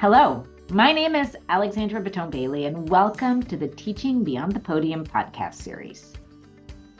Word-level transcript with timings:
Hello, 0.00 0.44
my 0.70 0.92
name 0.92 1.16
is 1.16 1.36
Alexandra 1.48 2.00
Bitton 2.00 2.30
Bailey, 2.30 2.66
and 2.66 2.88
welcome 2.88 3.42
to 3.42 3.56
the 3.56 3.66
Teaching 3.66 4.22
Beyond 4.22 4.52
the 4.52 4.60
Podium 4.60 5.04
podcast 5.04 5.54
series. 5.54 6.12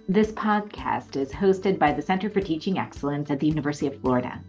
This 0.08 0.32
podcast 0.32 1.14
is 1.14 1.30
hosted 1.30 1.78
by 1.78 1.92
the 1.92 2.02
Center 2.02 2.28
for 2.28 2.40
Teaching 2.40 2.76
Excellence 2.76 3.30
at 3.30 3.38
the 3.38 3.46
University 3.46 3.86
of 3.86 4.00
Florida. 4.00 4.42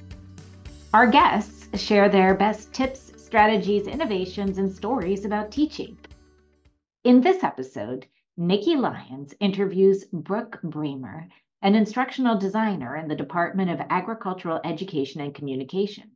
Our 0.96 1.06
guests 1.06 1.80
share 1.80 2.10
their 2.10 2.34
best 2.34 2.74
tips, 2.74 3.12
strategies, 3.24 3.86
innovations, 3.86 4.58
and 4.58 4.74
stories 4.74 5.26
about 5.26 5.52
teaching. 5.52 5.96
In 7.04 7.22
this 7.22 7.44
episode, 7.44 8.08
Nikki 8.36 8.76
Lyons 8.76 9.36
interviews 9.40 10.06
Brooke 10.12 10.60
Brammer, 10.64 11.28
an 11.62 11.76
instructional 11.76 12.36
designer 12.36 12.98
in 12.98 13.08
the 13.08 13.16
Department 13.16 13.70
of 13.70 13.86
Agricultural 13.92 14.60
Education 14.64 15.22
and 15.22 15.36
Communication, 15.36 16.10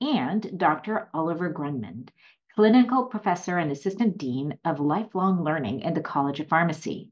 and 0.00 0.58
Dr. 0.58 1.08
Oliver 1.14 1.52
Grundmann, 1.52 2.08
clinical 2.54 3.04
professor 3.04 3.58
and 3.58 3.70
assistant 3.70 4.18
dean 4.18 4.58
of 4.64 4.80
lifelong 4.80 5.42
learning 5.42 5.80
in 5.80 5.94
the 5.94 6.00
College 6.00 6.40
of 6.40 6.48
Pharmacy. 6.48 7.10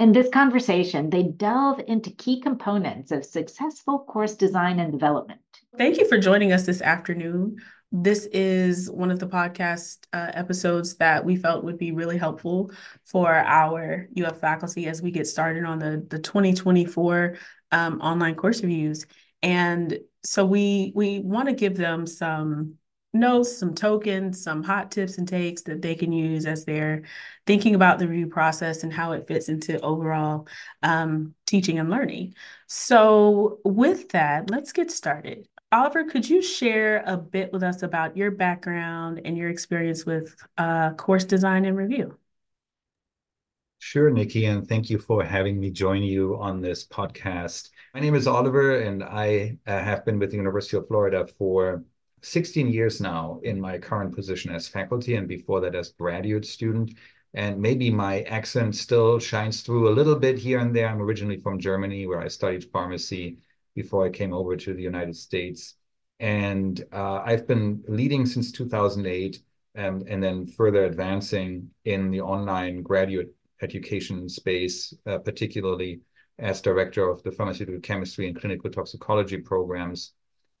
In 0.00 0.12
this 0.12 0.28
conversation, 0.28 1.08
they 1.08 1.22
delve 1.22 1.80
into 1.86 2.10
key 2.10 2.40
components 2.40 3.12
of 3.12 3.24
successful 3.24 4.00
course 4.00 4.34
design 4.34 4.80
and 4.80 4.90
development. 4.90 5.40
Thank 5.78 5.98
you 5.98 6.08
for 6.08 6.18
joining 6.18 6.52
us 6.52 6.66
this 6.66 6.82
afternoon. 6.82 7.58
This 7.92 8.26
is 8.32 8.90
one 8.90 9.12
of 9.12 9.20
the 9.20 9.28
podcast 9.28 9.98
uh, 10.12 10.32
episodes 10.34 10.96
that 10.96 11.24
we 11.24 11.36
felt 11.36 11.62
would 11.62 11.78
be 11.78 11.92
really 11.92 12.18
helpful 12.18 12.72
for 13.04 13.32
our 13.32 14.08
UF 14.20 14.40
faculty 14.40 14.88
as 14.88 15.00
we 15.00 15.12
get 15.12 15.28
started 15.28 15.64
on 15.64 15.78
the, 15.78 16.04
the 16.08 16.18
2024 16.18 17.36
um, 17.70 18.00
online 18.00 18.34
course 18.34 18.62
reviews. 18.62 19.06
And 19.44 19.96
so 20.24 20.44
we 20.44 20.92
we 20.94 21.20
want 21.20 21.48
to 21.48 21.54
give 21.54 21.76
them 21.76 22.06
some 22.06 22.74
notes, 23.14 23.56
some 23.56 23.74
tokens, 23.74 24.42
some 24.42 24.62
hot 24.62 24.90
tips 24.90 25.18
and 25.18 25.28
takes 25.28 25.62
that 25.62 25.80
they 25.80 25.94
can 25.94 26.12
use 26.12 26.46
as 26.46 26.64
they're 26.64 27.02
thinking 27.46 27.74
about 27.74 27.98
the 27.98 28.08
review 28.08 28.26
process 28.26 28.82
and 28.82 28.92
how 28.92 29.12
it 29.12 29.26
fits 29.28 29.48
into 29.48 29.80
overall 29.80 30.48
um, 30.82 31.34
teaching 31.46 31.78
and 31.78 31.90
learning. 31.90 32.34
So, 32.66 33.60
with 33.64 34.08
that, 34.10 34.50
let's 34.50 34.72
get 34.72 34.90
started. 34.90 35.48
Oliver, 35.72 36.04
could 36.04 36.28
you 36.28 36.42
share 36.42 37.02
a 37.06 37.16
bit 37.16 37.52
with 37.52 37.62
us 37.62 37.82
about 37.82 38.16
your 38.16 38.30
background 38.30 39.20
and 39.24 39.36
your 39.36 39.48
experience 39.48 40.04
with 40.04 40.34
uh, 40.58 40.92
course 40.94 41.24
design 41.24 41.64
and 41.64 41.76
review? 41.76 42.16
Sure, 43.86 44.08
Nikki, 44.08 44.46
and 44.46 44.66
thank 44.66 44.88
you 44.88 44.98
for 44.98 45.22
having 45.22 45.60
me 45.60 45.70
join 45.70 46.02
you 46.02 46.38
on 46.40 46.62
this 46.62 46.86
podcast. 46.86 47.68
My 47.92 48.00
name 48.00 48.14
is 48.14 48.26
Oliver, 48.26 48.80
and 48.80 49.04
I 49.04 49.58
uh, 49.66 49.78
have 49.78 50.06
been 50.06 50.18
with 50.18 50.30
the 50.30 50.38
University 50.38 50.78
of 50.78 50.88
Florida 50.88 51.26
for 51.38 51.84
16 52.22 52.68
years 52.72 53.02
now 53.02 53.40
in 53.42 53.60
my 53.60 53.76
current 53.76 54.14
position 54.14 54.54
as 54.54 54.66
faculty, 54.66 55.16
and 55.16 55.28
before 55.28 55.60
that 55.60 55.74
as 55.74 55.90
graduate 55.90 56.46
student. 56.46 56.94
And 57.34 57.60
maybe 57.60 57.90
my 57.90 58.22
accent 58.22 58.74
still 58.74 59.18
shines 59.18 59.60
through 59.60 59.90
a 59.90 59.96
little 59.98 60.16
bit 60.16 60.38
here 60.38 60.60
and 60.60 60.74
there. 60.74 60.88
I'm 60.88 61.02
originally 61.02 61.40
from 61.40 61.60
Germany, 61.60 62.06
where 62.06 62.22
I 62.22 62.28
studied 62.28 62.70
pharmacy 62.72 63.36
before 63.74 64.06
I 64.06 64.08
came 64.08 64.32
over 64.32 64.56
to 64.56 64.72
the 64.72 64.82
United 64.82 65.14
States. 65.14 65.74
And 66.20 66.82
uh, 66.90 67.20
I've 67.22 67.46
been 67.46 67.84
leading 67.86 68.24
since 68.24 68.50
2008 68.50 69.42
um, 69.76 70.04
and 70.08 70.22
then 70.22 70.46
further 70.46 70.86
advancing 70.86 71.68
in 71.84 72.10
the 72.10 72.22
online 72.22 72.80
graduate 72.82 73.34
education 73.64 74.28
space, 74.28 74.94
uh, 75.06 75.18
particularly 75.18 76.00
as 76.38 76.60
director 76.60 77.08
of 77.08 77.22
the 77.22 77.32
pharmaceutical 77.32 77.80
chemistry 77.80 78.28
and 78.28 78.38
clinical 78.40 78.70
toxicology 78.70 79.38
programs. 79.38 80.12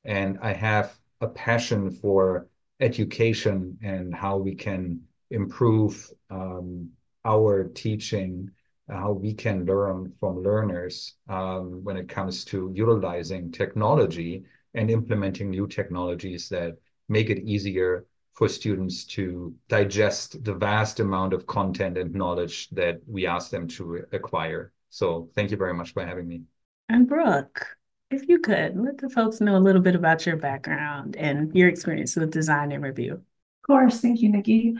And 0.04 0.38
I 0.42 0.52
have 0.52 0.98
a 1.20 1.28
passion 1.28 1.90
for 1.90 2.48
education 2.80 3.78
and 3.82 4.14
how 4.14 4.36
we 4.36 4.54
can 4.54 5.00
improve 5.30 6.10
um, 6.30 6.90
our 7.24 7.64
teaching, 7.64 8.50
how 8.88 9.12
we 9.12 9.32
can 9.34 9.64
learn 9.64 10.12
from 10.20 10.42
learners 10.42 11.14
um, 11.28 11.82
when 11.84 11.96
it 11.96 12.08
comes 12.08 12.44
to 12.46 12.70
utilizing 12.74 13.50
technology 13.50 14.44
and 14.74 14.90
implementing 14.90 15.50
new 15.50 15.66
technologies 15.66 16.48
that 16.48 16.76
make 17.08 17.30
it 17.30 17.38
easier 17.44 18.06
for 18.34 18.48
students 18.48 19.04
to 19.04 19.54
digest 19.68 20.42
the 20.44 20.54
vast 20.54 21.00
amount 21.00 21.32
of 21.32 21.46
content 21.46 21.96
and 21.96 22.12
knowledge 22.14 22.68
that 22.70 23.00
we 23.06 23.26
ask 23.26 23.50
them 23.50 23.68
to 23.68 24.04
acquire. 24.12 24.72
So 24.90 25.28
thank 25.34 25.50
you 25.50 25.56
very 25.56 25.74
much 25.74 25.92
for 25.92 26.04
having 26.04 26.26
me. 26.26 26.42
And 26.88 27.08
Brooke, 27.08 27.66
if 28.10 28.28
you 28.28 28.40
could, 28.40 28.76
let 28.76 28.98
the 28.98 29.08
folks 29.08 29.40
know 29.40 29.56
a 29.56 29.58
little 29.58 29.80
bit 29.80 29.94
about 29.94 30.26
your 30.26 30.36
background 30.36 31.16
and 31.16 31.54
your 31.54 31.68
experience 31.68 32.16
with 32.16 32.30
design 32.30 32.72
and 32.72 32.82
review. 32.82 33.14
Of 33.14 33.66
course. 33.66 34.00
Thank 34.00 34.20
you, 34.20 34.30
Nikki. 34.30 34.74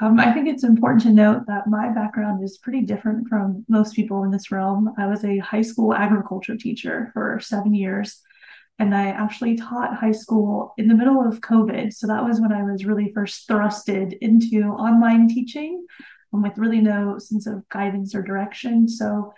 Um, 0.00 0.20
I 0.20 0.32
think 0.32 0.48
it's 0.48 0.64
important 0.64 1.02
to 1.02 1.12
note 1.12 1.44
that 1.46 1.66
my 1.66 1.88
background 1.92 2.44
is 2.44 2.58
pretty 2.58 2.82
different 2.82 3.26
from 3.28 3.64
most 3.68 3.94
people 3.94 4.22
in 4.22 4.30
this 4.30 4.52
realm. 4.52 4.92
I 4.98 5.06
was 5.06 5.24
a 5.24 5.38
high 5.38 5.62
school 5.62 5.92
agriculture 5.92 6.56
teacher 6.56 7.10
for 7.14 7.40
seven 7.40 7.74
years, 7.74 8.20
and 8.78 8.94
I 8.94 9.08
actually 9.08 9.56
taught 9.56 9.96
high 9.96 10.12
school 10.12 10.74
in 10.78 10.86
the 10.86 10.94
middle 10.94 11.20
of 11.26 11.40
COVID. 11.40 11.92
So 11.92 12.06
that 12.06 12.24
was 12.24 12.40
when 12.40 12.52
I 12.52 12.62
was 12.62 12.84
really 12.84 13.12
first 13.12 13.48
thrusted 13.48 14.16
into 14.20 14.62
online 14.64 15.28
teaching 15.28 15.84
um, 16.32 16.42
with 16.42 16.58
really 16.58 16.80
no 16.80 17.18
sense 17.18 17.46
of 17.46 17.68
guidance 17.68 18.14
or 18.14 18.22
direction. 18.22 18.88
So 18.88 19.32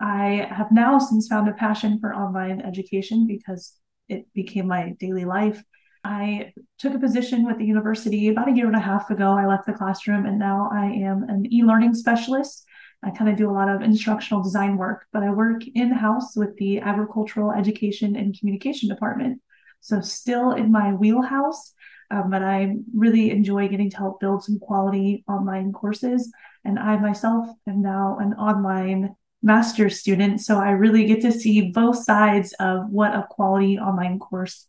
I 0.00 0.48
have 0.50 0.72
now 0.72 0.98
since 0.98 1.28
found 1.28 1.48
a 1.48 1.52
passion 1.52 2.00
for 2.00 2.12
online 2.12 2.60
education 2.60 3.26
because 3.26 3.74
it 4.08 4.26
became 4.34 4.66
my 4.66 4.96
daily 4.98 5.24
life. 5.24 5.62
I 6.04 6.52
took 6.78 6.94
a 6.94 6.98
position 6.98 7.46
with 7.46 7.58
the 7.58 7.64
university 7.64 8.28
about 8.28 8.48
a 8.48 8.52
year 8.52 8.66
and 8.66 8.74
a 8.74 8.80
half 8.80 9.10
ago. 9.10 9.30
I 9.30 9.46
left 9.46 9.66
the 9.66 9.72
classroom 9.72 10.26
and 10.26 10.38
now 10.38 10.68
I 10.72 10.86
am 10.86 11.22
an 11.28 11.46
e 11.52 11.62
learning 11.62 11.94
specialist. 11.94 12.64
I 13.02 13.10
kind 13.10 13.30
of 13.30 13.36
do 13.36 13.50
a 13.50 13.52
lot 13.52 13.68
of 13.68 13.82
instructional 13.82 14.42
design 14.42 14.76
work, 14.76 15.06
but 15.12 15.22
I 15.22 15.30
work 15.30 15.62
in 15.74 15.90
house 15.90 16.36
with 16.36 16.56
the 16.56 16.80
agricultural 16.80 17.52
education 17.52 18.14
and 18.16 18.38
communication 18.38 18.88
department. 18.88 19.40
So, 19.80 20.00
still 20.00 20.52
in 20.52 20.70
my 20.70 20.92
wheelhouse, 20.92 21.74
um, 22.12 22.30
but 22.30 22.42
I 22.42 22.76
really 22.94 23.30
enjoy 23.30 23.68
getting 23.68 23.90
to 23.90 23.96
help 23.96 24.20
build 24.20 24.44
some 24.44 24.58
quality 24.58 25.24
online 25.26 25.72
courses. 25.72 26.30
And 26.64 26.78
I 26.78 26.96
myself 26.98 27.48
am 27.66 27.80
now 27.80 28.18
an 28.20 28.34
online 28.34 29.16
master's 29.42 29.98
student. 29.98 30.40
So 30.40 30.58
I 30.58 30.70
really 30.70 31.06
get 31.06 31.22
to 31.22 31.32
see 31.32 31.70
both 31.70 32.04
sides 32.04 32.54
of 32.60 32.90
what 32.90 33.14
a 33.14 33.26
quality 33.28 33.78
online 33.78 34.18
course 34.18 34.66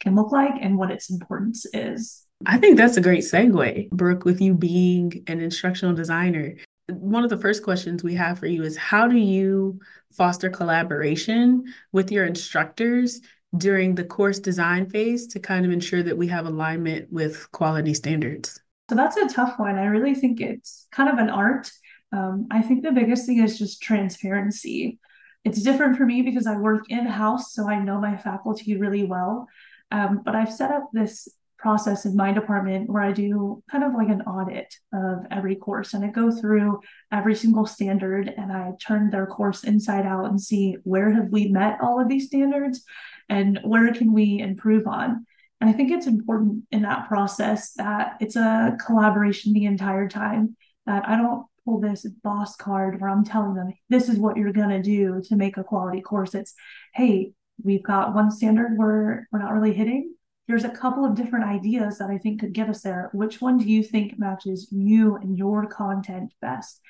can 0.00 0.14
look 0.14 0.32
like 0.32 0.54
and 0.60 0.76
what 0.76 0.90
its 0.90 1.10
importance 1.10 1.66
is. 1.72 2.24
I 2.46 2.58
think 2.58 2.76
that's 2.76 2.96
a 2.96 3.00
great 3.00 3.24
segue, 3.24 3.90
Brooke, 3.90 4.24
with 4.24 4.40
you 4.40 4.54
being 4.54 5.24
an 5.26 5.40
instructional 5.40 5.94
designer. 5.94 6.56
One 6.88 7.24
of 7.24 7.30
the 7.30 7.38
first 7.38 7.62
questions 7.62 8.02
we 8.02 8.14
have 8.14 8.38
for 8.38 8.46
you 8.46 8.62
is 8.62 8.76
how 8.76 9.06
do 9.08 9.16
you 9.16 9.80
foster 10.12 10.48
collaboration 10.48 11.64
with 11.92 12.10
your 12.10 12.24
instructors 12.24 13.20
during 13.56 13.94
the 13.94 14.04
course 14.04 14.38
design 14.38 14.88
phase 14.88 15.26
to 15.28 15.40
kind 15.40 15.64
of 15.64 15.72
ensure 15.72 16.02
that 16.02 16.16
we 16.16 16.28
have 16.28 16.46
alignment 16.46 17.12
with 17.12 17.50
quality 17.52 17.94
standards? 17.94 18.60
So 18.88 18.96
that's 18.96 19.16
a 19.16 19.28
tough 19.28 19.58
one. 19.58 19.76
I 19.76 19.84
really 19.84 20.14
think 20.14 20.40
it's 20.40 20.86
kind 20.90 21.10
of 21.10 21.18
an 21.18 21.28
art 21.28 21.70
um, 22.12 22.46
I 22.50 22.62
think 22.62 22.82
the 22.82 22.92
biggest 22.92 23.26
thing 23.26 23.42
is 23.42 23.58
just 23.58 23.82
transparency. 23.82 24.98
It's 25.44 25.62
different 25.62 25.96
for 25.96 26.06
me 26.06 26.22
because 26.22 26.46
I 26.46 26.56
work 26.56 26.90
in 26.90 27.06
house, 27.06 27.52
so 27.54 27.68
I 27.68 27.78
know 27.78 28.00
my 28.00 28.16
faculty 28.16 28.76
really 28.76 29.04
well. 29.04 29.46
Um, 29.90 30.22
but 30.24 30.34
I've 30.34 30.52
set 30.52 30.70
up 30.70 30.88
this 30.92 31.28
process 31.58 32.04
in 32.04 32.14
my 32.16 32.32
department 32.32 32.88
where 32.88 33.02
I 33.02 33.12
do 33.12 33.62
kind 33.70 33.84
of 33.84 33.92
like 33.94 34.08
an 34.08 34.22
audit 34.22 34.72
of 34.92 35.26
every 35.30 35.56
course 35.56 35.92
and 35.92 36.04
I 36.04 36.08
go 36.08 36.30
through 36.30 36.80
every 37.10 37.34
single 37.34 37.66
standard 37.66 38.32
and 38.36 38.52
I 38.52 38.72
turn 38.80 39.10
their 39.10 39.26
course 39.26 39.64
inside 39.64 40.06
out 40.06 40.26
and 40.26 40.40
see 40.40 40.76
where 40.84 41.12
have 41.12 41.30
we 41.30 41.48
met 41.48 41.78
all 41.82 42.00
of 42.00 42.08
these 42.08 42.26
standards 42.26 42.84
and 43.28 43.58
where 43.64 43.92
can 43.92 44.12
we 44.12 44.38
improve 44.38 44.86
on. 44.86 45.26
And 45.60 45.68
I 45.68 45.72
think 45.72 45.90
it's 45.90 46.06
important 46.06 46.64
in 46.70 46.82
that 46.82 47.08
process 47.08 47.72
that 47.74 48.16
it's 48.20 48.36
a 48.36 48.76
collaboration 48.84 49.52
the 49.52 49.64
entire 49.64 50.08
time. 50.08 50.56
That 50.86 51.06
I 51.06 51.16
don't 51.16 51.44
pull 51.64 51.80
this 51.80 52.06
boss 52.22 52.56
card 52.56 53.00
where 53.00 53.10
I'm 53.10 53.24
telling 53.24 53.54
them, 53.54 53.74
this 53.88 54.08
is 54.08 54.18
what 54.18 54.36
you're 54.36 54.52
going 54.52 54.70
to 54.70 54.82
do 54.82 55.20
to 55.28 55.36
make 55.36 55.56
a 55.56 55.64
quality 55.64 56.00
course. 56.00 56.34
It's, 56.34 56.54
hey, 56.94 57.32
we've 57.62 57.82
got 57.82 58.14
one 58.14 58.30
standard 58.30 58.78
where 58.78 59.28
we're 59.30 59.38
not 59.40 59.52
really 59.52 59.74
hitting. 59.74 60.14
There's 60.48 60.64
a 60.64 60.70
couple 60.70 61.04
of 61.04 61.14
different 61.14 61.44
ideas 61.44 61.98
that 61.98 62.10
I 62.10 62.18
think 62.18 62.40
could 62.40 62.54
get 62.54 62.70
us 62.70 62.80
there. 62.80 63.10
Which 63.12 63.40
one 63.40 63.58
do 63.58 63.66
you 63.66 63.82
think 63.82 64.18
matches 64.18 64.68
you 64.72 65.16
and 65.16 65.36
your 65.36 65.66
content 65.66 66.32
best? 66.40 66.80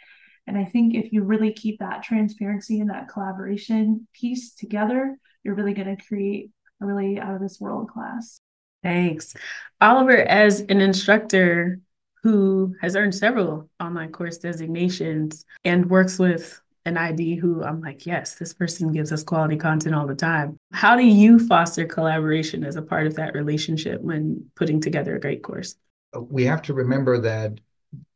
And 0.47 0.57
I 0.57 0.65
think 0.65 0.95
if 0.95 1.13
you 1.13 1.25
really 1.25 1.53
keep 1.53 1.81
that 1.81 2.05
transparency 2.05 2.81
and 2.81 2.89
that 2.89 3.09
collaboration 3.09 4.07
piece 4.15 4.55
together, 4.55 5.19
you're 5.43 5.57
really 5.57 5.75
going 5.75 5.95
to 5.95 6.03
create 6.03 6.51
a 6.81 6.87
really 6.87 7.19
out 7.19 7.35
of 7.35 7.41
this 7.41 7.61
world 7.61 7.91
class. 7.91 8.41
Thanks. 8.83 9.35
Oliver, 9.81 10.17
as 10.17 10.61
an 10.61 10.81
instructor, 10.81 11.81
who 12.23 12.75
has 12.81 12.97
earned 12.97 13.15
several 13.15 13.69
online 13.81 14.13
course 14.13 14.39
designations 14.39 15.45
and 15.65 15.91
works 15.91 16.19
with 16.19 16.61
an 16.89 16.97
ID 16.97 17.37
who 17.37 17.63
I'm 17.63 17.81
like, 17.81 18.07
yes, 18.07 18.35
this 18.35 18.53
person 18.53 18.93
gives 18.93 19.13
us 19.13 19.23
quality 19.23 19.57
content 19.57 19.95
all 19.95 20.07
the 20.07 20.15
time. 20.15 20.59
How 20.73 20.97
do 20.97 21.05
you 21.05 21.39
foster 21.39 21.85
collaboration 21.87 22.65
as 22.65 22.77
a 22.77 22.83
part 22.83 23.07
of 23.07 23.15
that 23.17 23.35
relationship 23.35 24.01
when 24.01 24.51
putting 24.57 24.81
together 24.81 25.15
a 25.15 25.21
great 25.21 25.43
course? 25.43 25.77
We 26.19 26.45
have 26.45 26.63
to 26.63 26.75
remember 26.75 27.21
that 27.21 27.61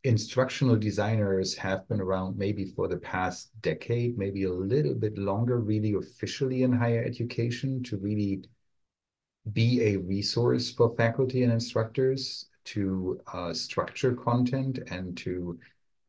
instructional 0.05 0.77
designers 0.77 1.55
have 1.57 1.89
been 1.89 2.01
around 2.01 2.37
maybe 2.37 2.65
for 2.65 2.89
the 2.89 2.97
past 2.97 3.51
decade, 3.61 4.19
maybe 4.19 4.45
a 4.45 4.53
little 4.53 4.95
bit 4.95 5.17
longer, 5.17 5.61
really 5.61 5.95
officially 5.95 6.63
in 6.63 6.73
higher 6.73 7.05
education 7.05 7.83
to 7.85 7.99
really 7.99 8.43
be 9.53 9.83
a 9.83 9.97
resource 9.97 10.73
for 10.73 10.95
faculty 10.97 11.43
and 11.43 11.53
instructors 11.53 12.47
to 12.65 13.21
uh, 13.33 13.53
structure 13.53 14.15
content 14.15 14.79
and 14.91 15.17
to 15.17 15.59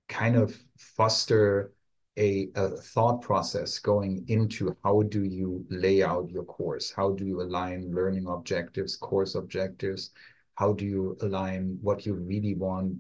kind 0.08 0.36
of 0.36 0.56
foster 0.78 1.74
a, 2.18 2.50
a, 2.56 2.70
thought 2.70 3.22
process 3.22 3.80
going 3.80 4.24
into 4.28 4.76
how 4.84 5.02
do 5.04 5.24
you 5.24 5.66
lay 5.70 6.04
out 6.04 6.30
your 6.30 6.44
course? 6.44 6.92
How 6.92 7.12
do 7.12 7.26
you 7.26 7.42
align 7.42 7.94
learning 7.94 8.28
objectives, 8.28 8.96
course 8.96 9.36
objectives? 9.36 10.12
How 10.56 10.74
do 10.74 10.86
you 10.86 11.18
align 11.22 11.80
what 11.82 12.06
you 12.06 12.14
really 12.14 12.54
want 12.54 12.98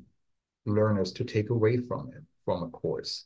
learners 0.65 1.11
to 1.13 1.23
take 1.23 1.49
away 1.51 1.77
from 1.77 2.09
it, 2.09 2.23
from 2.45 2.63
a 2.63 2.69
course? 2.69 3.25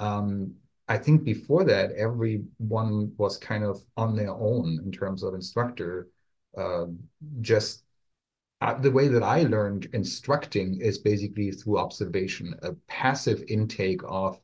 Um, 0.00 0.54
I 0.88 0.96
think 0.98 1.22
before 1.22 1.64
that, 1.64 1.92
everyone 1.92 3.12
was 3.16 3.36
kind 3.36 3.62
of 3.62 3.82
on 3.96 4.16
their 4.16 4.32
own 4.32 4.80
in 4.84 4.90
terms 4.90 5.22
of 5.22 5.34
instructor. 5.34 6.08
Uh, 6.56 6.86
just 7.40 7.84
uh, 8.60 8.74
the 8.74 8.90
way 8.90 9.06
that 9.06 9.22
I 9.22 9.42
learned 9.42 9.88
instructing 9.92 10.80
is 10.80 10.98
basically 10.98 11.52
through 11.52 11.78
observation, 11.78 12.54
a 12.62 12.72
passive 12.88 13.44
intake 13.48 14.00
of 14.04 14.40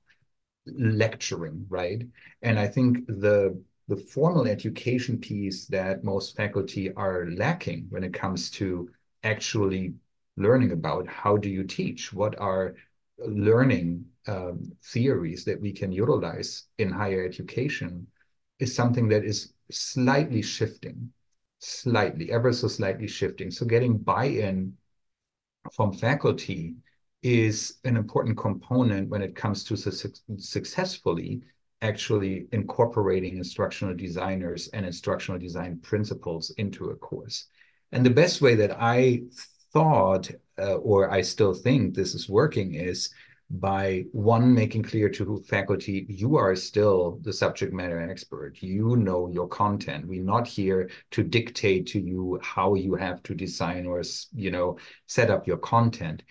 lecturing, 0.67 1.67
right? 1.69 2.03
And 2.43 2.59
I 2.59 2.67
think 2.67 3.07
the 3.07 3.61
the 3.89 3.97
formal 3.97 4.47
education 4.47 5.19
piece 5.19 5.67
that 5.67 6.05
most 6.05 6.37
faculty 6.37 6.91
are 6.95 7.27
lacking 7.37 7.85
when 7.91 8.03
it 8.03 8.15
comes 8.15 8.51
to 8.51 8.89
actually 9.25 9.93
learning 10.39 10.73
about 10.73 11.07
how 11.07 11.37
do 11.37 11.51
you 11.51 11.65
teach, 11.65 12.11
what 12.11 12.39
are 12.41 12.75
learning 13.19 14.07
um, 14.27 14.73
theories 14.85 15.45
that 15.45 15.61
we 15.61 15.71
can 15.71 15.93
utilize 15.93 16.65
in 16.79 16.91
higher 16.91 17.23
education, 17.27 18.07
is 18.59 18.75
something 18.75 19.07
that 19.09 19.23
is 19.23 19.53
slightly 19.71 20.41
shifting 20.41 21.13
slightly, 21.65 22.31
ever 22.31 22.53
so 22.53 22.69
slightly 22.69 23.07
shifting. 23.07 23.51
So 23.51 23.65
getting 23.67 23.97
buy-in 23.97 24.77
from 25.73 25.93
faculty 25.93 26.75
is 27.25 27.79
an 27.85 27.97
important 27.97 28.37
component 28.37 29.09
when 29.09 29.23
it 29.23 29.35
comes 29.35 29.65
to 29.65 29.77
su 29.77 30.11
successfully 30.37 31.43
actually 31.81 32.47
incorporating 32.53 33.37
instructional 33.37 33.95
designers 33.95 34.69
and 34.69 34.87
instructional 34.87 35.41
design 35.41 35.79
principles 35.83 36.51
into 36.59 36.91
a 36.91 36.97
course. 36.97 37.47
And 37.93 38.05
the 38.05 38.11
best 38.11 38.41
way 38.41 38.55
that 38.57 38.77
I 38.79 39.23
thought, 39.73 40.31
uh, 40.59 40.77
or 40.77 41.11
I 41.11 41.23
still 41.23 41.55
think 41.55 41.95
this 41.95 42.15
is 42.15 42.29
working, 42.29 42.75
is 42.75 43.11
by 43.51 44.05
one 44.13 44.55
making 44.55 44.83
clear 44.83 45.09
to 45.11 45.43
faculty 45.47 46.07
you 46.09 46.37
are 46.37 46.57
still 46.57 47.19
the 47.23 47.33
subject 47.33 47.73
matter 47.73 48.01
expert. 48.01 48.63
You 48.63 48.97
know 48.97 49.29
your 49.29 49.49
content. 49.49 50.07
We're 50.07 50.23
not 50.23 50.47
here 50.47 50.91
to 51.13 51.23
dictate 51.23 51.87
to 51.89 52.01
you 52.01 52.39
how 52.43 52.75
you 52.75 52.95
have 52.95 53.23
to 53.25 53.35
design 53.35 53.87
or 53.87 54.03
you 54.35 54.51
know 54.51 54.79
set 55.07 55.31
up 55.31 55.47
your 55.47 55.59
content 55.59 56.23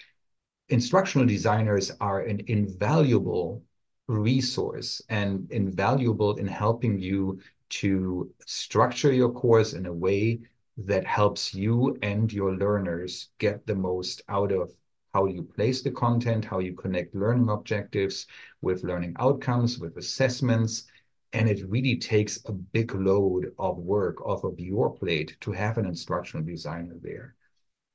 instructional 0.70 1.28
designers 1.28 1.92
are 2.00 2.22
an 2.22 2.42
invaluable 2.48 3.64
resource 4.08 5.02
and 5.10 5.50
invaluable 5.52 6.36
in 6.36 6.48
helping 6.48 7.00
you 7.00 7.40
to 7.70 8.32
structure 8.46 9.12
your 9.12 9.32
course 9.32 9.74
in 9.74 9.86
a 9.86 9.94
way 9.94 10.40
that 10.78 11.06
helps 11.06 11.54
you 11.54 11.98
and 12.02 12.32
your 12.32 12.56
learners 12.56 13.30
get 13.38 13.66
the 13.66 13.76
most 13.76 14.22
out 14.30 14.52
of 14.52 14.72
how 15.14 15.26
you 15.26 15.44
place 15.44 15.82
the 15.82 15.92
content, 15.92 16.44
how 16.44 16.60
you 16.60 16.74
connect 16.74 17.14
learning 17.14 17.50
objectives 17.50 18.26
with 18.62 18.84
learning 18.84 19.16
outcomes, 19.20 19.78
with 19.78 19.98
assessments. 19.98 20.86
And 21.34 21.48
it 21.48 21.68
really 21.68 21.98
takes 21.98 22.40
a 22.46 22.52
big 22.52 22.94
load 22.94 23.54
of 23.60 23.78
work 23.78 24.26
off 24.26 24.44
of 24.44 24.60
your 24.60 24.94
plate 24.94 25.38
to 25.42 25.52
have 25.52 25.78
an 25.78 25.86
instructional 25.86 26.46
designer 26.46 26.96
there. 27.02 27.36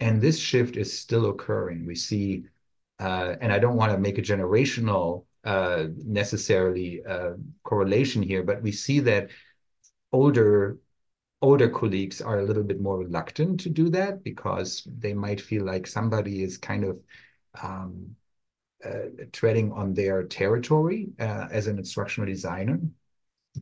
And 0.00 0.20
this 0.20 0.38
shift 0.38 0.76
is 0.76 0.96
still 0.96 1.30
occurring. 1.30 1.86
We 1.86 1.96
see, 1.96 2.44
uh, 2.98 3.36
and 3.40 3.52
I 3.52 3.58
don't 3.58 3.76
want 3.76 3.92
to 3.92 3.98
make 3.98 4.18
a 4.18 4.22
generational 4.22 5.24
uh, 5.44 5.86
necessarily 6.04 7.02
uh, 7.04 7.32
correlation 7.62 8.22
here, 8.22 8.42
but 8.42 8.62
we 8.62 8.72
see 8.72 9.00
that 9.00 9.30
older 10.12 10.78
older 11.40 11.68
colleagues 11.68 12.20
are 12.20 12.40
a 12.40 12.44
little 12.44 12.64
bit 12.64 12.80
more 12.80 12.98
reluctant 12.98 13.60
to 13.60 13.68
do 13.68 13.88
that 13.88 14.24
because 14.24 14.86
they 14.98 15.14
might 15.14 15.40
feel 15.40 15.64
like 15.64 15.86
somebody 15.86 16.42
is 16.42 16.58
kind 16.58 16.84
of 16.84 16.98
um, 17.62 18.16
uh, 18.84 19.06
treading 19.32 19.72
on 19.72 19.94
their 19.94 20.24
territory 20.24 21.08
uh, 21.20 21.46
as 21.50 21.66
an 21.66 21.78
instructional 21.78 22.28
designer. 22.28 22.80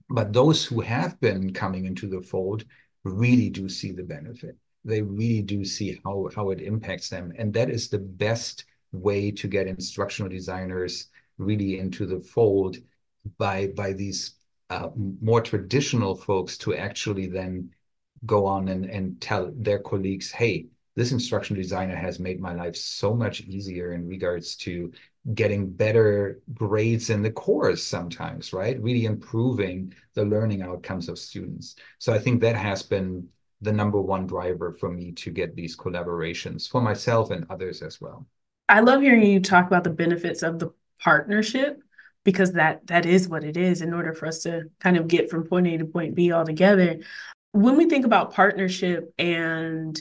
But 0.08 0.32
those 0.32 0.64
who 0.64 0.80
have 0.80 1.20
been 1.20 1.52
coming 1.52 1.86
into 1.86 2.08
the 2.08 2.20
fold 2.20 2.64
really 3.04 3.50
do 3.50 3.68
see 3.68 3.92
the 3.92 4.02
benefit. 4.02 4.56
They 4.84 5.02
really 5.02 5.42
do 5.42 5.64
see 5.64 6.00
how, 6.04 6.28
how 6.34 6.50
it 6.50 6.60
impacts 6.60 7.08
them. 7.08 7.32
And 7.38 7.52
that 7.54 7.70
is 7.70 7.88
the 7.88 7.98
best 7.98 8.64
way 9.00 9.30
to 9.30 9.48
get 9.48 9.66
instructional 9.66 10.30
designers 10.30 11.08
really 11.38 11.78
into 11.78 12.06
the 12.06 12.20
fold 12.20 12.76
by, 13.38 13.68
by 13.68 13.92
these 13.92 14.34
uh, 14.70 14.88
more 15.20 15.40
traditional 15.40 16.14
folks 16.14 16.58
to 16.58 16.74
actually 16.74 17.26
then 17.26 17.70
go 18.24 18.46
on 18.46 18.68
and, 18.68 18.86
and 18.86 19.20
tell 19.20 19.52
their 19.56 19.78
colleagues, 19.78 20.30
hey, 20.30 20.66
this 20.96 21.12
instructional 21.12 21.62
designer 21.62 21.94
has 21.94 22.18
made 22.18 22.40
my 22.40 22.54
life 22.54 22.74
so 22.74 23.14
much 23.14 23.42
easier 23.42 23.92
in 23.92 24.08
regards 24.08 24.56
to 24.56 24.90
getting 25.34 25.68
better 25.68 26.40
grades 26.54 27.10
in 27.10 27.22
the 27.22 27.30
course 27.30 27.84
sometimes, 27.84 28.52
right? 28.52 28.80
Really 28.80 29.04
improving 29.04 29.92
the 30.14 30.24
learning 30.24 30.62
outcomes 30.62 31.08
of 31.08 31.18
students. 31.18 31.76
So 31.98 32.14
I 32.14 32.18
think 32.18 32.40
that 32.40 32.56
has 32.56 32.82
been 32.82 33.28
the 33.60 33.72
number 33.72 34.00
one 34.00 34.26
driver 34.26 34.72
for 34.72 34.90
me 34.90 35.12
to 35.12 35.30
get 35.30 35.54
these 35.54 35.76
collaborations 35.76 36.68
for 36.68 36.80
myself 36.80 37.30
and 37.30 37.46
others 37.50 37.82
as 37.82 38.00
well. 38.00 38.26
I 38.68 38.80
love 38.80 39.00
hearing 39.00 39.22
you 39.22 39.40
talk 39.40 39.66
about 39.66 39.84
the 39.84 39.90
benefits 39.90 40.42
of 40.42 40.58
the 40.58 40.70
partnership 41.00 41.80
because 42.24 42.52
that 42.52 42.86
that 42.88 43.06
is 43.06 43.28
what 43.28 43.44
it 43.44 43.56
is 43.56 43.82
in 43.82 43.94
order 43.94 44.12
for 44.12 44.26
us 44.26 44.42
to 44.42 44.64
kind 44.80 44.96
of 44.96 45.06
get 45.06 45.30
from 45.30 45.44
point 45.44 45.68
A 45.68 45.78
to 45.78 45.84
point 45.84 46.14
B 46.14 46.32
all 46.32 46.44
together. 46.44 46.98
When 47.52 47.76
we 47.76 47.88
think 47.88 48.04
about 48.04 48.34
partnership 48.34 49.14
and 49.18 50.00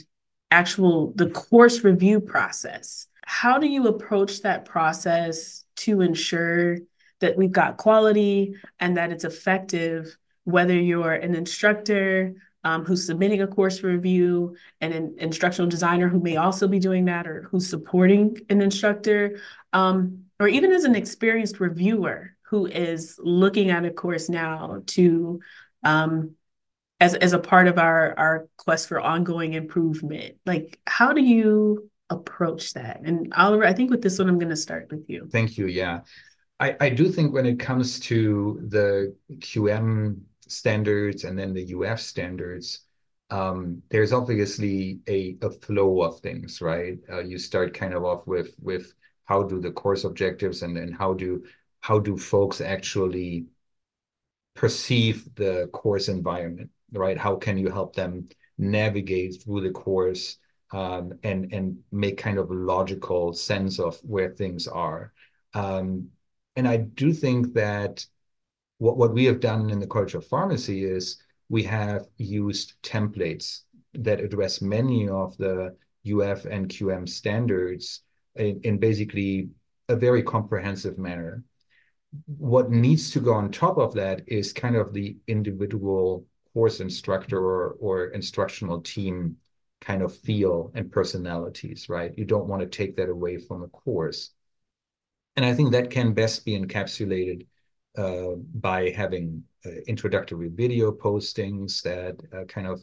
actual 0.50 1.12
the 1.14 1.30
course 1.30 1.84
review 1.84 2.20
process, 2.20 3.06
how 3.24 3.58
do 3.58 3.66
you 3.66 3.86
approach 3.86 4.42
that 4.42 4.64
process 4.64 5.64
to 5.76 6.00
ensure 6.00 6.78
that 7.20 7.36
we've 7.36 7.52
got 7.52 7.76
quality 7.76 8.56
and 8.78 8.96
that 8.96 9.12
it's 9.12 9.24
effective 9.24 10.16
whether 10.44 10.74
you're 10.74 11.12
an 11.12 11.34
instructor 11.34 12.34
um, 12.66 12.84
who's 12.84 13.06
submitting 13.06 13.42
a 13.42 13.46
course 13.46 13.84
review 13.84 14.56
and 14.80 14.92
an 14.92 15.14
instructional 15.18 15.70
designer 15.70 16.08
who 16.08 16.18
may 16.18 16.34
also 16.34 16.66
be 16.66 16.80
doing 16.80 17.04
that 17.04 17.24
or 17.28 17.42
who's 17.42 17.70
supporting 17.70 18.36
an 18.50 18.60
instructor 18.60 19.38
um, 19.72 20.24
or 20.40 20.48
even 20.48 20.72
as 20.72 20.82
an 20.82 20.96
experienced 20.96 21.60
reviewer 21.60 22.32
who 22.42 22.66
is 22.66 23.20
looking 23.22 23.70
at 23.70 23.84
a 23.84 23.90
course 23.90 24.28
now 24.28 24.82
to 24.86 25.38
um, 25.84 26.34
as 26.98 27.14
as 27.14 27.32
a 27.32 27.38
part 27.38 27.68
of 27.68 27.78
our 27.78 28.18
our 28.18 28.48
quest 28.56 28.88
for 28.88 29.00
ongoing 29.00 29.52
improvement. 29.52 30.34
Like 30.44 30.80
how 30.88 31.12
do 31.12 31.22
you 31.22 31.88
approach 32.10 32.74
that? 32.74 33.00
And 33.04 33.32
oliver 33.36 33.64
i 33.64 33.72
think 33.72 33.90
with 33.90 34.02
this 34.02 34.18
one 34.18 34.28
i'm 34.28 34.40
going 34.40 34.50
to 34.50 34.56
start 34.56 34.88
with 34.90 35.08
you. 35.08 35.28
Thank 35.30 35.56
you 35.56 35.68
yeah. 35.68 36.00
I, 36.58 36.74
I 36.80 36.88
do 36.88 37.10
think 37.12 37.32
when 37.32 37.46
it 37.46 37.60
comes 37.60 38.00
to 38.00 38.60
the 38.66 39.14
qm 39.34 40.18
standards 40.46 41.24
and 41.24 41.38
then 41.38 41.52
the 41.52 41.64
uf 41.74 42.00
standards 42.00 42.80
um, 43.30 43.82
there's 43.90 44.12
obviously 44.12 45.00
a, 45.08 45.36
a 45.42 45.50
flow 45.50 46.02
of 46.02 46.20
things 46.20 46.60
right? 46.60 46.98
Uh, 47.10 47.20
you 47.22 47.38
start 47.38 47.74
kind 47.74 47.92
of 47.94 48.04
off 48.04 48.26
with 48.26 48.54
with 48.60 48.94
how 49.24 49.42
do 49.42 49.60
the 49.60 49.72
course 49.72 50.04
objectives 50.04 50.62
and 50.62 50.76
then 50.76 50.92
how 50.92 51.12
do 51.14 51.44
how 51.80 51.98
do 51.98 52.16
folks 52.16 52.60
actually 52.60 53.46
perceive 54.54 55.34
the 55.34 55.68
course 55.72 56.08
environment 56.08 56.70
right? 56.92 57.18
How 57.18 57.36
can 57.36 57.58
you 57.58 57.68
help 57.68 57.96
them 57.96 58.28
navigate 58.58 59.42
through 59.42 59.60
the 59.62 59.72
course 59.72 60.38
um, 60.72 61.12
and 61.24 61.52
and 61.52 61.78
make 61.92 62.16
kind 62.16 62.38
of 62.38 62.50
a 62.50 62.54
logical 62.54 63.32
sense 63.32 63.78
of 63.80 63.98
where 64.02 64.30
things 64.30 64.66
are? 64.68 65.12
Um, 65.54 66.10
and 66.56 66.66
i 66.66 66.76
do 66.78 67.12
think 67.12 67.52
that 67.54 68.04
what, 68.78 68.96
what 68.96 69.14
we 69.14 69.24
have 69.24 69.40
done 69.40 69.70
in 69.70 69.78
the 69.78 69.86
college 69.86 70.14
of 70.14 70.26
pharmacy 70.26 70.84
is 70.84 71.22
we 71.48 71.62
have 71.62 72.06
used 72.18 72.74
templates 72.82 73.60
that 73.94 74.20
address 74.20 74.60
many 74.60 75.08
of 75.08 75.36
the 75.38 75.74
uf 76.12 76.44
and 76.44 76.68
qm 76.68 77.08
standards 77.08 78.02
in, 78.36 78.60
in 78.62 78.78
basically 78.78 79.48
a 79.88 79.96
very 79.96 80.22
comprehensive 80.22 80.98
manner. 80.98 81.42
what 82.26 82.70
needs 82.70 83.10
to 83.10 83.20
go 83.20 83.34
on 83.34 83.50
top 83.50 83.78
of 83.78 83.94
that 83.94 84.22
is 84.26 84.52
kind 84.52 84.76
of 84.76 84.92
the 84.92 85.16
individual 85.26 86.24
course 86.54 86.80
instructor 86.80 87.38
or, 87.38 87.76
or 87.80 88.06
instructional 88.08 88.80
team 88.80 89.36
kind 89.80 90.02
of 90.02 90.16
feel 90.16 90.70
and 90.74 90.90
personalities, 90.90 91.88
right? 91.88 92.16
You 92.16 92.24
don't 92.24 92.46
want 92.48 92.62
to 92.62 92.68
take 92.68 92.96
that 92.96 93.10
away 93.10 93.36
from 93.36 93.62
a 93.62 93.68
course. 93.68 94.30
And 95.36 95.44
I 95.44 95.52
think 95.52 95.72
that 95.72 95.90
can 95.90 96.14
best 96.14 96.44
be 96.44 96.58
encapsulated 96.58 97.46
uh, 97.96 98.36
by 98.54 98.90
having 98.90 99.42
uh, 99.64 99.70
introductory 99.86 100.48
video 100.48 100.92
postings 100.92 101.82
that 101.82 102.16
uh, 102.36 102.44
kind 102.44 102.66
of 102.66 102.82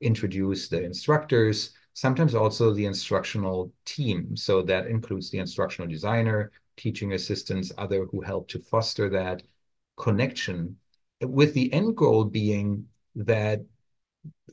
introduce 0.00 0.68
the 0.68 0.82
instructors, 0.82 1.70
sometimes 1.94 2.34
also 2.34 2.72
the 2.72 2.84
instructional 2.84 3.72
team. 3.84 4.36
So 4.36 4.62
that 4.62 4.86
includes 4.86 5.30
the 5.30 5.38
instructional 5.38 5.88
designer, 5.88 6.50
teaching 6.76 7.12
assistants, 7.12 7.72
other 7.78 8.06
who 8.06 8.20
help 8.20 8.48
to 8.48 8.58
foster 8.58 9.08
that 9.10 9.42
connection, 9.96 10.76
with 11.20 11.54
the 11.54 11.72
end 11.72 11.96
goal 11.96 12.24
being 12.24 12.86
that 13.14 13.60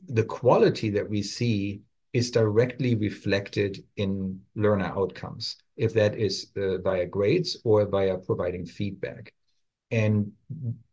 the 0.08 0.24
quality 0.24 0.90
that 0.90 1.08
we 1.08 1.22
see 1.22 1.80
is 2.12 2.30
directly 2.30 2.94
reflected 2.94 3.84
in 3.96 4.40
learner 4.54 4.92
outcomes, 4.96 5.56
if 5.76 5.94
that 5.94 6.16
is 6.18 6.50
uh, 6.56 6.78
via 6.78 7.06
grades 7.06 7.56
or 7.64 7.86
via 7.86 8.18
providing 8.18 8.66
feedback. 8.66 9.32
And 9.90 10.32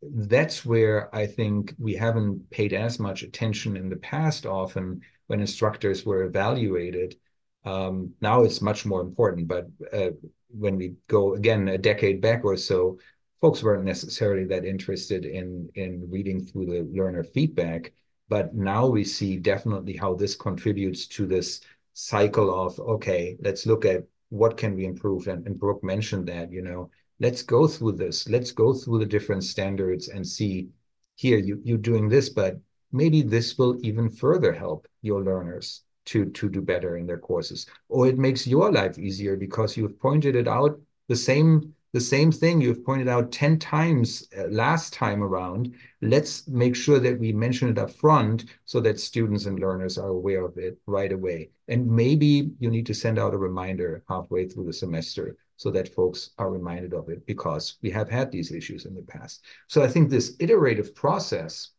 that's 0.01 0.66
where 0.66 1.13
I 1.16 1.27
think 1.27 1.75
we 1.77 1.94
haven't 1.94 2.50
paid 2.50 2.74
as 2.74 3.00
much 3.00 3.24
attention 3.24 3.77
in 3.77 3.89
the 3.89 3.98
past, 3.98 4.46
often 4.46 5.01
when 5.27 5.39
instructors 5.39 6.06
were 6.06 6.24
evaluated. 6.24 7.16
Um, 7.63 8.13
now 8.22 8.44
it's 8.44 8.62
much 8.62 8.86
more 8.86 9.01
important, 9.01 9.48
but 9.48 9.68
uh, 9.94 10.12
when 10.50 10.77
we 10.77 10.96
go 11.08 11.36
again 11.36 11.68
a 11.68 11.77
decade 11.77 12.22
back 12.22 12.44
or 12.44 12.58
so, 12.58 12.98
folks 13.42 13.62
weren't 13.62 13.84
necessarily 13.84 14.46
that 14.46 14.66
interested 14.66 15.25
in 15.25 15.70
in 15.75 16.10
reading 16.10 16.44
through 16.44 16.66
the 16.66 16.82
learner 16.92 17.24
feedback 17.24 17.94
but 18.30 18.54
now 18.54 18.86
we 18.86 19.04
see 19.04 19.38
definitely 19.38 19.96
how 19.96 20.13
this 20.13 20.36
contributes 20.36 21.08
to 21.08 21.25
this 21.25 21.62
cycle 21.94 22.50
of 22.66 22.80
okay 22.80 23.38
let's 23.42 23.66
look 23.66 23.86
at 23.86 24.04
what 24.30 24.58
can 24.58 24.75
we 24.75 24.86
improve 24.86 25.27
and, 25.27 25.46
and 25.46 25.60
brooke 25.60 25.84
mentioned 25.84 26.27
that 26.27 26.51
you 26.51 26.62
know 26.62 26.89
let's 27.20 27.42
go 27.42 27.68
through 27.68 27.92
this 27.92 28.30
let's 28.30 28.52
go 28.52 28.74
through 28.74 29.00
the 29.00 29.06
different 29.06 29.44
standards 29.44 30.08
and 30.10 30.26
see 30.26 30.70
here 31.16 31.38
you, 31.38 31.60
you're 31.64 31.78
doing 31.78 32.08
this 32.10 32.30
but 32.30 32.60
maybe 32.92 33.22
this 33.22 33.58
will 33.58 33.78
even 33.84 34.10
further 34.10 34.54
help 34.54 34.88
your 35.02 35.24
learners 35.24 35.84
to 36.06 36.26
to 36.32 36.50
do 36.50 36.62
better 36.62 36.98
in 36.98 37.06
their 37.06 37.18
courses 37.18 37.66
or 37.90 38.08
it 38.08 38.18
makes 38.18 38.48
your 38.48 38.72
life 38.72 38.98
easier 38.98 39.36
because 39.36 39.76
you've 39.76 40.00
pointed 40.00 40.36
it 40.36 40.48
out 40.48 40.80
the 41.08 41.16
same 41.16 41.74
the 41.94 42.02
same 42.02 42.32
thing 42.32 42.60
you've 42.62 42.86
pointed 42.86 43.08
out 43.08 43.32
10 43.32 43.60
times 43.60 44.28
uh, 44.38 44.44
last 44.50 44.94
time 44.94 45.24
around. 45.24 45.74
Let's 46.02 46.48
make 46.48 46.76
sure 46.76 47.00
that 47.00 47.18
we 47.18 47.32
mention 47.32 47.70
it 47.70 47.80
up 47.80 47.92
front 47.92 48.46
so 48.66 48.80
that 48.82 49.00
students 49.00 49.46
and 49.46 49.58
learners 49.58 49.98
are 49.98 50.10
aware 50.10 50.44
of 50.46 50.58
it 50.58 50.78
right 50.86 51.12
away. 51.12 51.50
And 51.70 51.90
maybe 51.90 52.52
you 52.60 52.70
need 52.70 52.86
to 52.88 52.94
send 52.94 53.18
out 53.18 53.34
a 53.34 53.38
reminder 53.38 54.04
halfway 54.10 54.48
through 54.48 54.66
the 54.66 54.74
semester 54.74 55.38
so 55.58 55.70
that 55.72 55.94
folks 55.94 56.32
are 56.38 56.50
reminded 56.50 56.94
of 56.94 57.10
it 57.10 57.26
because 57.26 57.78
we 57.82 57.90
have 57.90 58.10
had 58.10 58.32
these 58.32 58.52
issues 58.52 58.86
in 58.86 58.96
the 58.96 59.02
past. 59.02 59.44
So 59.68 59.84
I 59.84 59.88
think 59.88 60.10
this 60.10 60.36
iterative 60.40 60.96
process 60.96 61.72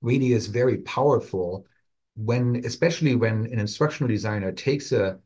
really 0.00 0.32
is 0.32 0.46
very 0.46 0.78
powerful 0.78 1.66
when, 2.16 2.62
especially 2.64 3.14
when 3.16 3.46
an 3.46 3.58
instructional 3.58 4.08
designer 4.08 4.52
takes 4.52 4.92
a 4.92 5.18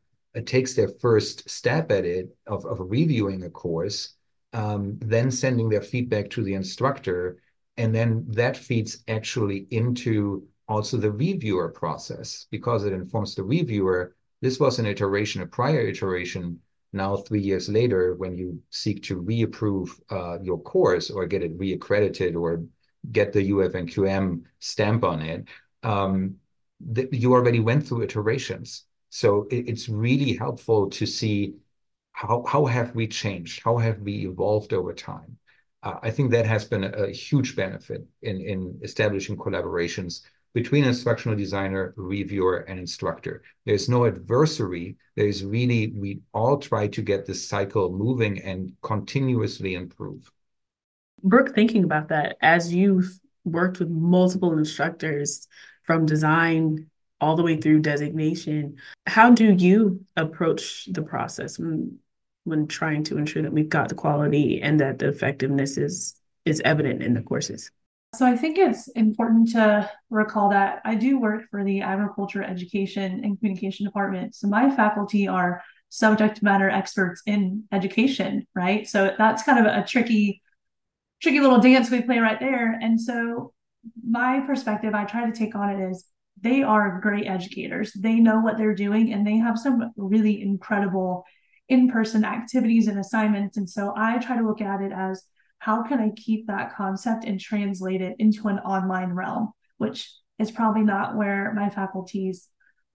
takes 0.45 0.73
their 0.73 0.87
first 0.87 1.49
step 1.49 1.91
at 1.91 2.05
it 2.05 2.29
of, 2.47 2.65
of 2.65 2.79
reviewing 2.79 3.43
a 3.43 3.49
course, 3.49 4.13
um, 4.53 4.97
then 5.01 5.31
sending 5.31 5.69
their 5.69 5.81
feedback 5.81 6.29
to 6.29 6.43
the 6.43 6.53
instructor, 6.53 7.37
and 7.77 7.93
then 7.93 8.25
that 8.27 8.55
feeds 8.55 9.03
actually 9.07 9.67
into 9.71 10.47
also 10.67 10.97
the 10.97 11.11
reviewer 11.11 11.69
process 11.69 12.45
because 12.51 12.85
it 12.85 12.93
informs 12.93 13.35
the 13.35 13.43
reviewer. 13.43 14.15
This 14.41 14.59
was 14.59 14.79
an 14.79 14.85
iteration, 14.85 15.41
a 15.41 15.47
prior 15.47 15.81
iteration. 15.81 16.59
Now, 16.91 17.17
three 17.17 17.41
years 17.41 17.69
later, 17.69 18.15
when 18.15 18.35
you 18.35 18.61
seek 18.71 19.03
to 19.03 19.19
reapprove 19.19 19.99
uh, 20.09 20.39
your 20.41 20.59
course 20.59 21.09
or 21.09 21.27
get 21.27 21.43
it 21.43 21.57
reaccredited 21.57 22.35
or 22.35 22.63
get 23.11 23.31
the 23.31 23.51
UF 23.53 23.75
and 23.75 23.89
QM 23.89 24.43
stamp 24.59 25.03
on 25.03 25.21
it, 25.21 25.47
um, 25.83 26.35
you 27.11 27.33
already 27.33 27.59
went 27.59 27.87
through 27.87 28.03
iterations. 28.03 28.85
So 29.09 29.47
it's 29.49 29.89
really 29.89 30.33
helpful 30.33 30.89
to 30.91 31.05
see 31.05 31.55
how 32.11 32.43
how 32.47 32.65
have 32.65 32.95
we 32.95 33.07
changed, 33.07 33.61
how 33.63 33.77
have 33.77 33.99
we 34.01 34.27
evolved 34.27 34.73
over 34.73 34.93
time. 34.93 35.37
Uh, 35.81 35.99
I 36.03 36.11
think 36.11 36.31
that 36.31 36.45
has 36.45 36.65
been 36.65 36.83
a, 36.83 36.89
a 36.89 37.11
huge 37.11 37.55
benefit 37.55 38.05
in 38.21 38.41
in 38.41 38.79
establishing 38.83 39.37
collaborations 39.37 40.21
between 40.53 40.83
instructional 40.83 41.37
designer, 41.37 41.93
reviewer, 41.95 42.57
and 42.67 42.79
instructor. 42.79 43.43
There's 43.65 43.89
no 43.89 44.05
adversary. 44.05 44.97
There's 45.15 45.43
really, 45.43 45.91
we 45.95 46.21
all 46.33 46.57
try 46.57 46.87
to 46.87 47.01
get 47.01 47.25
this 47.25 47.47
cycle 47.47 47.91
moving 47.91 48.39
and 48.41 48.73
continuously 48.81 49.75
improve. 49.75 50.31
Brooke, 51.21 51.53
thinking 51.53 51.83
about 51.83 52.09
that, 52.09 52.37
as 52.41 52.73
you've 52.73 53.19
worked 53.43 53.79
with 53.79 53.89
multiple 53.89 54.57
instructors 54.57 55.47
from 55.83 56.05
design 56.05 56.89
all 57.21 57.35
the 57.35 57.43
way 57.43 57.57
through 57.57 57.81
designation. 57.81 58.77
How 59.05 59.31
do 59.31 59.53
you 59.53 60.05
approach 60.15 60.87
the 60.91 61.01
process 61.01 61.59
when, 61.59 61.99
when 62.43 62.67
trying 62.67 63.03
to 63.05 63.17
ensure 63.17 63.43
that 63.43 63.51
we've 63.51 63.69
got 63.69 63.89
the 63.89 63.95
quality 63.95 64.61
and 64.61 64.79
that 64.79 64.99
the 64.99 65.09
effectiveness 65.09 65.77
is 65.77 66.15
is 66.45 66.61
evident 66.63 67.03
in 67.03 67.13
the 67.13 67.21
courses? 67.21 67.71
So 68.15 68.25
I 68.25 68.35
think 68.35 68.57
it's 68.57 68.87
important 68.89 69.51
to 69.51 69.89
recall 70.09 70.49
that 70.49 70.81
I 70.83 70.95
do 70.95 71.19
work 71.19 71.43
for 71.51 71.63
the 71.63 71.81
agriculture 71.81 72.43
education 72.43 73.23
and 73.23 73.37
communication 73.37 73.85
department. 73.85 74.35
So 74.35 74.47
my 74.47 74.75
faculty 74.75 75.27
are 75.27 75.61
subject 75.89 76.41
matter 76.41 76.69
experts 76.69 77.21
in 77.25 77.63
education, 77.71 78.47
right? 78.55 78.87
So 78.87 79.13
that's 79.17 79.43
kind 79.43 79.65
of 79.65 79.71
a 79.71 79.85
tricky 79.85 80.41
tricky 81.21 81.39
little 81.39 81.59
dance 81.59 81.91
we 81.91 82.01
play 82.01 82.19
right 82.19 82.39
there. 82.39 82.79
And 82.81 82.99
so 82.99 83.53
my 84.07 84.39
perspective 84.41 84.93
I 84.93 85.03
try 85.05 85.29
to 85.29 85.37
take 85.37 85.53
on 85.53 85.69
it 85.69 85.91
is 85.91 86.05
they 86.41 86.63
are 86.63 86.99
great 87.01 87.27
educators. 87.27 87.91
They 87.93 88.15
know 88.15 88.39
what 88.39 88.57
they're 88.57 88.75
doing 88.75 89.13
and 89.13 89.27
they 89.27 89.37
have 89.37 89.59
some 89.59 89.91
really 89.97 90.41
incredible 90.41 91.25
in 91.67 91.89
person 91.89 92.23
activities 92.23 92.87
and 92.87 92.97
assignments. 92.97 93.57
And 93.57 93.69
so 93.69 93.93
I 93.95 94.17
try 94.17 94.37
to 94.37 94.47
look 94.47 94.61
at 94.61 94.81
it 94.81 94.91
as 94.91 95.23
how 95.59 95.83
can 95.83 95.99
I 95.99 96.09
keep 96.15 96.47
that 96.47 96.73
concept 96.73 97.25
and 97.25 97.39
translate 97.39 98.01
it 98.01 98.15
into 98.19 98.47
an 98.47 98.59
online 98.59 99.11
realm, 99.11 99.51
which 99.77 100.11
is 100.39 100.51
probably 100.51 100.83
not 100.83 101.15
where 101.15 101.53
my 101.53 101.69
faculty's 101.69 102.47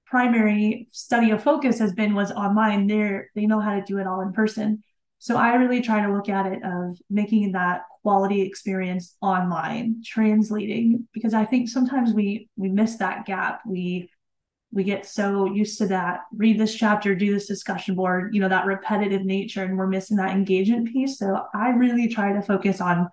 primary 0.06 0.88
study 0.92 1.30
of 1.30 1.42
focus 1.42 1.78
has 1.78 1.92
been 1.92 2.14
was 2.14 2.32
online. 2.32 2.86
They're, 2.86 3.30
they 3.34 3.46
know 3.46 3.60
how 3.60 3.74
to 3.74 3.84
do 3.84 3.98
it 3.98 4.06
all 4.06 4.20
in 4.20 4.32
person. 4.32 4.82
So 5.18 5.36
I 5.36 5.54
really 5.54 5.80
try 5.80 6.04
to 6.04 6.12
look 6.12 6.28
at 6.28 6.46
it 6.46 6.62
of 6.64 6.98
making 7.08 7.52
that 7.52 7.82
quality 8.02 8.42
experience 8.42 9.16
online, 9.22 10.02
translating, 10.04 11.08
because 11.14 11.32
I 11.32 11.46
think 11.46 11.70
sometimes 11.70 12.12
we 12.12 12.50
we 12.56 12.68
miss 12.68 12.96
that 12.96 13.24
gap. 13.24 13.60
We 13.66 14.10
we 14.74 14.82
get 14.82 15.06
so 15.06 15.46
used 15.46 15.78
to 15.78 15.86
that. 15.86 16.22
Read 16.36 16.58
this 16.58 16.74
chapter 16.74 17.14
do 17.14 17.32
this 17.32 17.46
discussion 17.46 17.94
board 17.94 18.34
you 18.34 18.40
know 18.40 18.48
that 18.48 18.66
repetitive 18.66 19.24
nature 19.24 19.62
and 19.62 19.78
we're 19.78 19.86
missing 19.86 20.16
that 20.16 20.32
engagement 20.32 20.92
piece. 20.92 21.18
So 21.18 21.40
i 21.54 21.68
really 21.70 22.08
try 22.08 22.32
to 22.32 22.42
focus 22.42 22.80
on 22.80 23.08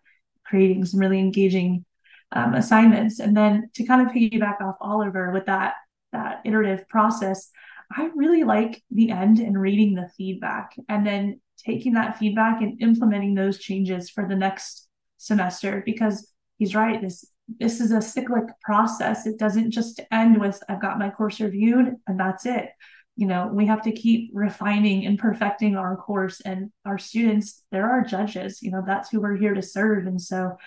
creating 0.46 0.84
some 0.86 1.00
really 1.00 1.20
engaging 1.20 1.86
um, 2.34 2.56
assignments. 2.56 3.20
And 3.20 3.38
then 3.38 3.70
to 3.76 3.86
kind 3.86 4.06
of 4.06 4.14
piggyback 4.14 4.60
off 4.62 4.76
oliver 4.82 5.32
with 5.32 5.46
that 5.46 5.76
that 6.12 6.42
iterative 6.44 6.88
process 6.90 7.50
i 7.96 8.10
really 8.16 8.44
like 8.44 8.84
the 8.92 9.12
end 9.12 9.40
and 9.40 9.60
reading 9.60 9.96
the 9.96 10.10
feedback 10.18 10.76
and 10.90 11.08
then 11.08 11.40
taking 11.58 11.94
that 11.94 12.18
feedback 12.18 12.62
and 12.62 12.82
implementing 12.82 13.34
those 13.34 13.60
changes 13.60 14.10
for 14.10 14.28
the 14.28 14.36
next 14.36 14.90
semester 15.18 15.82
because 15.86 16.32
he's 16.58 16.76
right 16.76 17.02
this 17.02 17.26
this 17.60 17.80
is 17.80 17.92
a 17.92 18.02
cyclic 18.02 18.46
process. 18.62 19.26
It 19.26 19.38
doesn't 19.38 19.72
just 19.72 20.00
end 20.12 20.40
with 20.40 20.62
i've 20.70 20.82
got 20.82 21.00
my 21.00 21.10
course 21.10 21.40
reviewed 21.40 21.96
and 22.08 22.20
that's 22.20 22.46
it. 22.46 22.70
You 23.16 23.28
know 23.28 23.50
we 23.54 23.66
have 23.68 23.82
to 23.84 23.92
keep 23.92 24.32
refining 24.34 25.06
and 25.06 25.20
perfecting 25.20 25.76
our 25.76 25.96
course 25.96 26.42
and 26.42 26.72
our 26.86 26.98
students 26.98 27.64
they're 27.72 27.90
our 27.90 28.04
judges. 28.04 28.62
You 28.62 28.72
know 28.72 28.84
that's 28.86 29.10
who 29.10 29.22
we're 29.22 29.38
here 29.38 29.54
to 29.54 29.62
serve. 29.62 30.08
And 30.08 30.22
so 30.22 30.58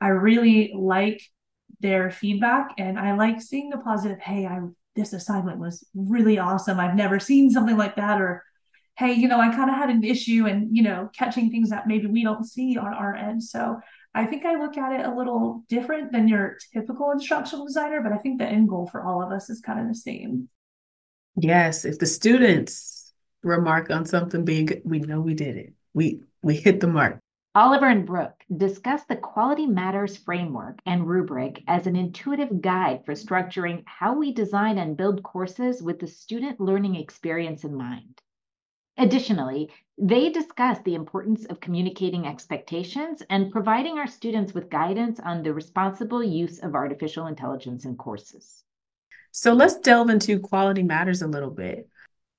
i 0.00 0.08
really 0.08 0.72
like 0.76 1.22
their 1.80 2.10
feedback 2.10 2.74
and 2.78 2.98
i 2.98 3.14
like 3.16 3.40
seeing 3.40 3.70
the 3.70 3.78
positive 3.78 4.18
hey 4.18 4.46
i 4.46 4.60
this 4.94 5.12
assignment 5.12 5.58
was 5.58 5.86
really 5.94 6.38
awesome. 6.38 6.78
I've 6.78 6.96
never 6.96 7.18
seen 7.18 7.50
something 7.50 7.76
like 7.76 7.96
that 7.96 8.20
or 8.20 8.44
hey, 8.96 9.14
you 9.14 9.26
know, 9.26 9.40
I 9.40 9.54
kind 9.54 9.70
of 9.70 9.76
had 9.76 9.88
an 9.88 10.04
issue 10.04 10.46
and, 10.46 10.76
you 10.76 10.82
know, 10.82 11.08
catching 11.16 11.50
things 11.50 11.70
that 11.70 11.86
maybe 11.86 12.06
we 12.06 12.22
don't 12.22 12.44
see 12.44 12.76
on 12.76 12.92
our 12.92 13.14
end. 13.14 13.42
So 13.42 13.80
I 14.14 14.26
think 14.26 14.44
I 14.44 14.56
look 14.56 14.76
at 14.76 14.92
it 15.00 15.06
a 15.06 15.14
little 15.14 15.64
different 15.68 16.12
than 16.12 16.28
your 16.28 16.58
typical 16.72 17.10
instructional 17.12 17.66
designer, 17.66 18.00
but 18.02 18.12
I 18.12 18.18
think 18.18 18.38
the 18.38 18.46
end 18.46 18.68
goal 18.68 18.86
for 18.86 19.02
all 19.02 19.22
of 19.22 19.32
us 19.32 19.48
is 19.48 19.60
kind 19.60 19.80
of 19.80 19.88
the 19.88 19.94
same. 19.94 20.48
Yes. 21.36 21.84
If 21.84 21.98
the 21.98 22.06
students 22.06 23.12
remark 23.42 23.90
on 23.90 24.04
something 24.04 24.44
big, 24.44 24.82
we 24.84 25.00
know 25.00 25.20
we 25.20 25.34
did 25.34 25.56
it. 25.56 25.72
We 25.94 26.20
we 26.42 26.56
hit 26.56 26.80
the 26.80 26.88
mark. 26.88 27.18
Oliver 27.54 27.86
and 27.86 28.06
Brooke 28.06 28.42
discuss 28.54 29.04
the 29.04 29.16
Quality 29.16 29.66
Matters 29.66 30.16
framework 30.16 30.78
and 30.86 31.06
rubric 31.06 31.62
as 31.68 31.86
an 31.86 31.96
intuitive 31.96 32.62
guide 32.62 33.04
for 33.04 33.12
structuring 33.12 33.82
how 33.84 34.14
we 34.14 34.32
design 34.32 34.78
and 34.78 34.96
build 34.96 35.22
courses 35.22 35.82
with 35.82 35.98
the 35.98 36.06
student 36.06 36.58
learning 36.60 36.96
experience 36.96 37.64
in 37.64 37.74
mind. 37.74 38.22
Additionally, 38.98 39.70
they 39.98 40.30
discuss 40.30 40.78
the 40.84 40.94
importance 40.94 41.44
of 41.46 41.60
communicating 41.60 42.26
expectations 42.26 43.22
and 43.30 43.50
providing 43.50 43.98
our 43.98 44.06
students 44.06 44.52
with 44.52 44.70
guidance 44.70 45.18
on 45.20 45.42
the 45.42 45.54
responsible 45.54 46.22
use 46.22 46.58
of 46.58 46.74
artificial 46.74 47.26
intelligence 47.26 47.84
in 47.84 47.96
courses. 47.96 48.64
So 49.30 49.54
let's 49.54 49.78
delve 49.78 50.10
into 50.10 50.40
Quality 50.40 50.82
Matters 50.82 51.22
a 51.22 51.26
little 51.26 51.50
bit. 51.50 51.88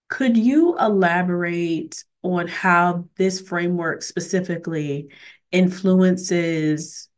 Could 0.09 0.37
you 0.37 0.77
elaborate 0.77 2.03
on 2.21 2.47
how 2.47 3.05
this 3.17 3.41
framework 3.41 4.03
specifically 4.03 5.09
influences 5.51 7.09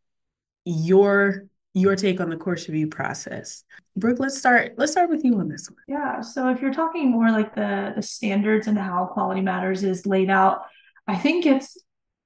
your 0.64 1.48
your 1.76 1.96
take 1.96 2.22
on 2.22 2.30
the 2.30 2.38
course 2.38 2.68
review 2.68 2.88
process. 2.88 3.64
Brooke, 3.98 4.20
let's 4.20 4.38
start 4.38 4.74
let's 4.78 4.94
start 4.94 5.10
with 5.10 5.24
you 5.24 5.40
on 5.40 5.50
this 5.50 5.70
one. 5.70 5.78
Yeah, 5.88 6.22
so 6.22 6.50
if 6.50 6.62
you're 6.62 6.74
talking 6.74 7.12
more 7.12 7.30
like 7.32 7.54
the 7.54 7.94
the 7.96 8.02
standards 8.02 8.68
and 8.68 8.78
how 8.78 9.06
quality 9.06 9.42
matters 9.42 9.84
is 9.84 10.06
laid 10.06 10.30
out, 10.30 10.62
I 11.08 11.16
think 11.18 11.46
it's 11.46 11.78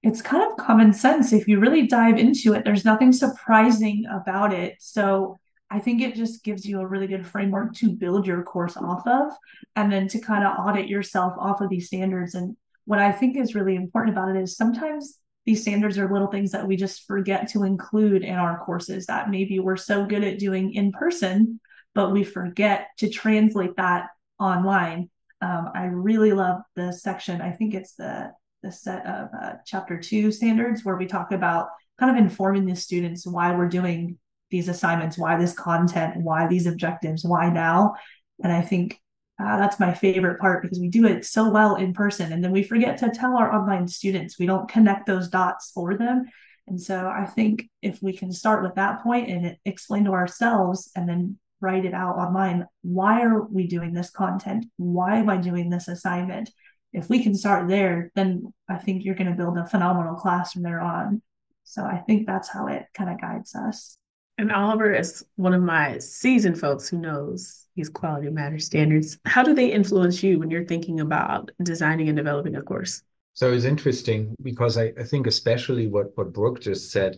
it's 0.03 0.22
kind 0.22 0.50
of 0.50 0.58
common 0.58 0.94
sense 0.94 1.34
if 1.34 1.48
you 1.48 1.60
really 1.60 1.88
dive 1.88 2.18
into 2.18 2.53
it. 2.53 2.63
There's 2.63 2.86
nothing 2.86 3.12
surprising 3.12 4.06
about 4.10 4.53
it. 4.53 4.75
So 4.79 5.39
I 5.70 5.79
think 5.79 6.01
it 6.01 6.15
just 6.15 6.44
gives 6.44 6.65
you 6.65 6.79
a 6.79 6.88
really 6.88 7.08
good 7.08 7.27
framework 7.27 7.74
to 7.75 7.89
build 7.89 8.25
your 8.25 8.44
course 8.44 8.77
off 8.77 9.06
of 9.06 9.32
and 9.75 9.91
then 9.91 10.08
to 10.10 10.20
kind 10.20 10.46
of 10.46 10.58
audit 10.58 10.88
yourself 10.88 11.34
off 11.38 11.60
of 11.60 11.70
these 11.70 11.88
standards 11.88 12.34
and 12.34 12.56
what 12.86 13.00
I 13.00 13.12
think 13.12 13.38
is 13.38 13.53
really 13.53 13.75
important 13.75 14.15
about 14.15 14.36
it 14.36 14.41
is 14.41 14.58
sometimes 14.58 15.20
these 15.50 15.63
standards 15.63 15.98
are 15.98 16.13
little 16.13 16.27
things 16.27 16.51
that 16.51 16.68
we 16.68 16.75
just 16.75 17.08
forget 17.08 17.48
to 17.48 17.63
include 17.63 18.22
in 18.22 18.36
our 18.36 18.63
courses 18.63 19.08
that 19.08 19.32
maybe 19.32 19.58
we're 19.58 19.75
so 19.75 20.06
good 20.06 20.24
at 20.24 20.38
doing 20.38 20.75
in 20.75 20.91
person, 20.91 21.60
but 21.96 22.12
we 22.12 22.24
forget 22.24 22.89
to 23.00 23.10
translate 23.10 23.75
that 23.75 24.10
online. 24.39 25.10
Um, 25.41 25.72
I 25.74 25.86
really 25.86 26.34
love 26.34 26.62
the 26.75 26.91
section. 26.91 27.41
I 27.41 27.50
think 27.50 27.74
it's 27.74 27.96
the 27.96 28.32
the 28.62 28.72
set 28.72 29.03
of 29.08 29.29
uh, 29.41 29.53
chapter 29.65 30.00
two 30.00 30.32
standards 30.32 30.86
where 30.86 30.98
we 30.98 31.08
talk 31.08 31.32
about 31.32 31.70
kind 31.98 32.15
of 32.15 32.24
informing 32.24 32.68
the 32.68 32.75
students 32.75 33.25
why 33.25 33.56
we're 33.56 33.70
doing 33.70 34.20
these 34.51 34.70
assignments, 34.70 35.18
why 35.18 35.36
this 35.36 35.53
content, 35.53 36.15
why 36.18 36.46
these 36.46 36.68
objectives, 36.68 37.25
why 37.25 37.50
now. 37.50 37.96
And 38.44 38.53
I 38.53 38.62
think 38.62 39.01
uh, 39.39 39.58
that's 39.58 39.79
my 39.79 39.93
favorite 39.93 40.39
part 40.39 40.62
because 40.62 40.79
we 40.79 40.89
do 40.89 41.05
it 41.05 41.25
so 41.25 41.50
well 41.50 41.75
in 41.75 41.93
person. 41.93 42.34
And 42.34 42.43
then 42.43 42.51
we 42.51 42.63
forget 42.63 42.98
to 42.98 43.10
tell 43.10 43.38
our 43.38 43.53
online 43.53 43.88
students, 43.88 44.38
we 44.38 44.46
don't 44.46 44.69
connect 44.69 45.08
those 45.08 45.29
dots 45.29 45.72
for 45.72 45.96
them. 45.98 46.25
And 46.67 46.79
so 46.79 47.08
I 47.08 47.25
think 47.25 47.69
if 47.81 48.03
we 48.03 48.15
can 48.15 48.31
start 48.31 48.63
with 48.63 48.75
that 48.75 49.01
point 49.01 49.29
and 49.29 49.58
explain 49.65 50.03
to 50.05 50.12
ourselves 50.12 50.91
and 50.96 51.08
then 51.08 51.38
write 51.62 51.86
it 51.86 51.93
out 51.93 52.17
online, 52.17 52.67
why 52.81 53.22
are 53.22 53.41
we 53.43 53.65
doing 53.67 53.93
this 53.93 54.10
content? 54.10 54.65
Why 54.77 55.17
am 55.17 55.29
I 55.29 55.38
doing 55.38 55.69
this 55.69 55.88
assignment? 55.88 56.51
If 56.91 57.10
we 57.10 57.24
can 57.24 57.34
start 57.34 57.69
there, 57.69 58.12
then 58.15 58.53
I 58.67 58.77
think 58.77 59.03
you're 59.03 59.15
going 59.15 59.29
to 59.29 59.38
build 59.38 59.58
a 59.58 59.65
phenomenal 59.65 60.15
class 60.15 60.53
from 60.53 60.63
there 60.63 60.81
on. 60.81 61.22
So 61.63 61.84
I 61.84 61.98
think 61.98 62.27
that's 62.27 62.50
how 62.50 62.67
it 62.67 62.86
kind 62.93 63.10
of 63.10 63.22
guides 63.22 63.55
us. 63.55 63.98
And 64.39 64.53
Oliver 64.53 64.93
is 64.93 65.25
one 65.36 65.53
of 65.53 65.62
my 65.62 65.98
seasoned 65.98 66.58
folks 66.58 66.88
who 66.88 66.98
knows 66.98 67.67
these 67.75 67.89
quality 67.89 68.29
matter 68.29 68.58
standards. 68.58 69.17
How 69.25 69.43
do 69.43 69.53
they 69.53 69.69
influence 69.69 70.24
you 70.24 70.39
when 70.39 70.50
you're 70.50 70.63
thinking 70.63 71.01
about 71.01 71.51
designing 71.62 72.08
and 72.08 72.15
developing 72.15 72.55
a 72.55 72.62
course? 72.62 73.03
So 73.34 73.51
it's 73.51 73.65
interesting 73.65 74.34
because 74.41 74.77
I, 74.77 74.93
I 74.98 75.03
think 75.03 75.27
especially 75.27 75.88
what, 75.88 76.15
what 76.15 76.31
Brooke 76.31 76.62
just 76.62 76.89
said, 76.89 77.17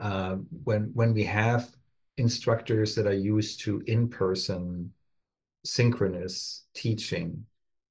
uh, 0.00 0.36
when 0.64 0.90
when 0.94 1.12
we 1.12 1.24
have 1.24 1.68
instructors 2.16 2.94
that 2.94 3.06
are 3.06 3.12
used 3.12 3.60
to 3.64 3.82
in-person 3.86 4.94
synchronous 5.66 6.64
teaching, 6.74 7.44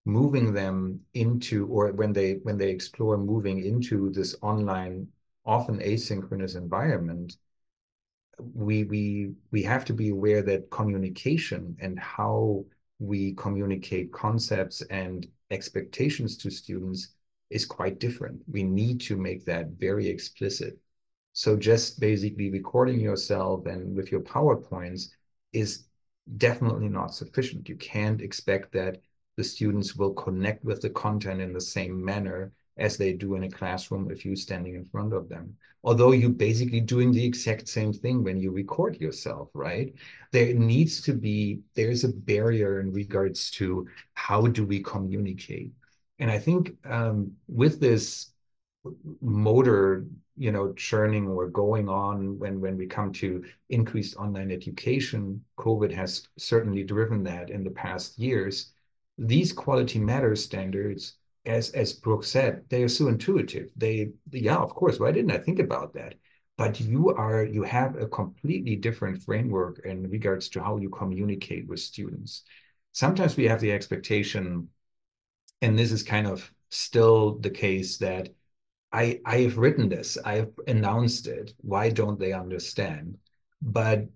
moving 0.06 0.54
them 0.54 1.02
into 1.14 1.68
or 1.68 1.92
when 1.92 2.14
they 2.14 2.40
when 2.42 2.58
they 2.58 2.72
explore 2.72 3.16
moving 3.16 3.64
into 3.64 4.10
this 4.10 4.36
online, 4.42 5.08
often 5.46 5.78
asynchronous 5.78 6.56
environment, 6.56 7.38
we 8.54 8.84
we 8.86 9.32
we 9.52 9.64
have 9.64 9.86
to 9.86 9.94
be 9.94 10.10
aware 10.10 10.42
that 10.44 10.70
communication 10.70 11.76
and 11.80 12.00
how 12.00 12.66
we 13.00 13.34
communicate 13.34 14.12
concepts 14.12 14.82
and 14.84 15.28
expectations 15.50 16.38
to 16.38 16.50
students 16.50 17.16
is 17.50 17.66
quite 17.66 18.00
different. 18.00 18.42
We 18.50 18.64
need 18.64 19.02
to 19.02 19.18
make 19.18 19.46
that 19.46 19.68
very 19.72 20.08
explicit. 20.08 20.78
So 21.34 21.58
just 21.58 22.00
basically 22.00 22.50
recording 22.50 23.00
yourself 23.00 23.66
and 23.66 23.96
with 23.96 24.12
your 24.12 24.22
PowerPoints 24.22 25.10
is 25.54 25.86
definitely 26.38 26.90
not 26.90 27.14
sufficient. 27.14 27.70
You 27.70 27.76
can't 27.78 28.22
expect 28.22 28.72
that 28.74 29.02
the 29.38 29.44
students 29.44 29.96
will 29.96 30.14
connect 30.14 30.64
with 30.64 30.82
the 30.82 30.90
content 30.90 31.42
in 31.42 31.54
the 31.54 31.62
same 31.62 32.04
manner 32.04 32.52
as 32.78 32.98
they 32.98 33.14
do 33.14 33.36
in 33.36 33.44
a 33.44 33.50
classroom 33.50 34.10
if 34.12 34.26
you're 34.26 34.36
standing 34.36 34.76
in 34.76 34.86
front 34.86 35.14
of 35.14 35.30
them. 35.30 35.56
Although 35.84 36.12
you're 36.12 36.30
basically 36.30 36.80
doing 36.80 37.12
the 37.12 37.26
exact 37.26 37.68
same 37.68 37.92
thing 37.92 38.24
when 38.24 38.40
you 38.40 38.52
record 38.52 39.02
yourself, 39.02 39.50
right? 39.54 39.94
There 40.32 40.54
needs 40.54 41.02
to 41.02 41.14
be, 41.14 41.62
there's 41.76 42.04
a 42.04 42.10
barrier 42.10 42.80
in 42.80 42.92
regards 42.92 43.50
to 43.52 43.88
how 44.14 44.46
do 44.48 44.66
we 44.66 44.82
communicate. 44.84 45.72
And 46.20 46.30
I 46.30 46.38
think 46.38 46.76
um, 46.86 47.32
with 47.48 47.80
this 47.80 48.32
motor, 49.22 50.06
you 50.38 50.52
know, 50.52 50.74
churning 50.74 51.28
or 51.28 51.48
going 51.48 51.90
on 51.90 52.38
when, 52.40 52.62
when 52.62 52.78
we 52.78 52.86
come 52.88 53.12
to 53.14 53.44
increased 53.70 54.16
online 54.18 54.52
education, 54.52 55.44
COVID 55.58 55.92
has 55.92 56.28
certainly 56.38 56.84
driven 56.84 57.24
that 57.24 57.50
in 57.50 57.64
the 57.64 57.72
past 57.72 58.20
years. 58.20 58.72
These 59.18 59.52
quality 59.52 60.00
matters 60.00 60.44
standards 60.44 61.16
as 61.46 61.72
as 61.72 61.94
Brooke 61.94 62.24
said, 62.24 62.66
they 62.70 62.84
are 62.84 62.90
so 62.90 63.08
intuitive. 63.08 63.70
They, 63.76 64.12
yeah, 64.32 64.58
of 64.58 64.74
course. 64.76 65.00
Why 65.00 65.12
didn't 65.12 65.32
I 65.32 65.38
think 65.38 65.60
about 65.60 65.94
that? 65.94 66.16
But 66.58 66.80
you 66.80 67.10
are 67.10 67.44
you 67.44 67.64
have 67.64 67.96
a 67.96 68.08
completely 68.08 68.76
different 68.76 69.24
framework 69.24 69.80
in 69.86 70.10
regards 70.10 70.50
to 70.50 70.64
how 70.64 70.78
you 70.78 70.90
communicate 70.90 71.68
with 71.68 71.80
students. 71.80 72.44
Sometimes 72.92 73.38
we 73.38 73.46
have 73.48 73.62
the 73.62 73.72
expectation, 73.72 74.70
and 75.62 75.78
this 75.78 75.92
is 75.92 76.04
kind 76.04 76.28
of 76.28 76.52
still 76.70 77.40
the 77.40 77.50
case 77.50 77.98
that 77.98 78.30
I 78.92 79.22
I 79.26 79.40
have 79.40 79.58
written 79.58 79.90
this, 79.90 80.18
I 80.24 80.36
have 80.36 80.52
announced 80.68 81.28
it. 81.28 81.54
Why 81.62 81.90
don't 81.90 82.20
they 82.20 82.34
understand? 82.34 83.18
But 83.62 84.08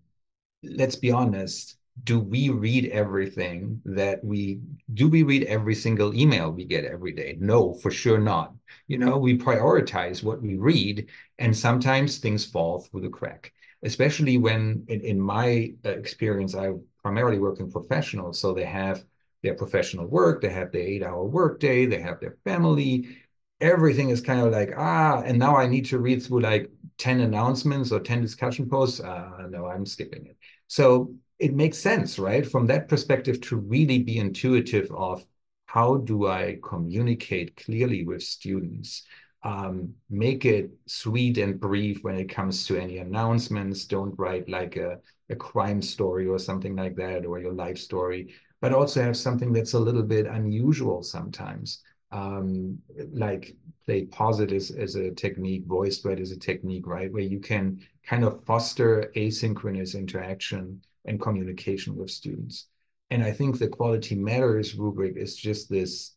let's 0.64 0.96
be 0.96 1.12
honest, 1.12 1.78
do 2.04 2.20
we 2.20 2.50
read 2.50 2.88
everything 2.88 3.82
that 3.86 4.24
we 4.24 4.60
do 4.94 5.08
we 5.08 5.24
read 5.24 5.44
every 5.44 5.76
single 5.76 6.14
email 6.14 6.52
we 6.52 6.66
get 6.66 6.84
every 6.84 7.14
day? 7.14 7.38
No 7.40 7.74
for 7.74 7.90
sure 7.90 8.20
not. 8.20 8.54
You 8.88 8.98
know 8.98 9.18
we 9.18 9.38
prioritize 9.38 10.24
what 10.24 10.42
we 10.42 10.56
read 10.56 11.08
and 11.40 11.56
sometimes 11.56 12.18
things 12.18 12.46
fall 12.46 12.82
through 12.82 13.02
the 13.02 13.10
crack 13.10 13.52
especially 13.84 14.38
when 14.38 14.84
in, 14.88 15.02
in 15.02 15.20
my 15.20 15.74
uh, 15.86 15.90
experience 15.90 16.56
i 16.56 16.72
primarily 17.04 17.38
work 17.40 17.60
in 17.60 17.70
professionals 17.72 18.40
so 18.40 18.54
they 18.54 18.64
have 18.66 19.04
their 19.44 19.54
professional 19.54 20.08
work 20.08 20.42
they 20.42 20.50
have 20.50 20.72
their 20.72 20.82
eight 20.82 21.04
hour 21.04 21.24
workday 21.24 21.86
they 21.86 22.00
have 22.00 22.20
their 22.20 22.38
family. 22.44 23.18
Everything 23.62 24.10
is 24.10 24.20
kind 24.22 24.42
of 24.42 24.52
like 24.52 24.72
ah 24.78 25.22
and 25.26 25.40
now 25.40 25.56
i 25.56 25.66
need 25.66 25.86
to 25.86 26.00
read 26.00 26.22
through 26.22 26.42
like 26.42 26.70
10 26.98 27.22
announcements 27.22 27.92
or 27.92 28.00
10 28.00 28.22
discussion 28.22 28.70
posts. 28.70 29.00
Uh, 29.00 29.48
no 29.50 29.66
i'm 29.66 29.86
skipping 29.86 30.26
it. 30.26 30.38
So 30.68 31.14
it 31.40 31.54
makes 31.54 31.78
sense, 31.78 32.18
right? 32.18 32.50
From 32.50 32.68
that 32.68 32.88
perspective, 32.88 33.42
to 33.42 33.58
really 33.58 34.00
be 34.00 34.18
intuitive 34.18 34.90
of 34.92 35.26
how 35.66 35.98
do 35.98 36.28
I 36.28 36.60
communicate 36.64 37.58
clearly 37.58 38.06
with 38.06 38.24
students, 38.24 39.04
um, 39.44 39.94
make 40.10 40.46
it 40.46 40.72
sweet 40.88 41.38
and 41.38 41.60
brief 41.60 42.04
when 42.04 42.16
it 42.16 42.30
comes 42.30 42.66
to 42.68 42.78
any 42.78 43.00
announcements. 43.00 43.86
Don't 43.86 44.18
write 44.18 44.48
like 44.48 44.78
a, 44.78 45.00
a 45.30 45.36
crime 45.36 45.82
story 45.82 46.26
or 46.28 46.40
something 46.40 46.76
like 46.76 46.96
that, 46.96 47.26
or 47.26 47.40
your 47.40 47.54
life 47.54 47.78
story, 47.78 48.34
but 48.62 48.74
also 48.74 49.04
have 49.04 49.18
something 49.18 49.52
that's 49.52 49.74
a 49.74 49.80
little 49.80 50.04
bit 50.04 50.26
unusual 50.28 51.04
sometimes. 51.04 51.82
Um, 52.12 52.80
like 53.12 53.58
PlayPosit 53.88 54.54
as, 54.54 54.72
as 54.72 54.96
a 54.96 55.12
technique, 55.12 55.68
VoiceThread 55.68 56.20
is 56.22 56.32
a 56.32 56.40
technique, 56.40 56.88
right? 56.88 57.12
Where 57.12 57.22
you 57.22 57.40
can 57.40 57.82
kind 58.06 58.24
of 58.24 58.44
foster 58.46 59.12
asynchronous 59.18 59.96
interaction 59.96 60.82
and 61.06 61.22
communication 61.22 61.96
with 61.96 62.10
students. 62.12 62.68
And 63.12 63.24
I 63.24 63.32
think 63.32 63.58
the 63.58 63.68
quality 63.68 64.16
matters 64.16 64.76
rubric 64.76 65.16
is 65.18 65.36
just 65.36 65.70
this 65.70 66.16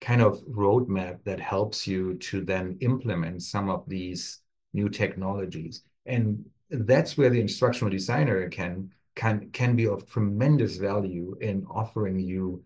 kind 0.00 0.22
of 0.22 0.40
roadmap 0.46 1.24
that 1.24 1.40
helps 1.40 1.86
you 1.86 2.14
to 2.14 2.44
then 2.44 2.78
implement 2.80 3.42
some 3.42 3.68
of 3.68 3.88
these 3.88 4.40
new 4.72 4.88
technologies. 4.88 5.82
And 6.06 6.44
that's 6.70 7.16
where 7.16 7.30
the 7.30 7.40
instructional 7.40 7.90
designer 7.90 8.48
can 8.48 8.90
can 9.16 9.50
can 9.50 9.74
be 9.74 9.88
of 9.88 10.08
tremendous 10.08 10.76
value 10.76 11.36
in 11.40 11.66
offering 11.68 12.20
you 12.20 12.62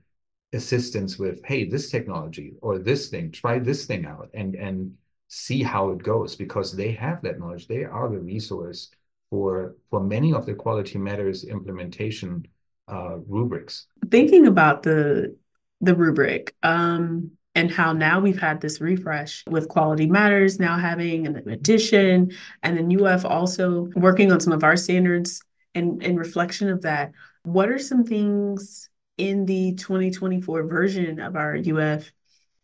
assistance 0.52 1.18
with, 1.18 1.42
hey, 1.44 1.64
this 1.64 1.90
technology 1.90 2.54
or 2.60 2.78
this 2.78 3.08
thing, 3.08 3.30
try 3.30 3.58
this 3.58 3.86
thing 3.86 4.04
out. 4.04 4.28
And 4.34 4.54
and 4.54 4.94
see 5.32 5.62
how 5.62 5.88
it 5.88 6.02
goes 6.02 6.36
because 6.36 6.76
they 6.76 6.92
have 6.92 7.22
that 7.22 7.38
knowledge. 7.38 7.66
They 7.66 7.84
are 7.84 8.10
the 8.10 8.18
resource 8.20 8.90
for 9.32 9.76
for 9.88 10.02
many 10.02 10.34
of 10.34 10.44
the 10.44 10.52
quality 10.52 10.98
matters 10.98 11.44
implementation 11.44 12.46
uh, 12.86 13.16
rubrics. 13.26 13.86
Thinking 14.10 14.46
about 14.46 14.82
the 14.82 15.34
the 15.80 15.94
rubric 15.94 16.54
um, 16.62 17.30
and 17.54 17.70
how 17.70 17.94
now 17.94 18.20
we've 18.20 18.38
had 18.38 18.60
this 18.60 18.78
refresh 18.78 19.42
with 19.48 19.68
Quality 19.68 20.06
Matters 20.06 20.60
now 20.60 20.76
having 20.76 21.26
an 21.26 21.48
addition, 21.48 22.30
and 22.62 22.76
then 22.76 23.04
UF 23.04 23.24
also 23.24 23.88
working 23.96 24.30
on 24.30 24.38
some 24.38 24.52
of 24.52 24.64
our 24.64 24.76
standards 24.76 25.42
and 25.74 26.02
in 26.02 26.16
reflection 26.16 26.68
of 26.68 26.82
that. 26.82 27.12
What 27.44 27.70
are 27.70 27.78
some 27.78 28.04
things 28.04 28.90
in 29.16 29.46
the 29.46 29.74
2024 29.76 30.64
version 30.64 31.20
of 31.20 31.36
our 31.36 31.56
UF 31.56 32.12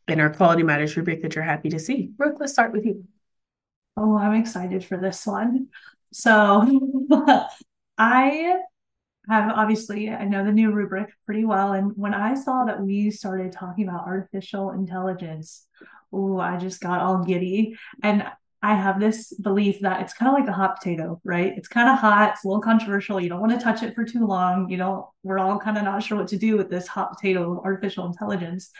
and 0.06 0.20
our 0.20 0.30
Quality 0.30 0.64
Matters 0.64 0.94
rubric 0.98 1.22
that 1.22 1.34
you're 1.34 1.44
happy 1.44 1.70
to 1.70 1.78
see? 1.78 2.10
Brooke, 2.14 2.36
let's 2.38 2.52
start 2.52 2.72
with 2.72 2.84
you. 2.84 3.04
Oh, 3.96 4.18
I'm 4.18 4.38
excited 4.38 4.84
for 4.84 4.98
this 4.98 5.26
one. 5.26 5.68
So 6.12 6.80
I 7.98 8.56
have 9.28 9.52
obviously 9.52 10.08
I 10.10 10.24
know 10.24 10.44
the 10.44 10.52
new 10.52 10.72
rubric 10.72 11.10
pretty 11.26 11.44
well. 11.44 11.72
And 11.72 11.92
when 11.96 12.14
I 12.14 12.34
saw 12.34 12.64
that 12.64 12.80
we 12.80 13.10
started 13.10 13.52
talking 13.52 13.88
about 13.88 14.06
artificial 14.06 14.70
intelligence, 14.70 15.66
oh, 16.12 16.38
I 16.38 16.56
just 16.56 16.80
got 16.80 17.00
all 17.00 17.24
giddy. 17.24 17.76
And 18.02 18.24
I 18.60 18.74
have 18.74 18.98
this 18.98 19.32
belief 19.34 19.80
that 19.80 20.00
it's 20.00 20.14
kind 20.14 20.28
of 20.28 20.34
like 20.34 20.48
a 20.48 20.52
hot 20.52 20.78
potato, 20.78 21.20
right? 21.24 21.52
It's 21.56 21.68
kind 21.68 21.88
of 21.88 21.98
hot, 21.98 22.32
it's 22.32 22.44
a 22.44 22.48
little 22.48 22.62
controversial. 22.62 23.20
You 23.20 23.28
don't 23.28 23.40
want 23.40 23.52
to 23.52 23.62
touch 23.62 23.82
it 23.82 23.94
for 23.94 24.04
too 24.04 24.26
long. 24.26 24.68
You 24.68 24.78
know, 24.78 25.12
we're 25.22 25.38
all 25.38 25.60
kind 25.60 25.78
of 25.78 25.84
not 25.84 26.02
sure 26.02 26.18
what 26.18 26.28
to 26.28 26.38
do 26.38 26.56
with 26.56 26.68
this 26.68 26.88
hot 26.88 27.12
potato 27.12 27.52
of 27.52 27.64
artificial 27.64 28.06
intelligence. 28.06 28.70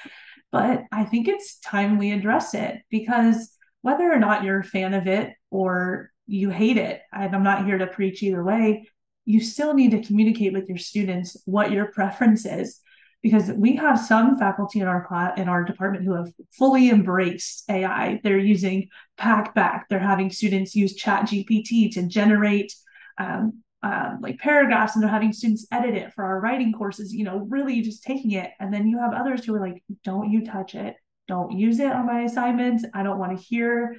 But 0.51 0.85
I 0.91 1.05
think 1.05 1.29
it's 1.29 1.59
time 1.61 1.99
we 1.99 2.11
address 2.11 2.55
it 2.55 2.81
because 2.91 3.53
whether 3.83 4.11
or 4.11 4.19
not 4.19 4.43
you're 4.43 4.61
a 4.61 4.65
fan 4.65 4.95
of 4.95 5.07
it 5.07 5.33
or 5.51 6.11
you 6.29 6.51
hate 6.51 6.77
it, 6.77 7.03
and 7.13 7.35
I'm 7.35 7.43
not 7.43 7.65
here 7.65 7.79
to 7.79 7.87
preach 7.87 8.23
either 8.23 8.45
way, 8.45 8.87
you 9.25 9.41
still 9.41 9.75
need 9.75 9.91
to 9.91 10.03
communicate 10.03 10.53
with 10.53 10.69
your 10.69 10.79
students 10.79 11.37
what 11.45 11.71
your 11.73 11.87
preference 11.87 12.47
is 12.47 12.81
because 13.23 13.51
we 13.51 13.77
have 13.77 13.99
some 13.99 14.39
faculty 14.39 14.81
in 14.81 14.87
our 14.87 15.07
class 15.07 15.39
in 15.39 15.49
our 15.49 15.65
department 15.65 16.05
who 16.05 16.15
have 16.15 16.33
fully 16.53 16.89
embraced 16.89 17.65
AI. 17.69 18.21
They're 18.23 18.39
using 18.39 18.89
PackBack. 19.19 19.83
They're 19.91 19.99
having 19.99 20.31
students 20.31 20.75
use 20.75 20.95
Chat 20.95 21.27
GPT 21.27 21.93
to 21.95 22.07
generate 22.07 22.73
um, 23.19 23.63
um, 23.83 24.19
like 24.23 24.39
paragraphs, 24.39 24.95
and 24.95 25.03
they're 25.03 25.11
having 25.11 25.33
students 25.33 25.67
edit 25.73 25.95
it 25.95 26.13
for 26.15 26.25
our 26.25 26.41
writing 26.41 26.73
courses. 26.73 27.13
You 27.13 27.25
know, 27.25 27.47
really 27.49 27.81
just 27.83 28.03
taking 28.03 28.33
it. 28.33 28.51
And 28.61 28.73
then 28.73 28.87
you 28.87 28.99
have 28.99 29.13
others 29.13 29.45
who 29.45 29.55
are 29.55 29.61
like, 29.61 29.83
"Don't 30.05 30.31
you 30.31 30.45
touch 30.45 30.75
it? 30.75 30.97
Don't 31.27 31.53
use 31.53 31.81
it 31.81 31.93
on 31.93 32.07
my 32.07 32.23
assignments. 32.23 32.85
I 32.95 33.03
don't 33.03 33.19
want 33.19 33.37
to 33.37 33.45
hear 33.45 33.97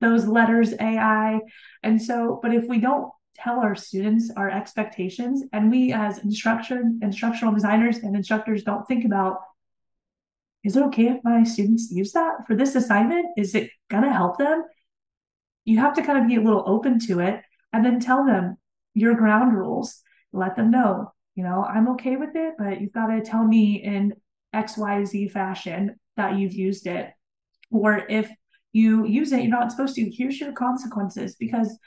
those 0.00 0.26
letters 0.26 0.74
AI." 0.80 1.40
And 1.82 2.00
so, 2.00 2.38
but 2.42 2.54
if 2.54 2.66
we 2.66 2.78
don't 2.78 3.10
tell 3.36 3.60
our 3.60 3.74
students 3.74 4.30
our 4.36 4.50
expectations 4.50 5.42
and 5.52 5.70
we 5.70 5.92
as 5.92 6.18
instructor 6.18 6.82
instructional 7.00 7.54
designers 7.54 7.98
and 7.98 8.14
instructors 8.14 8.62
don't 8.64 8.86
think 8.86 9.04
about 9.06 9.38
is 10.62 10.76
it 10.76 10.82
okay 10.84 11.06
if 11.06 11.24
my 11.24 11.42
students 11.42 11.90
use 11.90 12.12
that 12.12 12.46
for 12.46 12.54
this 12.54 12.74
assignment? 12.74 13.26
Is 13.38 13.54
it 13.54 13.70
going 13.88 14.02
to 14.02 14.12
help 14.12 14.36
them? 14.36 14.62
You 15.64 15.78
have 15.78 15.94
to 15.94 16.02
kind 16.02 16.18
of 16.18 16.28
be 16.28 16.36
a 16.36 16.40
little 16.40 16.64
open 16.66 16.98
to 17.06 17.20
it 17.20 17.40
and 17.72 17.82
then 17.82 17.98
tell 17.98 18.26
them 18.26 18.58
your 18.92 19.14
ground 19.14 19.56
rules. 19.56 20.02
Let 20.32 20.56
them 20.56 20.70
know 20.70 21.12
you 21.36 21.44
know 21.44 21.64
i'm 21.64 21.88
okay 21.88 22.16
with 22.16 22.34
it 22.34 22.54
but 22.58 22.80
you've 22.80 22.92
got 22.92 23.06
to 23.06 23.22
tell 23.22 23.44
me 23.44 23.80
in 23.82 24.12
xyz 24.54 25.30
fashion 25.30 25.96
that 26.16 26.38
you've 26.38 26.54
used 26.54 26.86
it. 26.86 27.10
Or 27.70 27.96
if 28.08 28.30
you 28.72 29.06
use 29.06 29.32
it 29.32 29.42
you're 29.42 29.50
not 29.50 29.70
supposed 29.70 29.94
to 29.94 30.10
here's 30.10 30.40
your 30.40 30.52
consequences 30.52 31.36
because 31.36 31.78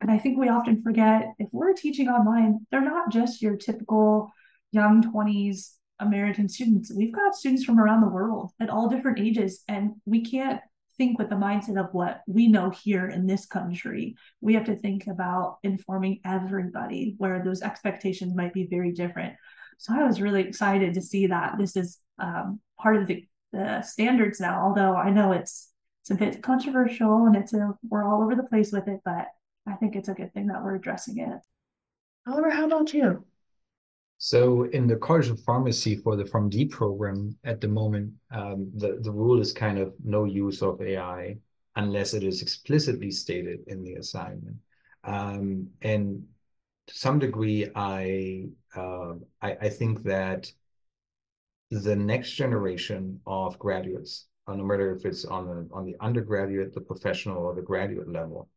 and 0.00 0.10
I 0.10 0.18
think 0.18 0.38
we 0.38 0.48
often 0.48 0.82
forget 0.82 1.34
if 1.38 1.48
we're 1.52 1.72
teaching 1.72 2.08
online, 2.08 2.66
they're 2.70 2.80
not 2.80 3.10
just 3.10 3.42
your 3.42 3.56
typical 3.56 4.30
young 4.70 5.02
20s 5.02 5.72
American 5.98 6.48
students. 6.48 6.92
We've 6.94 7.14
got 7.14 7.34
students 7.34 7.64
from 7.64 7.80
around 7.80 8.02
the 8.02 8.08
world 8.08 8.52
at 8.60 8.70
all 8.70 8.88
different 8.88 9.18
ages, 9.18 9.64
and 9.66 9.92
we 10.06 10.24
can't 10.24 10.60
think 10.96 11.18
with 11.18 11.30
the 11.30 11.36
mindset 11.36 11.80
of 11.80 11.92
what 11.92 12.22
we 12.26 12.46
know 12.46 12.70
here 12.70 13.08
in 13.08 13.26
this 13.26 13.46
country. 13.46 14.14
We 14.40 14.54
have 14.54 14.64
to 14.64 14.76
think 14.76 15.06
about 15.08 15.58
informing 15.62 16.20
everybody 16.24 17.14
where 17.18 17.42
those 17.42 17.62
expectations 17.62 18.34
might 18.34 18.52
be 18.52 18.66
very 18.66 18.92
different. 18.92 19.34
So 19.78 19.94
I 19.94 20.04
was 20.04 20.20
really 20.20 20.42
excited 20.42 20.94
to 20.94 21.02
see 21.02 21.28
that 21.28 21.56
this 21.58 21.76
is 21.76 21.98
um, 22.18 22.60
part 22.80 22.96
of 22.96 23.06
the, 23.06 23.24
the 23.52 23.82
standards 23.82 24.40
now, 24.40 24.62
although 24.62 24.94
I 24.94 25.10
know 25.10 25.32
it's 25.32 25.70
it's 26.08 26.18
a 26.18 26.24
bit 26.24 26.42
controversial 26.42 27.26
and 27.26 27.36
it's 27.36 27.52
a 27.52 27.74
we're 27.90 28.02
all 28.02 28.22
over 28.22 28.34
the 28.34 28.42
place 28.42 28.72
with 28.72 28.88
it, 28.88 29.00
but 29.04 29.26
I 29.66 29.74
think 29.74 29.94
it's 29.94 30.08
a 30.08 30.14
good 30.14 30.32
thing 30.32 30.46
that 30.46 30.64
we're 30.64 30.76
addressing 30.76 31.18
it. 31.18 31.38
Oliver, 32.26 32.50
how 32.50 32.64
about 32.64 32.94
you? 32.94 33.26
So 34.16 34.64
in 34.70 34.86
the 34.86 34.96
College 34.96 35.28
of 35.28 35.38
Pharmacy 35.42 35.96
for 35.96 36.16
the 36.16 36.24
PharmD 36.24 36.70
program 36.70 37.36
at 37.44 37.60
the 37.60 37.68
moment, 37.68 38.14
um, 38.30 38.70
the, 38.74 38.98
the 39.02 39.12
rule 39.12 39.38
is 39.38 39.52
kind 39.52 39.78
of 39.78 39.92
no 40.02 40.24
use 40.24 40.62
of 40.62 40.80
AI 40.80 41.36
unless 41.76 42.14
it 42.14 42.24
is 42.24 42.40
explicitly 42.40 43.10
stated 43.10 43.60
in 43.66 43.84
the 43.84 43.96
assignment. 43.96 44.56
Um, 45.04 45.68
and 45.82 46.24
to 46.86 46.94
some 46.94 47.18
degree, 47.18 47.68
I, 47.76 48.46
uh, 48.74 49.12
I, 49.42 49.52
I 49.60 49.68
think 49.68 50.04
that 50.04 50.50
the 51.70 51.94
next 51.94 52.32
generation 52.32 53.20
of 53.26 53.58
graduates, 53.58 54.27
uh, 54.48 54.54
no 54.54 54.64
matter 54.64 54.94
if 54.94 55.04
it's 55.04 55.24
on 55.24 55.46
the 55.46 55.68
on 55.74 55.84
the 55.84 55.96
undergraduate, 56.00 56.74
the 56.74 56.80
professional, 56.80 57.38
or 57.38 57.54
the 57.54 57.62
graduate 57.62 58.10
level, 58.10 58.48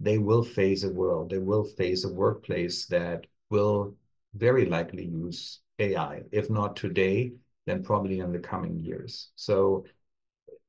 they 0.00 0.18
will 0.18 0.42
face 0.42 0.82
a 0.82 0.90
world, 0.90 1.30
they 1.30 1.38
will 1.38 1.64
face 1.64 2.04
a 2.04 2.12
workplace 2.12 2.86
that 2.86 3.26
will 3.50 3.94
very 4.34 4.64
likely 4.66 5.04
use 5.04 5.60
AI. 5.78 6.22
If 6.32 6.48
not 6.50 6.76
today, 6.76 7.32
then 7.66 7.82
probably 7.82 8.20
in 8.20 8.32
the 8.32 8.38
coming 8.38 8.78
years. 8.78 9.30
So 9.36 9.84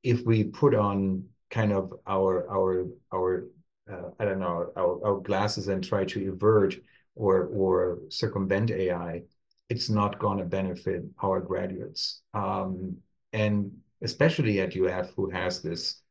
if 0.03 0.25
we 0.25 0.43
put 0.43 0.75
on 0.75 1.23
kind 1.49 1.71
of 1.71 1.93
our 2.07 2.49
our 2.49 2.87
our 3.13 3.47
uh, 3.91 4.09
I 4.19 4.25
don't 4.25 4.39
know 4.39 4.71
our, 4.75 5.05
our 5.05 5.19
glasses 5.21 5.67
and 5.69 5.83
try 5.83 6.05
to 6.05 6.29
avert 6.33 6.75
or 7.15 7.45
or 7.53 7.99
circumvent 8.09 8.71
AI, 8.71 9.23
it's 9.69 9.89
not 9.89 10.19
going 10.19 10.39
to 10.39 10.45
benefit 10.45 11.03
our 11.23 11.39
graduates. 11.39 12.21
Um, 12.33 12.97
and 13.33 13.71
especially 14.01 14.59
at 14.61 14.75
UF, 14.75 15.11
who 15.15 15.29
has 15.29 15.61
this 15.61 16.01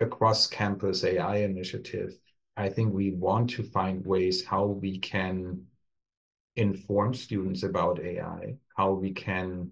across 0.00 0.46
campus 0.46 1.04
AI 1.04 1.36
initiative, 1.38 2.16
I 2.56 2.68
think 2.68 2.92
we 2.92 3.12
want 3.12 3.50
to 3.50 3.62
find 3.62 4.04
ways 4.04 4.44
how 4.44 4.66
we 4.66 4.98
can 4.98 5.66
inform 6.56 7.14
students 7.14 7.62
about 7.62 8.00
AI, 8.00 8.56
how 8.76 8.92
we 8.92 9.12
can 9.12 9.70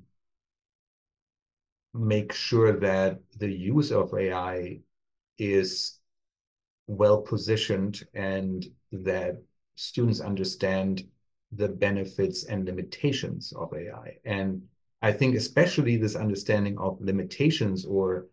make 1.94 2.32
sure 2.32 2.72
that 2.80 3.20
the 3.36 3.50
use 3.50 3.90
of 3.90 4.12
AI 4.14 4.80
is 5.38 5.98
well 6.86 7.20
positioned 7.20 8.02
and 8.14 8.66
that 8.92 9.42
students 9.76 10.20
understand 10.20 11.04
the 11.52 11.68
benefits 11.68 12.44
and 12.44 12.64
limitations 12.64 13.52
of 13.52 13.72
AI. 13.74 14.18
And 14.24 14.62
I 15.00 15.12
think 15.12 15.36
especially 15.36 15.96
this 15.96 16.16
understanding 16.16 16.78
of 16.78 17.00
limitations 17.00 17.84
or 17.84 18.26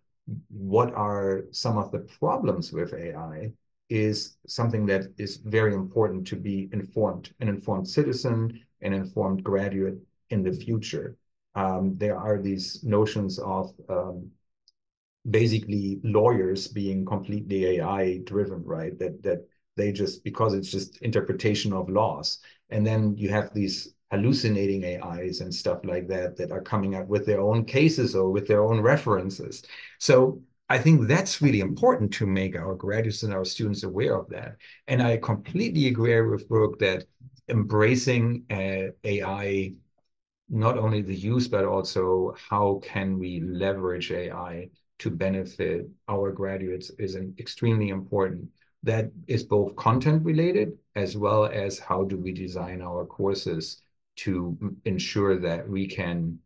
what 0.49 0.93
are 0.93 1.45
some 1.51 1.77
of 1.77 1.91
the 1.91 1.99
problems 1.99 2.71
with 2.73 2.93
AI 2.93 3.51
is 3.89 4.37
something 4.47 4.85
that 4.87 5.13
is 5.17 5.37
very 5.37 5.73
important 5.73 6.25
to 6.27 6.35
be 6.35 6.69
informed, 6.73 7.31
an 7.39 7.47
informed 7.47 7.87
citizen, 7.87 8.59
an 8.81 8.93
informed 8.93 9.43
graduate 9.43 9.99
in 10.31 10.41
the 10.41 10.51
future. 10.51 11.15
Um, 11.53 11.95
there 11.97 12.17
are 12.17 12.41
these 12.41 12.83
notions 12.83 13.37
of 13.37 13.73
um, 13.87 14.31
basically 15.29 15.99
lawyers 16.03 16.67
being 16.67 17.05
completely 17.05 17.65
AI 17.77 18.19
driven, 18.25 18.63
right? 18.63 18.97
That 18.99 19.21
that 19.23 19.47
they 19.75 19.91
just 19.91 20.23
because 20.23 20.53
it's 20.53 20.71
just 20.71 21.01
interpretation 21.01 21.73
of 21.73 21.89
laws, 21.89 22.39
and 22.69 22.85
then 22.85 23.15
you 23.17 23.29
have 23.29 23.53
these 23.53 23.94
hallucinating 24.11 24.83
AIs 24.83 25.41
and 25.41 25.53
stuff 25.53 25.79
like 25.83 26.07
that 26.07 26.37
that 26.37 26.51
are 26.51 26.61
coming 26.61 26.95
up 26.95 27.07
with 27.07 27.25
their 27.25 27.41
own 27.41 27.65
cases 27.65 28.15
or 28.15 28.29
with 28.29 28.47
their 28.47 28.63
own 28.63 28.79
references. 28.81 29.63
So 29.99 30.41
I 30.69 30.77
think 30.79 31.07
that's 31.07 31.41
really 31.41 31.59
important 31.59 32.13
to 32.15 32.25
make 32.25 32.55
our 32.55 32.75
graduates 32.75 33.23
and 33.23 33.33
our 33.33 33.45
students 33.45 33.83
aware 33.83 34.15
of 34.15 34.29
that. 34.29 34.57
And 34.87 35.01
I 35.01 35.17
completely 35.17 35.87
agree 35.87 36.19
with 36.21 36.49
Brooke 36.49 36.79
that 36.79 37.05
embracing 37.49 38.45
uh, 38.49 38.91
AI, 39.03 39.73
not 40.49 40.77
only 40.77 41.01
the 41.01 41.15
use, 41.15 41.47
but 41.47 41.65
also 41.65 42.35
how 42.49 42.79
can 42.83 43.19
we 43.19 43.41
leverage 43.41 44.11
AI 44.11 44.69
to 44.99 45.09
benefit 45.11 45.87
our 46.07 46.31
graduates 46.31 46.89
is 46.91 47.15
an 47.15 47.35
extremely 47.37 47.89
important. 47.89 48.49
That 48.83 49.11
is 49.27 49.43
both 49.43 49.75
content 49.75 50.23
related 50.23 50.77
as 50.95 51.17
well 51.17 51.45
as 51.45 51.79
how 51.79 52.03
do 52.03 52.17
we 52.17 52.31
design 52.31 52.81
our 52.81 53.05
courses 53.05 53.81
to 54.17 54.75
ensure 54.85 55.37
that 55.39 55.67
we 55.67 55.87
can 55.87 56.39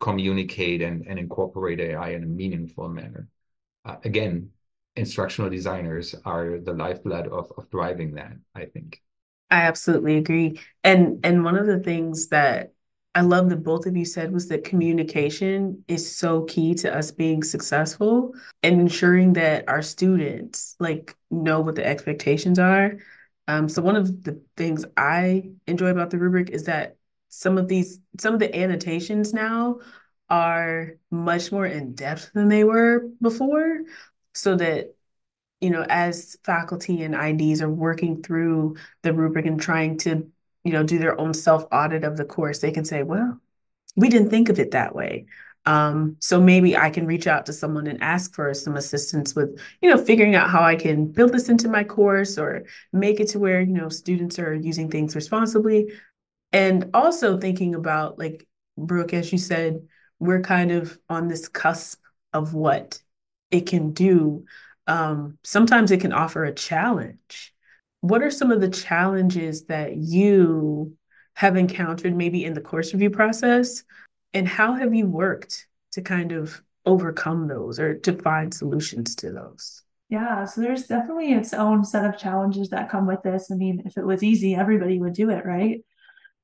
communicate 0.00 0.82
and, 0.82 1.06
and 1.06 1.18
incorporate 1.18 1.80
AI 1.80 2.10
in 2.10 2.24
a 2.24 2.26
meaningful 2.26 2.88
manner. 2.88 3.28
Uh, 3.84 3.96
again, 4.04 4.50
instructional 4.96 5.48
designers 5.50 6.14
are 6.24 6.58
the 6.58 6.72
lifeblood 6.72 7.28
of, 7.28 7.52
of 7.56 7.70
driving 7.70 8.14
that, 8.14 8.32
I 8.54 8.66
think. 8.66 9.00
I 9.50 9.62
absolutely 9.62 10.16
agree. 10.16 10.58
And 10.82 11.20
and 11.24 11.44
one 11.44 11.56
of 11.56 11.66
the 11.66 11.78
things 11.78 12.28
that 12.28 12.72
I 13.14 13.20
love 13.20 13.50
that 13.50 13.62
both 13.62 13.84
of 13.84 13.96
you 13.96 14.06
said 14.06 14.32
was 14.32 14.48
that 14.48 14.64
communication 14.64 15.84
is 15.86 16.16
so 16.16 16.44
key 16.44 16.74
to 16.76 16.94
us 16.94 17.10
being 17.10 17.42
successful 17.42 18.32
and 18.62 18.80
ensuring 18.80 19.34
that 19.34 19.68
our 19.68 19.82
students 19.82 20.74
like 20.80 21.14
know 21.30 21.60
what 21.60 21.76
the 21.76 21.86
expectations 21.86 22.58
are. 22.58 22.96
Um, 23.48 23.68
so 23.68 23.82
one 23.82 23.96
of 23.96 24.22
the 24.22 24.40
things 24.56 24.84
I 24.96 25.50
enjoy 25.66 25.88
about 25.88 26.10
the 26.10 26.18
rubric 26.18 26.50
is 26.50 26.64
that 26.64 26.96
some 27.28 27.58
of 27.58 27.66
these 27.66 27.98
some 28.20 28.34
of 28.34 28.40
the 28.40 28.54
annotations 28.54 29.32
now 29.32 29.78
are 30.28 30.92
much 31.10 31.50
more 31.50 31.66
in 31.66 31.94
depth 31.94 32.30
than 32.34 32.48
they 32.48 32.62
were 32.62 33.08
before 33.20 33.80
so 34.34 34.54
that 34.56 34.94
you 35.60 35.70
know 35.70 35.84
as 35.88 36.36
faculty 36.44 37.02
and 37.02 37.14
IDs 37.14 37.62
are 37.62 37.70
working 37.70 38.22
through 38.22 38.76
the 39.02 39.12
rubric 39.12 39.46
and 39.46 39.60
trying 39.60 39.96
to 39.98 40.30
you 40.62 40.72
know 40.72 40.82
do 40.82 40.98
their 40.98 41.18
own 41.18 41.34
self 41.34 41.64
audit 41.72 42.04
of 42.04 42.16
the 42.16 42.24
course 42.24 42.58
they 42.58 42.70
can 42.70 42.84
say 42.84 43.02
well 43.02 43.40
we 43.96 44.08
didn't 44.08 44.30
think 44.30 44.48
of 44.48 44.58
it 44.58 44.72
that 44.72 44.94
way 44.94 45.26
um, 45.64 46.16
so 46.18 46.40
maybe 46.40 46.76
I 46.76 46.90
can 46.90 47.06
reach 47.06 47.26
out 47.26 47.46
to 47.46 47.52
someone 47.52 47.86
and 47.86 48.02
ask 48.02 48.34
for 48.34 48.52
some 48.52 48.76
assistance 48.76 49.34
with, 49.34 49.60
you 49.80 49.90
know, 49.90 50.02
figuring 50.02 50.34
out 50.34 50.50
how 50.50 50.62
I 50.62 50.74
can 50.74 51.06
build 51.06 51.32
this 51.32 51.48
into 51.48 51.68
my 51.68 51.84
course 51.84 52.36
or 52.36 52.64
make 52.92 53.20
it 53.20 53.28
to 53.28 53.38
where, 53.38 53.60
you 53.60 53.72
know, 53.72 53.88
students 53.88 54.38
are 54.38 54.54
using 54.54 54.90
things 54.90 55.14
responsibly. 55.14 55.92
And 56.52 56.90
also 56.94 57.38
thinking 57.38 57.74
about 57.74 58.18
like 58.18 58.46
Brooke, 58.76 59.14
as 59.14 59.30
you 59.30 59.38
said, 59.38 59.86
we're 60.18 60.40
kind 60.40 60.72
of 60.72 60.98
on 61.08 61.28
this 61.28 61.48
cusp 61.48 62.00
of 62.32 62.54
what 62.54 63.00
it 63.50 63.66
can 63.66 63.92
do. 63.92 64.44
Um, 64.86 65.38
sometimes 65.44 65.90
it 65.90 66.00
can 66.00 66.12
offer 66.12 66.44
a 66.44 66.54
challenge. 66.54 67.54
What 68.00 68.22
are 68.22 68.30
some 68.30 68.50
of 68.50 68.60
the 68.60 68.68
challenges 68.68 69.66
that 69.66 69.96
you 69.96 70.96
have 71.34 71.56
encountered 71.56 72.16
maybe 72.16 72.44
in 72.44 72.54
the 72.54 72.60
course 72.60 72.92
review 72.92 73.10
process? 73.10 73.84
And 74.34 74.48
how 74.48 74.74
have 74.74 74.94
you 74.94 75.06
worked 75.06 75.66
to 75.92 76.02
kind 76.02 76.32
of 76.32 76.62
overcome 76.84 77.48
those 77.48 77.78
or 77.78 77.94
to 77.98 78.12
find 78.14 78.52
solutions 78.52 79.14
to 79.16 79.30
those? 79.30 79.82
Yeah, 80.08 80.44
so 80.44 80.60
there's 80.60 80.86
definitely 80.86 81.32
its 81.32 81.54
own 81.54 81.84
set 81.84 82.04
of 82.04 82.18
challenges 82.18 82.68
that 82.70 82.90
come 82.90 83.06
with 83.06 83.22
this. 83.22 83.50
I 83.50 83.54
mean, 83.54 83.82
if 83.86 83.96
it 83.96 84.04
was 84.04 84.22
easy, 84.22 84.54
everybody 84.54 84.98
would 84.98 85.14
do 85.14 85.30
it, 85.30 85.46
right? 85.46 85.80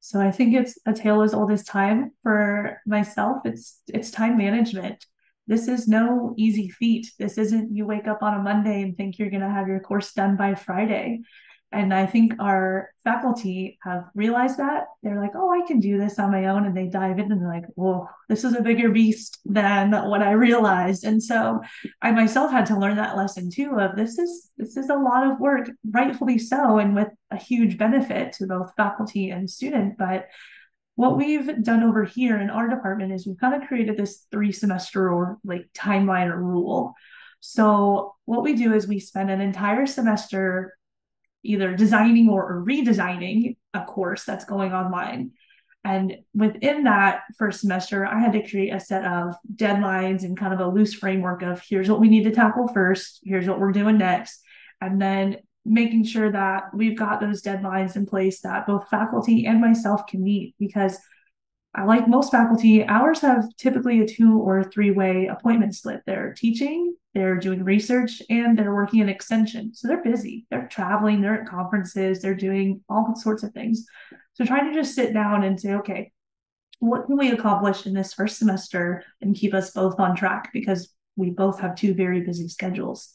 So 0.01 0.21
I 0.21 0.31
think 0.31 0.55
it's 0.55 0.79
a 0.87 0.93
tale 0.93 1.23
as 1.23 1.35
old 1.35 1.51
as 1.51 1.65
time 1.65 2.13
for 2.23 2.81
myself. 2.87 3.43
It's 3.45 3.81
it's 3.89 4.11
time 4.11 4.39
management. 4.39 5.05
This 5.47 5.67
is 5.67 5.89
no 5.89 6.35
easy 6.37 6.69
feat. 6.69 7.11
This 7.19 7.37
isn't 7.37 7.75
you 7.75 7.87
wake 7.87 8.07
up 8.07 8.23
on 8.23 8.35
a 8.35 8.43
Monday 8.43 8.83
and 8.83 8.97
think 8.97 9.19
you're 9.19 9.31
going 9.31 9.43
to 9.43 9.51
have 9.51 9.67
your 9.67 9.81
course 9.81 10.13
done 10.13 10.37
by 10.37 10.55
Friday. 10.55 11.23
And 11.71 11.93
I 11.93 12.07
think 12.07 12.33
our 12.41 12.91
faculty 13.05 13.79
have 13.83 14.05
realized 14.15 14.59
that. 14.59 14.85
They're 15.03 15.21
like, 15.21 15.33
oh, 15.35 15.51
I 15.51 15.67
can 15.67 15.81
do 15.81 15.99
this 15.99 16.19
on 16.19 16.33
my 16.33 16.47
own. 16.47 16.65
And 16.65 16.75
they 16.75 16.87
dive 16.87 17.19
in 17.19 17.31
and 17.31 17.43
they're 17.43 17.53
like, 17.53 17.67
whoa, 17.75 18.09
this 18.31 18.43
is 18.43 18.55
a 18.55 18.63
bigger 18.63 18.89
beast 18.89 19.39
than 19.45 19.93
what 20.09 20.23
I 20.23 20.33
realized. 20.33 21.05
And 21.05 21.23
so 21.23 21.61
I 22.01 22.11
myself 22.13 22.51
had 22.51 22.65
to 22.67 22.79
learn 22.79 22.97
that 22.97 23.19
lesson 23.19 23.51
too 23.51 23.79
of 23.79 23.97
this 23.97 24.19
is 24.19 24.51
this 24.57 24.79
is 24.79 24.89
a 24.89 24.95
lot 24.95 25.31
of 25.31 25.41
work, 25.41 25.71
rightfully 25.91 26.39
so, 26.39 26.79
and 26.79 26.95
with 26.95 27.09
a 27.31 27.37
huge 27.37 27.77
benefit 27.77 28.33
to 28.35 28.47
both 28.47 28.73
faculty 28.77 29.29
and 29.29 29.51
student. 29.51 29.99
But 29.99 30.29
what 30.95 31.19
we've 31.19 31.63
done 31.63 31.83
over 31.83 32.05
here 32.05 32.39
in 32.39 32.49
our 32.49 32.69
department 32.69 33.13
is 33.13 33.27
we've 33.27 33.39
kind 33.39 33.61
of 33.61 33.69
created 33.69 33.99
this 33.99 34.25
three 34.31 34.53
semester 34.53 35.13
or 35.13 35.39
like 35.45 35.67
timeline 35.77 36.33
or 36.33 36.43
rule. 36.43 36.95
So 37.41 38.15
what 38.25 38.43
we 38.43 38.55
do 38.55 38.73
is 38.73 38.89
we 38.89 39.01
spend 39.01 39.31
an 39.31 39.41
entire 39.41 39.87
semester 39.87 40.78
either 41.43 41.75
designing 41.75 42.29
or, 42.29 42.65
redesigning 42.67 43.57
a 43.75 43.85
course 43.85 44.25
that's 44.25 44.45
going 44.45 44.73
online. 44.73 45.33
And 45.85 46.19
within 46.35 46.85
that 46.85 47.23
first 47.39 47.61
semester, 47.61 48.05
I 48.05 48.19
had 48.19 48.33
to 48.33 48.47
create 48.47 48.75
a 48.75 48.81
set 48.81 49.05
of 49.05 49.35
deadlines 49.55 50.23
and 50.25 50.37
kind 50.37 50.53
of 50.53 50.61
a 50.61 50.69
loose 50.69 50.93
framework 50.93 51.43
of 51.43 51.63
here's 51.67 51.89
what 51.89 52.01
we 52.01 52.09
need 52.09 52.25
to 52.25 52.33
tackle 52.33 52.69
first, 52.69 53.21
here's 53.23 53.49
what 53.49 53.61
we're 53.61 53.73
doing 53.73 53.99
next. 53.99 54.43
And 54.81 55.01
then 55.01 55.39
making 55.65 56.05
sure 56.05 56.31
that 56.33 56.65
we've 56.75 56.99
got 56.99 57.21
those 57.21 57.43
deadlines 57.43 57.95
in 57.95 58.07
place 58.07 58.41
that 58.41 58.67
both 58.67 58.89
faculty 58.89 59.47
and 59.47 59.61
myself 59.61 60.07
can 60.07 60.23
meet 60.23 60.55
because 60.59 60.99
like 61.87 62.09
most 62.09 62.33
faculty, 62.33 62.85
ours 62.85 63.21
have 63.21 63.45
typically 63.57 64.01
a 64.01 64.07
two 64.07 64.41
or 64.41 64.65
three 64.65 64.91
way 64.91 65.27
appointment 65.27 65.75
split. 65.75 66.01
They're 66.07 66.35
teaching, 66.37 66.97
they're 67.19 67.37
doing 67.37 67.65
research, 67.65 68.23
and 68.31 68.57
they're 68.57 68.75
working 68.75 69.01
in 69.01 69.09
extension. 69.09 69.75
So 69.75 69.89
they're 69.89 70.03
busy. 70.03 70.47
They're 70.51 70.69
traveling, 70.69 71.21
they're 71.21 71.43
at 71.43 71.49
conferences, 71.49 72.23
they're 72.23 72.35
doing 72.35 72.83
all 72.89 73.15
sorts 73.17 73.43
of 73.43 73.53
things. 73.53 73.85
So 74.35 74.45
trying 74.45 74.73
to 74.73 74.75
just 74.75 74.95
sit 74.95 75.13
down 75.13 75.43
and 75.43 75.61
say, 75.61 75.75
okay, 75.75 76.13
what 76.79 77.07
can 77.07 77.17
we 77.17 77.33
accomplish 77.33 77.87
in 77.87 77.95
this 77.95 78.15
first 78.15 78.39
semester 78.39 79.03
and 79.21 79.35
keep 79.35 79.53
us 79.53 79.73
both 79.73 79.99
on 79.99 80.15
track 80.15 80.51
because 80.53 80.95
we 81.17 81.31
both 81.31 81.59
have 81.59 81.75
two 81.75 81.93
very 81.93 82.21
busy 82.21 82.49
schedules. 82.49 83.13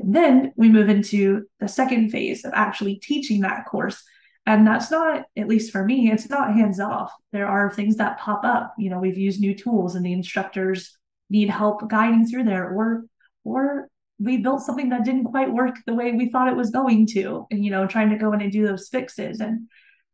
And 0.00 0.14
then 0.14 0.52
we 0.56 0.68
move 0.68 0.88
into 0.88 1.46
the 1.60 1.68
second 1.68 2.10
phase 2.10 2.44
of 2.44 2.52
actually 2.54 2.96
teaching 2.96 3.42
that 3.42 3.66
course 3.66 4.02
and 4.46 4.66
that's 4.66 4.90
not 4.90 5.24
at 5.36 5.48
least 5.48 5.72
for 5.72 5.84
me 5.84 6.10
it's 6.10 6.30
not 6.30 6.54
hands 6.54 6.80
off 6.80 7.12
there 7.32 7.46
are 7.46 7.70
things 7.70 7.96
that 7.96 8.18
pop 8.18 8.44
up 8.44 8.74
you 8.78 8.88
know 8.88 8.98
we've 8.98 9.18
used 9.18 9.40
new 9.40 9.54
tools 9.54 9.94
and 9.94 10.06
the 10.06 10.12
instructors 10.12 10.96
need 11.28 11.50
help 11.50 11.88
guiding 11.88 12.26
through 12.26 12.44
there 12.44 12.70
or 12.70 13.04
or 13.46 13.88
we 14.18 14.38
built 14.38 14.62
something 14.62 14.88
that 14.88 15.04
didn't 15.04 15.24
quite 15.24 15.52
work 15.52 15.76
the 15.86 15.94
way 15.94 16.12
we 16.12 16.30
thought 16.30 16.48
it 16.48 16.56
was 16.56 16.70
going 16.70 17.06
to 17.06 17.46
and 17.50 17.64
you 17.64 17.70
know 17.70 17.86
trying 17.86 18.10
to 18.10 18.18
go 18.18 18.32
in 18.32 18.40
and 18.40 18.52
do 18.52 18.66
those 18.66 18.88
fixes 18.88 19.40
and 19.40 19.68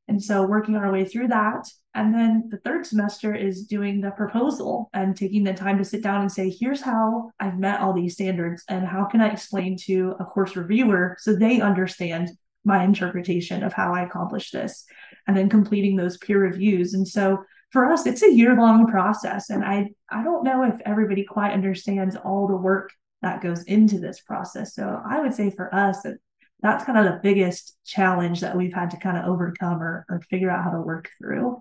and 0.09 0.23
so 0.23 0.43
working 0.45 0.77
our 0.77 0.93
way 0.93 1.05
through 1.05 1.29
that 1.29 1.65
and 1.95 2.15
then 2.15 2.49
the 2.51 2.59
third 2.59 2.85
semester 2.85 3.35
is 3.35 3.67
doing 3.67 4.01
the 4.01 4.11
proposal 4.11 4.91
and 4.93 5.17
taking 5.17 5.45
the 5.45 5.55
time 5.55 5.79
to 5.79 5.85
sit 5.85 6.03
down 6.03 6.21
and 6.21 6.33
say 6.33 6.51
here's 6.51 6.81
how 6.81 7.31
i've 7.39 7.59
met 7.59 7.81
all 7.81 7.93
these 7.93 8.15
standards 8.15 8.65
and 8.69 8.87
how 8.87 9.05
can 9.05 9.21
i 9.21 9.29
explain 9.29 9.77
to 9.77 10.15
a 10.19 10.25
course 10.25 10.57
reviewer 10.57 11.17
so 11.21 11.35
they 11.35 11.61
understand 11.61 12.31
my 12.65 12.85
interpretation 12.85 13.63
of 13.63 13.73
how 13.73 13.95
I 13.95 14.05
accomplished 14.05 14.53
this, 14.53 14.85
and 15.27 15.37
then 15.37 15.49
completing 15.49 15.97
those 15.97 16.17
peer 16.19 16.39
reviews. 16.39 16.95
And 16.95 17.07
so 17.07 17.45
for 17.71 17.91
us, 17.91 18.07
it's 18.07 18.23
a 18.23 18.33
year 18.33 18.55
long 18.55 18.87
process. 18.87 19.51
And 19.51 19.65
I, 19.65 19.91
I 20.11 20.23
don't 20.23 20.45
know 20.45 20.65
if 20.65 20.81
everybody 20.85 21.25
quite 21.25 21.53
understands 21.53 22.17
all 22.17 22.47
the 22.47 22.57
work 22.57 22.91
that 23.23 23.43
goes 23.43 23.63
into 23.65 23.99
this 23.99 24.21
process. 24.21 24.75
So 24.75 25.01
I 25.09 25.21
would 25.21 25.35
say 25.35 25.51
for 25.51 25.73
us 25.75 26.03
that 26.03 26.17
that's 26.61 26.85
kind 26.85 26.99
of 26.99 27.05
the 27.05 27.21
biggest 27.23 27.77
challenge 27.85 28.41
that 28.41 28.57
we've 28.57 28.73
had 28.73 28.91
to 28.91 28.97
kind 28.97 29.17
of 29.17 29.25
overcome 29.25 29.83
or, 29.83 30.05
or 30.09 30.21
figure 30.31 30.51
out 30.51 30.65
how 30.65 30.71
to 30.71 30.81
work 30.81 31.11
through. 31.19 31.61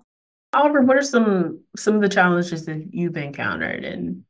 Oliver, 0.52 0.82
what 0.82 0.96
are 0.96 1.02
some 1.02 1.60
some 1.76 1.94
of 1.94 2.02
the 2.02 2.08
challenges 2.08 2.66
that 2.66 2.88
you've 2.90 3.16
encountered 3.16 3.84
and 3.84 4.24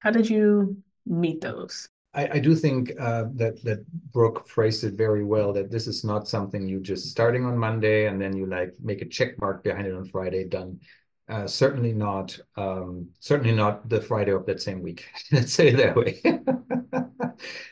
how 0.00 0.10
did 0.10 0.28
you 0.28 0.76
meet 1.06 1.40
those? 1.40 1.88
I, 2.14 2.28
I 2.34 2.38
do 2.38 2.54
think 2.54 2.92
uh, 2.98 3.24
that 3.34 3.62
that 3.64 3.84
Brooke 4.12 4.48
phrased 4.48 4.84
it 4.84 4.94
very 4.94 5.24
well. 5.24 5.52
That 5.52 5.70
this 5.70 5.86
is 5.86 6.04
not 6.04 6.28
something 6.28 6.66
you 6.66 6.80
just 6.80 7.10
starting 7.10 7.44
on 7.44 7.56
Monday 7.56 8.06
and 8.06 8.20
then 8.20 8.36
you 8.36 8.46
like 8.46 8.74
make 8.82 9.02
a 9.02 9.08
check 9.08 9.38
mark 9.40 9.62
behind 9.62 9.86
it 9.86 9.94
on 9.94 10.06
Friday. 10.06 10.44
Done. 10.48 10.80
Uh, 11.28 11.46
certainly 11.46 11.92
not. 11.92 12.38
Um, 12.56 13.10
certainly 13.20 13.54
not 13.54 13.88
the 13.88 14.00
Friday 14.00 14.32
of 14.32 14.46
that 14.46 14.62
same 14.62 14.82
week. 14.82 15.06
Let's 15.32 15.52
say 15.52 15.68
it 15.68 15.76
that 15.76 15.96
way. 15.96 16.22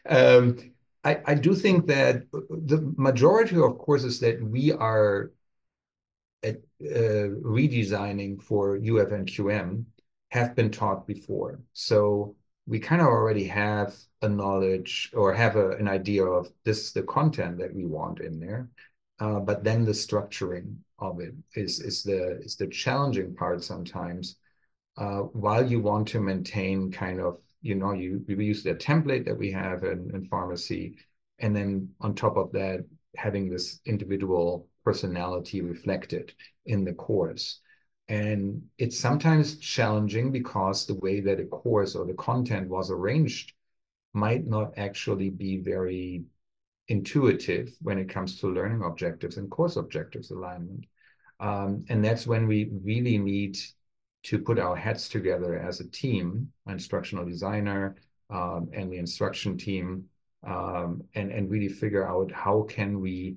um, 0.08 0.58
I, 1.04 1.20
I 1.24 1.34
do 1.34 1.54
think 1.54 1.86
that 1.86 2.24
the 2.32 2.92
majority 2.96 3.56
of 3.56 3.78
courses 3.78 4.20
that 4.20 4.42
we 4.42 4.72
are 4.72 5.32
at, 6.42 6.56
uh, 6.82 7.28
redesigning 7.42 8.42
for 8.42 8.76
UF 8.76 9.12
and 9.12 9.26
QM 9.26 9.84
have 10.30 10.54
been 10.54 10.70
taught 10.70 11.06
before. 11.06 11.60
So 11.72 12.36
we 12.66 12.78
kind 12.78 13.00
of 13.00 13.06
already 13.06 13.44
have 13.44 13.96
a 14.20 14.28
knowledge 14.28 15.10
or 15.14 15.32
have 15.32 15.56
a, 15.56 15.70
an 15.72 15.88
idea 15.88 16.24
of 16.24 16.50
this 16.64 16.86
is 16.86 16.92
the 16.92 17.04
content 17.04 17.58
that 17.58 17.74
we 17.74 17.86
want 17.86 18.20
in 18.20 18.40
there 18.40 18.68
uh, 19.18 19.40
but 19.40 19.64
then 19.64 19.84
the 19.84 19.92
structuring 19.92 20.76
of 20.98 21.20
it 21.20 21.34
is 21.54 21.80
is 21.80 22.02
the 22.02 22.40
is 22.42 22.56
the 22.56 22.66
challenging 22.66 23.34
part 23.34 23.62
sometimes 23.62 24.36
uh, 24.96 25.20
while 25.20 25.64
you 25.64 25.80
want 25.80 26.08
to 26.08 26.20
maintain 26.20 26.90
kind 26.90 27.20
of 27.20 27.38
you 27.60 27.74
know 27.74 27.92
you 27.92 28.24
we 28.28 28.44
use 28.44 28.62
the 28.62 28.74
template 28.74 29.24
that 29.24 29.36
we 29.36 29.50
have 29.50 29.84
in, 29.84 30.10
in 30.14 30.26
pharmacy 30.28 30.96
and 31.38 31.54
then 31.54 31.88
on 32.00 32.14
top 32.14 32.36
of 32.36 32.50
that 32.52 32.84
having 33.16 33.48
this 33.48 33.80
individual 33.86 34.68
personality 34.84 35.60
reflected 35.60 36.32
in 36.66 36.84
the 36.84 36.92
course. 36.92 37.60
And 38.08 38.62
it's 38.78 38.98
sometimes 38.98 39.58
challenging 39.58 40.30
because 40.30 40.86
the 40.86 40.94
way 40.94 41.20
that 41.20 41.40
a 41.40 41.46
course 41.46 41.96
or 41.96 42.06
the 42.06 42.14
content 42.14 42.68
was 42.68 42.90
arranged 42.90 43.52
might 44.14 44.46
not 44.46 44.72
actually 44.76 45.30
be 45.30 45.58
very 45.58 46.24
intuitive 46.88 47.74
when 47.82 47.98
it 47.98 48.08
comes 48.08 48.38
to 48.40 48.48
learning 48.48 48.82
objectives 48.82 49.36
and 49.36 49.50
course 49.50 49.76
objectives 49.76 50.30
alignment. 50.30 50.86
Um, 51.40 51.84
and 51.88 52.04
that's 52.04 52.26
when 52.26 52.46
we 52.46 52.70
really 52.82 53.18
need 53.18 53.58
to 54.24 54.38
put 54.38 54.58
our 54.58 54.74
heads 54.74 55.08
together 55.08 55.58
as 55.58 55.80
a 55.80 55.88
team, 55.88 56.50
instructional 56.68 57.24
designer 57.24 57.96
um, 58.30 58.68
and 58.72 58.90
the 58.90 58.98
instruction 58.98 59.56
team, 59.56 60.04
um, 60.46 61.02
and 61.14 61.30
and 61.30 61.50
really 61.50 61.68
figure 61.68 62.06
out 62.06 62.30
how 62.32 62.62
can 62.62 63.00
we 63.00 63.36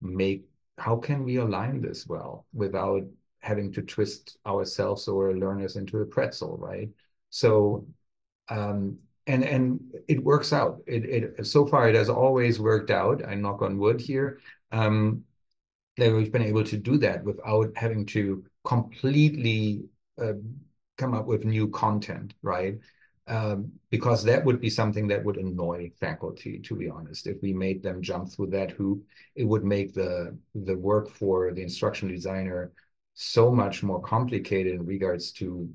make 0.00 0.44
how 0.78 0.96
can 0.96 1.24
we 1.24 1.36
align 1.36 1.80
this 1.80 2.06
well 2.06 2.46
without 2.52 3.02
having 3.40 3.72
to 3.72 3.82
twist 3.82 4.38
ourselves 4.46 5.08
or 5.08 5.36
learners 5.36 5.76
into 5.76 5.98
a 5.98 6.06
pretzel, 6.06 6.56
right? 6.58 6.88
So, 7.30 7.86
um, 8.48 8.98
and 9.28 9.44
and 9.44 9.80
it 10.08 10.24
works 10.24 10.52
out. 10.52 10.80
It 10.86 11.04
it 11.04 11.46
so 11.46 11.66
far 11.66 11.88
it 11.88 11.94
has 11.94 12.08
always 12.08 12.58
worked 12.58 12.90
out. 12.90 13.24
I 13.26 13.34
knock 13.34 13.62
on 13.62 13.78
wood 13.78 14.00
here. 14.00 14.40
Um, 14.72 15.24
that 15.98 16.12
we've 16.12 16.32
been 16.32 16.42
able 16.42 16.64
to 16.64 16.76
do 16.76 16.96
that 16.98 17.24
without 17.24 17.72
having 17.76 18.06
to 18.06 18.44
completely 18.64 19.84
uh, 20.22 20.34
come 20.96 21.12
up 21.12 21.26
with 21.26 21.44
new 21.44 21.68
content, 21.68 22.34
right? 22.42 22.78
Um, 23.26 23.72
because 23.90 24.24
that 24.24 24.44
would 24.44 24.60
be 24.60 24.70
something 24.70 25.08
that 25.08 25.24
would 25.24 25.36
annoy 25.36 25.90
faculty, 26.00 26.60
to 26.60 26.76
be 26.76 26.88
honest. 26.88 27.26
If 27.26 27.42
we 27.42 27.52
made 27.52 27.82
them 27.82 28.00
jump 28.00 28.30
through 28.30 28.48
that 28.48 28.70
hoop, 28.70 29.04
it 29.34 29.44
would 29.44 29.64
make 29.64 29.92
the 29.92 30.38
the 30.54 30.76
work 30.76 31.10
for 31.10 31.52
the 31.52 31.62
instructional 31.62 32.14
designer 32.14 32.72
so 33.14 33.50
much 33.50 33.82
more 33.82 34.00
complicated 34.00 34.74
in 34.74 34.86
regards 34.86 35.32
to 35.32 35.68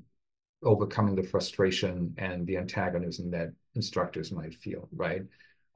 overcoming 0.64 1.14
the 1.14 1.22
frustration 1.22 2.14
and 2.18 2.46
the 2.46 2.56
antagonism 2.56 3.30
that 3.30 3.52
instructors 3.74 4.32
might 4.32 4.54
feel, 4.54 4.88
right? 4.94 5.22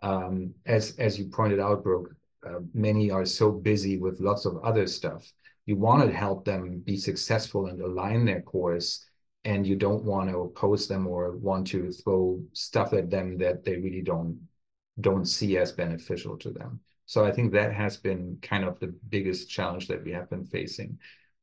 Um, 0.03 0.55
as 0.67 0.97
as 0.99 1.19
you 1.19 1.27
pointed 1.27 1.61
out, 1.61 1.83
Brooke, 1.83 2.15
uh, 2.47 2.61
many 2.73 3.11
are 3.11 3.25
so 3.25 3.51
busy 3.51 3.99
with 3.99 4.21
lots 4.21 4.45
of 4.45 4.59
other 4.65 4.87
stuff. 4.87 5.31
You 5.67 5.77
want 5.77 6.09
to 6.09 6.17
help 6.17 6.45
them 6.45 6.81
be 6.85 6.97
successful 6.97 7.67
and 7.67 7.81
align 7.81 8.25
their 8.25 8.41
course 8.41 9.05
and 9.45 9.67
you 9.67 9.77
don't 9.77 10.05
want 10.05 10.29
to 10.29 10.41
oppose 10.41 10.89
them 10.89 11.07
or 11.07 11.37
want 11.37 11.67
to 11.69 11.91
throw 11.93 12.41
stuff 12.53 12.93
at 12.93 13.11
them 13.11 13.39
that 13.39 13.65
they 13.65 13.77
really 13.77 14.03
don't 14.03 14.39
don't 15.01 15.27
see 15.27 15.57
as 15.57 15.71
beneficial 15.73 16.37
to 16.37 16.51
them. 16.51 16.81
So 17.07 17.25
I 17.25 17.31
think 17.31 17.53
that 17.53 17.73
has 17.73 17.97
been 17.97 18.39
kind 18.43 18.65
of 18.65 18.79
the 18.81 18.95
biggest 19.09 19.49
challenge 19.49 19.87
that 19.89 20.05
we 20.05 20.13
have 20.13 20.29
been 20.29 20.45
facing. 20.45 20.99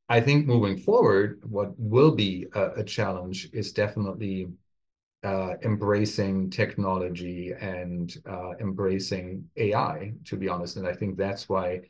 I 0.08 0.20
think 0.20 0.46
moving 0.46 0.76
forward, 0.76 1.40
what 1.44 1.72
will 1.78 2.14
be 2.14 2.46
a, 2.54 2.80
a 2.80 2.84
challenge 2.84 3.50
is 3.52 3.72
definitely 3.72 4.48
uh, 5.24 5.54
embracing 5.62 6.50
technology 6.50 7.52
and 7.60 8.16
uh, 8.28 8.52
embracing 8.60 9.48
AI, 9.56 10.12
to 10.24 10.36
be 10.36 10.48
honest. 10.48 10.76
And 10.76 10.86
I 10.86 10.92
think 10.92 11.16
that's 11.16 11.48
why 11.48 11.80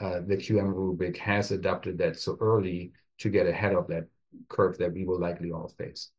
uh, 0.00 0.20
the 0.26 0.36
QM 0.36 0.74
rubric 0.74 1.16
has 1.16 1.50
adopted 1.50 1.96
that 1.98 2.18
so 2.18 2.36
early 2.40 2.92
to 3.18 3.30
get 3.30 3.46
ahead 3.46 3.74
of 3.74 3.86
that 3.88 4.06
curve 4.48 4.76
that 4.78 4.92
we 4.92 5.04
will 5.04 5.18
likely 5.18 5.52
all 5.52 5.68
face. 5.78 6.10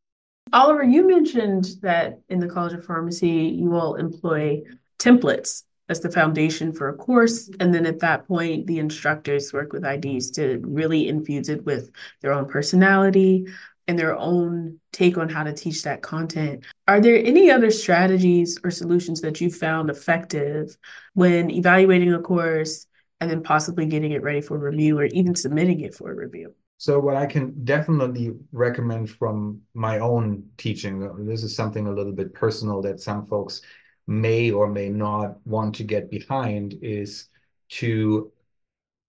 Oliver, 0.52 0.84
you 0.84 1.08
mentioned 1.08 1.76
that 1.82 2.20
in 2.30 2.40
the 2.40 2.48
College 2.48 2.74
of 2.74 2.86
Pharmacy, 2.86 3.30
you 3.30 3.76
all 3.76 3.96
employ 3.96 4.62
templates 5.00 5.64
as 5.90 6.00
the 6.00 6.12
foundation 6.12 6.74
for 6.74 6.90
a 6.90 6.96
course. 6.96 7.50
And 7.60 7.74
then 7.74 7.86
at 7.86 8.00
that 8.00 8.28
point, 8.28 8.68
the 8.68 8.80
instructors 8.80 9.54
work 9.54 9.74
with 9.74 9.86
IDs 9.86 10.32
to 10.32 10.60
really 10.64 11.08
infuse 11.08 11.50
it 11.50 11.66
with 11.66 11.92
their 12.22 12.34
own 12.34 12.48
personality 12.48 13.48
and 13.88 14.00
their 14.00 14.18
own 14.18 14.80
take 14.94 15.18
on 15.18 15.28
how 15.28 15.44
to 15.44 15.54
teach 15.54 15.84
that 15.84 16.02
content. 16.02 16.64
Are 16.88 17.02
there 17.02 17.18
any 17.18 17.52
other 17.52 17.70
strategies 17.70 18.58
or 18.64 18.72
solutions 18.72 19.22
that 19.22 19.42
you 19.42 19.50
found 19.50 19.90
effective 19.90 20.78
when 21.14 21.52
evaluating 21.52 22.14
a 22.14 22.20
course 22.20 22.88
and 23.20 23.30
then 23.30 23.44
possibly 23.44 23.86
getting 23.86 24.12
it 24.12 24.24
ready 24.24 24.42
for 24.42 24.58
review 24.58 25.00
or 25.00 25.06
even 25.06 25.36
submitting 25.36 25.82
it 25.82 25.96
for 25.96 26.16
review? 26.16 26.54
So 26.78 27.00
what 27.00 27.16
I 27.16 27.26
can 27.26 27.64
definitely 27.64 28.34
recommend 28.52 29.10
from 29.10 29.62
my 29.74 30.00
own 30.00 30.44
teaching, 30.58 31.26
this 31.26 31.44
is 31.44 31.56
something 31.56 31.88
a 31.88 31.92
little 31.92 32.12
bit 32.12 32.34
personal 32.34 32.82
that 32.82 33.00
some 33.00 33.26
folks 33.26 33.62
may 34.08 34.52
or 34.52 34.68
may 34.68 34.90
not 34.90 35.38
want 35.46 35.76
to 35.76 35.84
get 35.84 36.12
behind, 36.12 36.76
is 36.82 37.28
to 37.70 38.32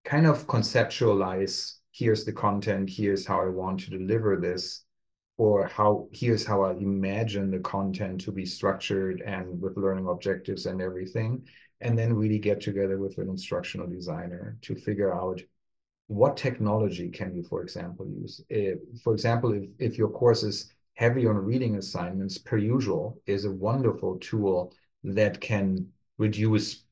kind 0.05 0.27
of 0.27 0.47
conceptualize, 0.47 1.77
here's 1.91 2.25
the 2.25 2.33
content, 2.33 2.89
here's 2.89 3.25
how 3.25 3.41
I 3.41 3.49
want 3.49 3.79
to 3.81 3.89
deliver 3.89 4.37
this, 4.37 4.83
or 5.37 5.67
how 5.67 6.07
here's 6.11 6.45
how 6.45 6.63
I 6.63 6.73
imagine 6.73 7.49
the 7.49 7.59
content 7.59 8.21
to 8.21 8.31
be 8.31 8.45
structured 8.45 9.21
and 9.21 9.59
with 9.59 9.77
learning 9.77 10.07
objectives 10.07 10.65
and 10.65 10.81
everything, 10.81 11.47
and 11.81 11.97
then 11.97 12.13
really 12.13 12.39
get 12.39 12.61
together 12.61 12.97
with 12.99 13.17
an 13.17 13.29
instructional 13.29 13.87
designer 13.87 14.57
to 14.61 14.75
figure 14.75 15.13
out 15.13 15.41
what 16.07 16.37
technology 16.37 17.09
can 17.09 17.33
you, 17.33 17.43
for 17.43 17.63
example, 17.63 18.05
use? 18.07 18.41
If, 18.49 18.79
for 19.03 19.13
example, 19.13 19.53
if, 19.53 19.63
if 19.79 19.97
your 19.97 20.09
course 20.09 20.43
is 20.43 20.71
heavy 20.95 21.25
on 21.25 21.37
reading 21.37 21.77
assignments, 21.77 22.37
Perusall 22.37 23.17
is 23.25 23.45
a 23.45 23.51
wonderful 23.51 24.17
tool 24.19 24.73
that 25.03 25.41
can 25.41 25.87
reduce 26.17 26.83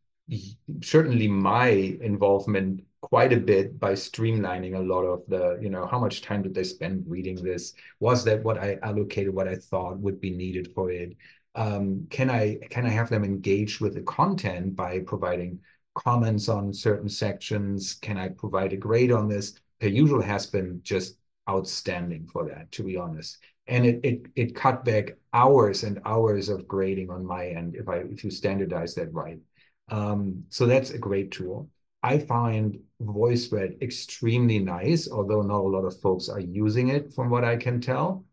certainly 0.81 1.27
my 1.27 1.67
involvement 2.01 2.83
quite 3.01 3.33
a 3.33 3.37
bit 3.37 3.79
by 3.79 3.93
streamlining 3.93 4.75
a 4.75 4.79
lot 4.79 5.03
of 5.03 5.23
the, 5.27 5.57
you 5.61 5.69
know, 5.69 5.87
how 5.87 5.99
much 5.99 6.21
time 6.21 6.43
did 6.43 6.53
they 6.53 6.63
spend 6.63 7.03
reading 7.07 7.35
this? 7.43 7.73
Was 7.99 8.23
that 8.25 8.43
what 8.43 8.57
I 8.57 8.77
allocated, 8.83 9.33
what 9.33 9.47
I 9.47 9.55
thought 9.55 9.99
would 9.99 10.21
be 10.21 10.29
needed 10.29 10.71
for 10.73 10.91
it? 10.91 11.17
Um, 11.55 12.07
can 12.09 12.29
I 12.29 12.59
can 12.69 12.85
I 12.85 12.89
have 12.89 13.09
them 13.09 13.25
engage 13.25 13.81
with 13.81 13.95
the 13.95 14.01
content 14.01 14.75
by 14.75 14.99
providing 14.99 15.59
comments 15.95 16.47
on 16.47 16.73
certain 16.73 17.09
sections? 17.09 17.95
Can 17.95 18.17
I 18.17 18.29
provide 18.29 18.71
a 18.73 18.77
grade 18.77 19.11
on 19.11 19.27
this? 19.27 19.55
Perusall 19.81 20.23
has 20.23 20.45
been 20.45 20.79
just 20.83 21.17
outstanding 21.49 22.27
for 22.27 22.47
that, 22.47 22.71
to 22.73 22.83
be 22.83 22.95
honest. 22.95 23.39
And 23.67 23.85
it 23.85 23.99
it 24.03 24.21
it 24.35 24.55
cut 24.55 24.83
back 24.83 25.17
hours 25.33 25.83
and 25.83 26.01
hours 26.05 26.49
of 26.49 26.67
grading 26.67 27.09
on 27.09 27.25
my 27.25 27.47
end 27.47 27.75
if 27.75 27.87
I 27.87 27.97
if 27.97 28.23
you 28.23 28.31
standardize 28.31 28.95
that 28.95 29.13
right. 29.13 29.39
Um, 29.89 30.45
so 30.49 30.65
that's 30.65 30.91
a 30.91 30.97
great 30.97 31.31
tool. 31.31 31.69
I 32.03 32.17
find 32.17 32.79
VoiceThread 33.01 33.81
extremely 33.81 34.59
nice, 34.59 35.09
although 35.09 35.41
not 35.41 35.59
a 35.59 35.67
lot 35.67 35.85
of 35.85 35.99
folks 35.99 36.29
are 36.29 36.39
using 36.39 36.87
it 36.87 37.13
from 37.13 37.29
what 37.29 37.43
I 37.43 37.57
can 37.57 37.79
tell. 37.79 38.25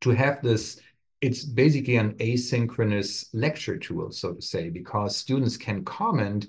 To 0.00 0.10
have 0.10 0.42
this, 0.42 0.80
it's 1.20 1.44
basically 1.44 1.96
an 1.96 2.14
asynchronous 2.14 3.28
lecture 3.32 3.76
tool, 3.76 4.10
so 4.10 4.34
to 4.34 4.42
say, 4.42 4.70
because 4.70 5.16
students 5.16 5.56
can 5.56 5.84
comment 5.84 6.48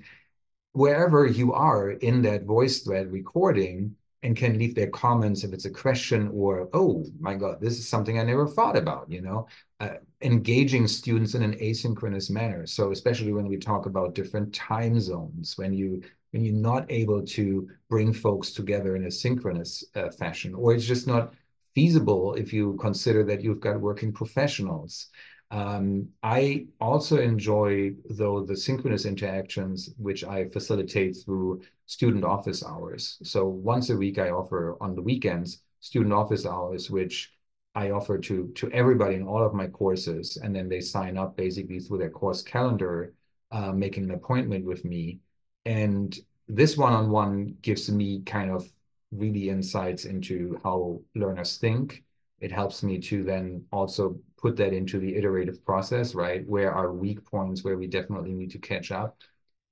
wherever 0.72 1.28
you 1.28 1.54
are 1.54 1.92
in 1.92 2.22
that 2.24 2.48
VoiceThread 2.48 3.12
recording 3.12 3.96
and 4.24 4.38
can 4.38 4.58
leave 4.58 4.76
their 4.76 4.90
comments 4.90 5.44
if 5.44 5.54
it's 5.54 5.66
a 5.66 5.70
question 5.70 6.30
or 6.34 6.70
oh 6.74 7.06
my 7.20 7.36
god 7.36 7.60
this 7.60 7.80
is 7.80 7.88
something 7.88 8.20
i 8.20 8.24
never 8.24 8.48
thought 8.48 8.78
about 8.78 9.10
you 9.10 9.22
know? 9.22 9.48
Uh, 9.80 9.96
engaging 10.22 10.88
students 10.88 11.34
in 11.34 11.42
an 11.42 11.54
asynchronous 11.56 12.30
manner. 12.30 12.68
So 12.68 12.92
especially 12.92 13.34
when 13.34 13.48
we 13.48 13.58
talk 13.58 13.88
about 13.88 14.14
different 14.14 14.54
time 14.54 15.00
zones 15.00 15.58
when 15.58 15.74
you 15.74 16.04
when 16.32 16.46
you're 16.46 16.54
not 16.54 16.86
able 16.90 17.26
to 17.26 17.68
bring 17.90 18.14
folks 18.14 18.52
together 18.52 18.96
in 18.96 19.06
a 19.06 19.12
synchronous 19.12 19.84
uh, 19.96 20.10
fashion 20.12 20.54
or 20.54 20.74
it's 20.74 20.86
just 20.86 21.08
not 21.08 21.34
feasible 21.74 22.36
if 22.36 22.54
you 22.54 22.78
consider 22.80 23.24
that 23.24 23.42
you've 23.42 23.60
got 23.60 23.82
working 23.82 24.14
professionals 24.14 25.08
um, 25.52 26.08
I 26.24 26.68
also 26.80 27.20
enjoy, 27.20 27.94
though, 28.10 28.44
the 28.44 28.56
synchronous 28.56 29.06
interactions, 29.06 29.94
which 29.98 30.24
I 30.24 30.48
facilitate 30.50 31.18
through 31.24 31.62
student 31.86 32.24
office 32.24 32.64
hours. 32.64 33.20
So 33.24 33.48
once 33.48 33.90
a 33.90 33.98
week, 33.98 34.18
I 34.18 34.30
offer 34.30 34.78
on 34.82 34.96
the 34.96 35.02
weekends 35.02 35.62
student 35.82 36.14
office 36.14 36.46
hours, 36.46 36.90
which 36.90 37.34
I 37.76 37.92
offer 37.92 38.18
to 38.18 38.48
to 38.56 38.72
everybody 38.72 39.16
in 39.16 39.28
all 39.28 39.44
of 39.44 39.54
my 39.54 39.68
courses, 39.68 40.38
and 40.38 40.56
then 40.56 40.70
they 40.70 40.82
sign 40.82 41.18
up 41.18 41.36
basically 41.36 41.80
through 41.80 42.00
their 42.00 42.10
course 42.10 42.42
calendar, 42.42 43.14
uh, 43.52 43.72
making 43.74 44.06
an 44.06 44.12
appointment 44.12 44.66
with 44.66 44.86
me. 44.86 45.20
And 45.66 46.18
this 46.48 46.78
one-on-one 46.78 47.58
gives 47.62 47.90
me 47.90 48.22
kind 48.24 48.52
of 48.52 48.72
really 49.12 49.50
insights 49.50 50.06
into 50.06 50.60
how 50.64 51.02
learners 51.16 51.58
think. 51.58 52.04
It 52.40 52.52
helps 52.52 52.84
me 52.84 53.00
to 53.00 53.24
then 53.24 53.66
also 53.72 54.20
put 54.42 54.56
that 54.58 54.74
into 54.74 55.00
the 55.00 55.16
iterative 55.16 55.64
process, 55.66 56.16
right? 56.16 56.48
Where 56.48 56.74
are 56.74 56.92
weak 56.92 57.24
points 57.26 57.64
where 57.64 57.78
we 57.78 57.88
definitely 57.88 58.34
need 58.34 58.52
to 58.52 58.60
catch 58.60 58.92
up. 58.92 59.18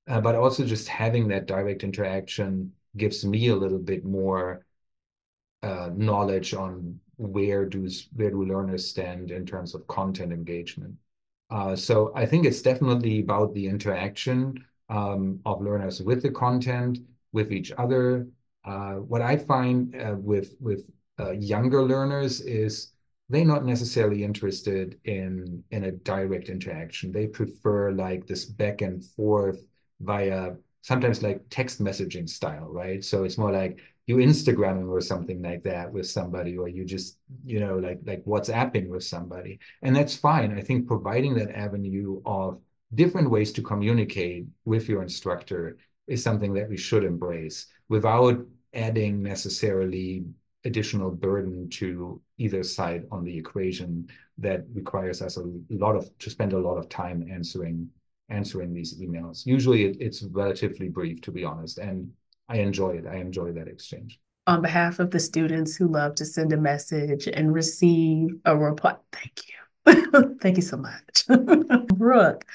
Uh, 0.08 0.22
but 0.22 0.36
also 0.36 0.66
just 0.66 0.88
having 0.88 1.28
that 1.28 1.46
direct 1.46 1.84
interaction 1.84 2.72
gives 2.98 3.24
me 3.26 3.50
a 3.50 3.56
little 3.56 3.80
bit 3.80 4.04
more 4.06 4.66
uh, 5.62 5.90
knowledge 5.96 6.54
on 6.54 7.00
where 7.18 7.66
do 7.66 7.88
where 8.16 8.32
do 8.32 8.46
learners 8.46 8.88
stand 8.88 9.30
in 9.30 9.46
terms 9.46 9.76
of 9.76 9.86
content 9.88 10.32
engagement. 10.32 10.96
Uh, 11.50 11.76
so 11.76 12.12
I 12.16 12.26
think 12.26 12.46
it's 12.46 12.62
definitely 12.62 13.20
about 13.20 13.54
the 13.54 13.68
interaction 13.68 14.64
um, 14.90 15.40
of 15.46 15.62
learners 15.62 16.02
with 16.02 16.22
the 16.22 16.32
content, 16.32 17.00
with 17.34 17.52
each 17.52 17.72
other. 17.78 18.28
Uh, 18.64 18.96
what 18.96 19.22
I 19.22 19.36
find 19.38 19.96
uh, 19.96 20.16
with 20.18 20.56
with 20.60 20.90
uh, 21.20 21.32
younger 21.32 21.84
learners 21.84 22.42
is 22.42 22.94
they're 23.30 23.46
not 23.46 23.66
necessarily 23.66 24.24
interested 24.24 25.00
in 25.06 25.64
in 25.72 25.86
a 25.86 25.92
direct 25.92 26.50
interaction. 26.50 27.12
They 27.12 27.28
prefer 27.28 27.92
like 27.92 28.26
this 28.26 28.46
back 28.46 28.82
and 28.82 29.04
forth 29.04 29.64
via 30.02 30.56
sometimes 30.82 31.22
like 31.22 31.44
text 31.50 31.82
messaging 31.82 32.28
style, 32.28 32.70
right? 32.70 33.04
So 33.04 33.24
it's 33.24 33.38
more 33.38 33.52
like 33.52 33.80
you 34.08 34.18
Instagramming 34.18 34.90
or 34.90 35.02
something 35.02 35.42
like 35.42 35.64
that 35.64 35.92
with 35.94 36.08
somebody, 36.08 36.58
or 36.58 36.68
you 36.68 36.84
just, 36.84 37.20
you 37.46 37.60
know, 37.60 37.78
like 37.78 38.00
like 38.06 38.26
WhatsApping 38.26 38.88
with 38.90 39.04
somebody. 39.04 39.60
And 39.84 39.96
that's 39.96 40.16
fine. 40.16 40.58
I 40.58 40.62
think 40.62 40.88
providing 40.88 41.36
that 41.36 41.56
avenue 41.56 42.22
of 42.26 42.60
different 42.96 43.30
ways 43.30 43.52
to 43.54 43.62
communicate 43.62 44.48
with 44.66 44.90
your 44.90 45.04
instructor 45.04 45.78
is 46.08 46.24
something 46.24 46.54
that 46.54 46.70
we 46.70 46.78
should 46.78 47.04
embrace 47.04 47.68
without 47.88 48.44
adding 48.74 49.22
necessarily 49.22 50.26
additional 50.66 51.12
burden 51.12 51.70
to 51.70 52.20
either 52.40 52.64
side 52.64 53.06
on 53.12 53.24
the 53.24 53.38
equation 53.38 54.08
that 54.38 54.66
requires 54.74 55.22
us 55.22 55.38
a 55.38 55.44
lot 55.70 55.96
of 55.96 56.10
to 56.20 56.30
spend 56.30 56.54
a 56.54 56.58
lot 56.58 56.78
of 56.78 56.90
time 56.90 57.28
answering 57.32 57.90
answering 58.30 58.74
these 58.74 59.00
emails. 59.00 59.46
Usually 59.46 59.86
it, 59.86 59.98
it's 60.00 60.24
relatively 60.24 60.88
brief, 60.88 61.22
to 61.22 61.32
be 61.32 61.44
honest, 61.44 61.78
and 61.78 62.12
I 62.48 62.58
enjoy 62.58 62.92
it. 62.98 63.06
I 63.06 63.16
enjoy 63.16 63.52
that 63.54 63.68
exchange. 63.68 64.20
On 64.48 64.62
behalf 64.62 65.00
of 65.00 65.12
the 65.12 65.20
students 65.20 65.76
who 65.76 65.88
love 65.88 66.16
to 66.16 66.26
send 66.26 66.54
a 66.54 66.58
message 66.58 67.28
and 67.28 67.54
receive 67.54 68.30
a 68.46 68.56
reply, 68.56 68.96
thank 69.12 69.42
you. 69.48 70.36
thank 70.42 70.58
you 70.58 70.64
so 70.64 70.78
much. 70.78 71.26
Brooke, 71.96 72.46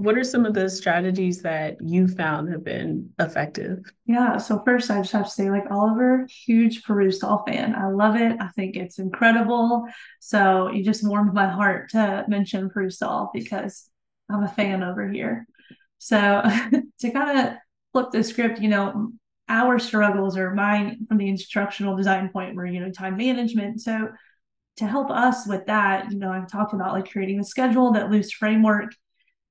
what 0.00 0.16
are 0.16 0.24
some 0.24 0.46
of 0.46 0.54
the 0.54 0.70
strategies 0.70 1.42
that 1.42 1.76
you 1.82 2.08
found 2.08 2.50
have 2.50 2.64
been 2.64 3.10
effective? 3.18 3.80
Yeah, 4.06 4.38
so 4.38 4.62
first 4.64 4.90
I 4.90 5.02
just 5.02 5.12
have 5.12 5.26
to 5.26 5.30
say, 5.30 5.50
like 5.50 5.70
Oliver, 5.70 6.26
huge 6.46 6.82
Perusall 6.84 7.46
fan. 7.46 7.74
I 7.74 7.88
love 7.88 8.16
it. 8.16 8.34
I 8.40 8.48
think 8.48 8.76
it's 8.76 8.98
incredible. 8.98 9.84
So 10.18 10.70
you 10.70 10.82
just 10.82 11.06
warmed 11.06 11.34
my 11.34 11.48
heart 11.48 11.90
to 11.90 12.24
mention 12.28 12.70
Perusall 12.70 13.28
because 13.34 13.90
I'm 14.30 14.42
a 14.42 14.48
fan 14.48 14.82
over 14.82 15.06
here. 15.06 15.46
So 15.98 16.16
to 17.00 17.10
kind 17.10 17.38
of 17.38 17.54
flip 17.92 18.10
the 18.10 18.24
script, 18.24 18.58
you 18.58 18.68
know, 18.68 19.12
our 19.50 19.78
struggles 19.78 20.34
are 20.38 20.54
mine 20.54 21.06
from 21.08 21.18
the 21.18 21.28
instructional 21.28 21.94
design 21.94 22.30
point 22.30 22.56
where, 22.56 22.64
you 22.64 22.80
know, 22.80 22.90
time 22.90 23.18
management. 23.18 23.82
So 23.82 24.08
to 24.78 24.86
help 24.86 25.10
us 25.10 25.46
with 25.46 25.66
that, 25.66 26.10
you 26.10 26.18
know, 26.18 26.30
I've 26.30 26.50
talked 26.50 26.72
about 26.72 26.94
like 26.94 27.10
creating 27.10 27.38
a 27.38 27.44
schedule, 27.44 27.92
that 27.92 28.10
loose 28.10 28.32
framework 28.32 28.94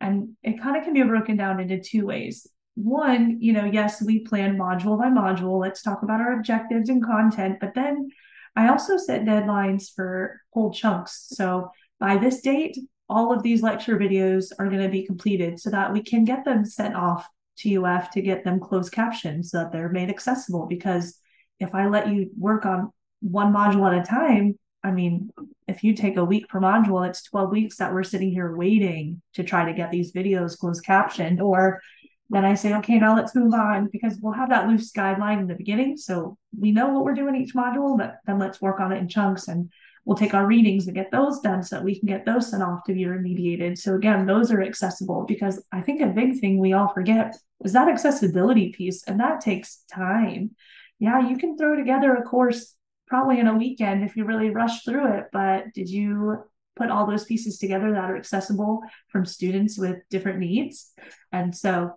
and 0.02 0.36
it 0.44 0.62
kind 0.62 0.78
of 0.78 0.84
can 0.84 0.94
be 0.94 1.04
broken 1.04 1.38
down 1.38 1.60
into 1.60 1.80
two 1.80 2.06
ways. 2.06 2.48
One, 2.76 3.38
you 3.42 3.52
know, 3.52 3.66
yes, 3.66 4.02
we 4.02 4.20
plan 4.20 4.58
module 4.58 4.98
by 4.98 5.10
module. 5.10 5.60
Let's 5.60 5.82
talk 5.82 6.04
about 6.04 6.22
our 6.22 6.34
objectives 6.34 6.90
and 6.90 7.04
content. 7.04 7.58
But 7.60 7.74
then 7.76 8.10
I 8.56 8.70
also 8.70 8.98
set 8.98 9.26
deadlines 9.26 9.94
for 9.94 10.42
whole 10.54 10.72
chunks. 10.72 11.28
So 11.30 11.72
by 12.00 12.18
this 12.18 12.42
date, 12.42 12.78
all 13.10 13.34
of 13.34 13.44
these 13.44 13.62
lecture 13.62 13.98
videos 13.98 14.52
are 14.60 14.68
going 14.70 14.84
to 14.84 14.90
be 14.90 15.06
completed 15.06 15.60
so 15.60 15.70
that 15.72 15.92
we 15.92 16.02
can 16.02 16.24
get 16.24 16.46
them 16.46 16.64
sent 16.64 16.96
off 16.96 17.28
to 17.58 17.84
UF 17.84 18.12
to 18.12 18.22
get 18.22 18.44
them 18.44 18.60
closed 18.60 18.94
captioned 18.94 19.46
so 19.46 19.58
that 19.58 19.72
they're 19.72 19.90
made 19.90 20.10
accessible. 20.10 20.66
Because 20.66 21.20
if 21.60 21.76
I 21.76 21.88
let 21.88 22.08
you 22.08 22.30
work 22.38 22.66
on 22.66 22.92
one 23.22 23.54
module 23.54 23.92
at 23.92 24.02
a 24.02 24.10
time, 24.10 24.58
I 24.84 24.92
mean, 24.92 25.32
if 25.68 25.84
you 25.84 25.94
take 25.94 26.18
a 26.18 26.24
week 26.24 26.48
per 26.48 26.60
module, 26.60 27.08
it's 27.08 27.24
12 27.24 27.52
weeks 27.52 27.78
that 27.78 27.94
we're 27.94 28.04
sitting 28.04 28.32
here 28.32 28.56
waiting 28.56 29.22
to 29.34 29.44
try 29.44 29.66
to 29.66 29.74
get 29.74 29.92
these 29.92 30.14
videos 30.14 30.58
closed 30.58 30.86
captioned. 30.86 31.42
Or 31.42 31.82
then 32.30 32.46
I 32.46 32.54
say, 32.54 32.74
okay, 32.76 32.98
now 32.98 33.16
let's 33.16 33.36
move 33.36 33.54
on 33.54 33.90
because 33.92 34.20
we'll 34.22 34.34
have 34.34 34.50
that 34.50 34.68
loose 34.68 34.92
guideline 34.92 35.40
in 35.40 35.48
the 35.48 35.56
beginning. 35.56 35.98
So 35.98 36.38
we 36.58 36.72
know 36.72 36.90
what 36.90 37.04
we're 37.04 37.14
doing 37.14 37.36
each 37.36 37.56
module, 37.56 37.98
but 37.98 38.20
then 38.26 38.40
let's 38.40 38.62
work 38.62 38.80
on 38.80 38.92
it 38.92 39.00
in 39.00 39.10
chunks 39.10 39.48
and 39.48 39.70
we'll 40.06 40.18
take 40.18 40.34
our 40.34 40.48
readings 40.48 40.88
and 40.88 40.96
get 40.96 41.12
those 41.12 41.40
done 41.40 41.62
so 41.62 41.76
that 41.76 41.86
we 41.86 42.00
can 42.00 42.08
get 42.08 42.26
those 42.26 42.50
sent 42.50 42.64
off 42.64 42.84
to 42.86 42.94
be 42.94 43.04
remediated. 43.04 43.78
So 43.78 43.96
again, 43.96 44.26
those 44.26 44.52
are 44.52 44.62
accessible 44.62 45.26
because 45.28 45.64
I 45.72 45.82
think 45.82 46.02
a 46.02 46.08
big 46.08 46.40
thing 46.40 46.58
we 46.58 46.74
all 46.74 46.94
forget 46.94 47.36
is 47.64 47.74
that 47.74 47.90
accessibility 47.90 48.72
piece, 48.72 49.04
and 49.04 49.20
that 49.20 49.42
takes 49.42 49.84
time. 49.92 50.52
Yeah, 51.00 51.30
you 51.30 51.38
can 51.38 51.58
throw 51.58 51.76
together 51.76 52.16
a 52.16 52.24
course 52.24 52.76
probably 53.10 53.40
in 53.40 53.48
a 53.48 53.58
weekend 53.58 54.04
if 54.04 54.16
you 54.16 54.26
really 54.26 54.50
rush 54.50 54.84
through 54.84 55.18
it. 55.18 55.26
But 55.32 55.74
did 55.74 55.90
you 55.90 56.44
put 56.76 56.90
all 56.90 57.06
those 57.06 57.26
pieces 57.26 57.58
together 57.58 57.92
that 57.92 58.10
are 58.10 58.18
accessible 58.18 58.82
from 59.10 59.26
students 59.26 59.78
with 59.78 59.98
different 60.10 60.40
needs? 60.40 60.94
And 61.32 61.56
so 61.56 61.94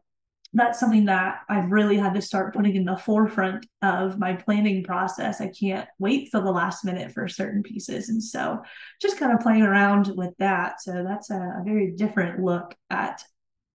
that's 0.54 0.78
something 0.78 1.06
that 1.06 1.40
I've 1.48 1.70
really 1.70 1.96
had 1.96 2.14
to 2.14 2.20
start 2.20 2.54
putting 2.54 2.76
in 2.76 2.84
the 2.84 2.96
forefront 2.96 3.66
of 3.80 4.18
my 4.18 4.34
planning 4.34 4.84
process. 4.84 5.40
I 5.40 5.48
can't 5.48 5.88
wait 5.98 6.30
till 6.30 6.42
the 6.42 6.50
last 6.50 6.84
minute 6.84 7.12
for 7.12 7.26
certain 7.26 7.62
pieces. 7.62 8.10
And 8.10 8.22
so 8.22 8.60
just 9.00 9.18
kind 9.18 9.32
of 9.32 9.40
playing 9.40 9.62
around 9.62 10.12
with 10.14 10.34
that. 10.38 10.82
So 10.82 11.04
that's 11.06 11.30
a, 11.30 11.36
a 11.36 11.62
very 11.64 11.92
different 11.92 12.42
look 12.42 12.74
at 12.90 13.22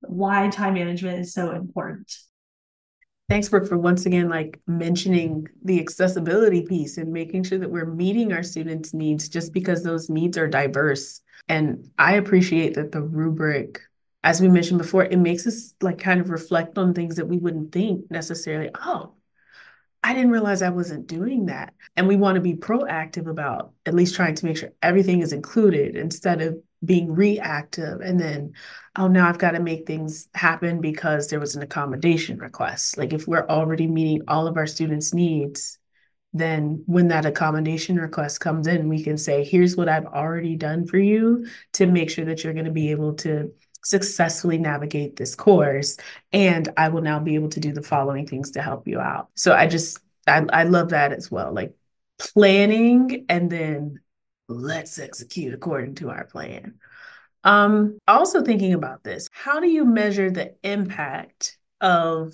why 0.01 0.49
time 0.49 0.75
management 0.75 1.19
is 1.19 1.33
so 1.33 1.51
important. 1.51 2.15
Thanks, 3.29 3.49
Brooke, 3.49 3.67
for 3.67 3.77
once 3.77 4.05
again 4.05 4.29
like 4.29 4.59
mentioning 4.67 5.47
the 5.63 5.81
accessibility 5.81 6.61
piece 6.65 6.97
and 6.97 7.11
making 7.11 7.43
sure 7.43 7.57
that 7.57 7.69
we're 7.69 7.85
meeting 7.85 8.31
our 8.31 8.43
students' 8.43 8.93
needs 8.93 9.27
just 9.27 9.51
because 9.51 9.83
those 9.83 10.09
needs 10.09 10.37
are 10.37 10.47
diverse. 10.47 11.21
And 11.49 11.89
I 11.97 12.13
appreciate 12.15 12.75
that 12.75 12.93
the 12.93 13.01
rubric, 13.01 13.81
as 14.23 14.39
we 14.39 14.47
mentioned 14.47 14.77
before, 14.77 15.03
it 15.03 15.17
makes 15.17 15.45
us 15.45 15.73
like 15.81 15.97
kind 15.97 16.21
of 16.21 16.29
reflect 16.29 16.77
on 16.77 16.93
things 16.93 17.17
that 17.17 17.27
we 17.27 17.37
wouldn't 17.37 17.73
think 17.73 18.09
necessarily, 18.09 18.69
oh, 18.81 19.15
I 20.01 20.13
didn't 20.13 20.31
realize 20.31 20.61
I 20.61 20.69
wasn't 20.69 21.07
doing 21.07 21.47
that. 21.47 21.73
And 21.97 22.07
we 22.07 22.15
want 22.15 22.35
to 22.35 22.41
be 22.41 22.53
proactive 22.53 23.29
about 23.29 23.73
at 23.85 23.93
least 23.93 24.15
trying 24.15 24.35
to 24.35 24.45
make 24.45 24.55
sure 24.55 24.71
everything 24.81 25.21
is 25.21 25.33
included 25.33 25.97
instead 25.97 26.41
of 26.41 26.57
being 26.87 27.13
reactive 27.13 28.01
and 28.01 28.19
then 28.19 28.53
oh 28.95 29.07
now 29.07 29.29
i've 29.29 29.37
got 29.37 29.51
to 29.51 29.59
make 29.59 29.85
things 29.85 30.29
happen 30.33 30.81
because 30.81 31.27
there 31.27 31.39
was 31.39 31.55
an 31.55 31.61
accommodation 31.61 32.37
request. 32.39 32.97
Like 32.97 33.13
if 33.13 33.27
we're 33.27 33.45
already 33.47 33.85
meeting 33.87 34.23
all 34.27 34.47
of 34.47 34.57
our 34.57 34.67
students 34.67 35.13
needs 35.13 35.77
then 36.33 36.83
when 36.85 37.07
that 37.09 37.25
accommodation 37.25 37.97
request 37.97 38.39
comes 38.39 38.67
in 38.67 38.89
we 38.89 39.03
can 39.03 39.17
say 39.17 39.43
here's 39.43 39.75
what 39.75 39.89
i've 39.89 40.05
already 40.05 40.55
done 40.55 40.85
for 40.85 40.97
you 40.97 41.47
to 41.73 41.85
make 41.85 42.09
sure 42.09 42.25
that 42.25 42.43
you're 42.43 42.53
going 42.53 42.65
to 42.65 42.71
be 42.71 42.91
able 42.91 43.13
to 43.13 43.51
successfully 43.83 44.57
navigate 44.57 45.15
this 45.15 45.35
course 45.35 45.97
and 46.33 46.69
i 46.75 46.89
will 46.89 47.01
now 47.01 47.19
be 47.19 47.35
able 47.35 47.49
to 47.49 47.59
do 47.59 47.71
the 47.71 47.81
following 47.81 48.27
things 48.27 48.51
to 48.51 48.61
help 48.61 48.87
you 48.87 48.99
out. 48.99 49.29
So 49.35 49.53
i 49.53 49.67
just 49.67 49.99
i, 50.27 50.45
I 50.51 50.63
love 50.63 50.89
that 50.89 51.13
as 51.13 51.31
well 51.31 51.53
like 51.53 51.73
planning 52.19 53.25
and 53.29 53.49
then 53.49 53.99
let's 54.47 54.99
execute 54.99 55.53
according 55.53 55.95
to 55.95 56.09
our 56.09 56.25
plan. 56.25 56.75
Um, 57.43 57.97
also 58.07 58.43
thinking 58.43 58.73
about 58.73 59.03
this, 59.03 59.29
how 59.31 59.59
do 59.59 59.67
you 59.67 59.85
measure 59.85 60.29
the 60.29 60.55
impact 60.63 61.57
of 61.79 62.33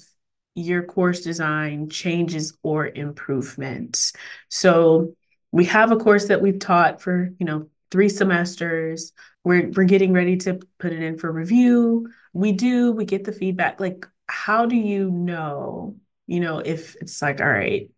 your 0.55 0.83
course 0.83 1.21
design 1.21 1.89
changes 1.89 2.57
or 2.63 2.87
improvements? 2.87 4.13
So 4.49 5.13
we 5.51 5.65
have 5.65 5.91
a 5.91 5.97
course 5.97 6.27
that 6.27 6.41
we've 6.41 6.59
taught 6.59 7.01
for, 7.01 7.31
you 7.37 7.45
know, 7.45 7.69
three 7.91 8.09
semesters. 8.09 9.13
We're 9.43 9.69
we're 9.69 9.83
getting 9.83 10.13
ready 10.13 10.37
to 10.37 10.59
put 10.79 10.93
it 10.93 11.03
in 11.03 11.17
for 11.17 11.31
review. 11.31 12.09
We 12.33 12.53
do, 12.53 12.91
we 12.91 13.05
get 13.05 13.23
the 13.23 13.31
feedback. 13.31 13.79
Like, 13.79 14.07
how 14.25 14.65
do 14.65 14.75
you 14.75 15.11
know, 15.11 15.97
you 16.25 16.39
know, 16.39 16.59
if 16.59 16.95
it's 16.95 17.21
like, 17.21 17.39
all 17.39 17.47
right, 17.47 17.91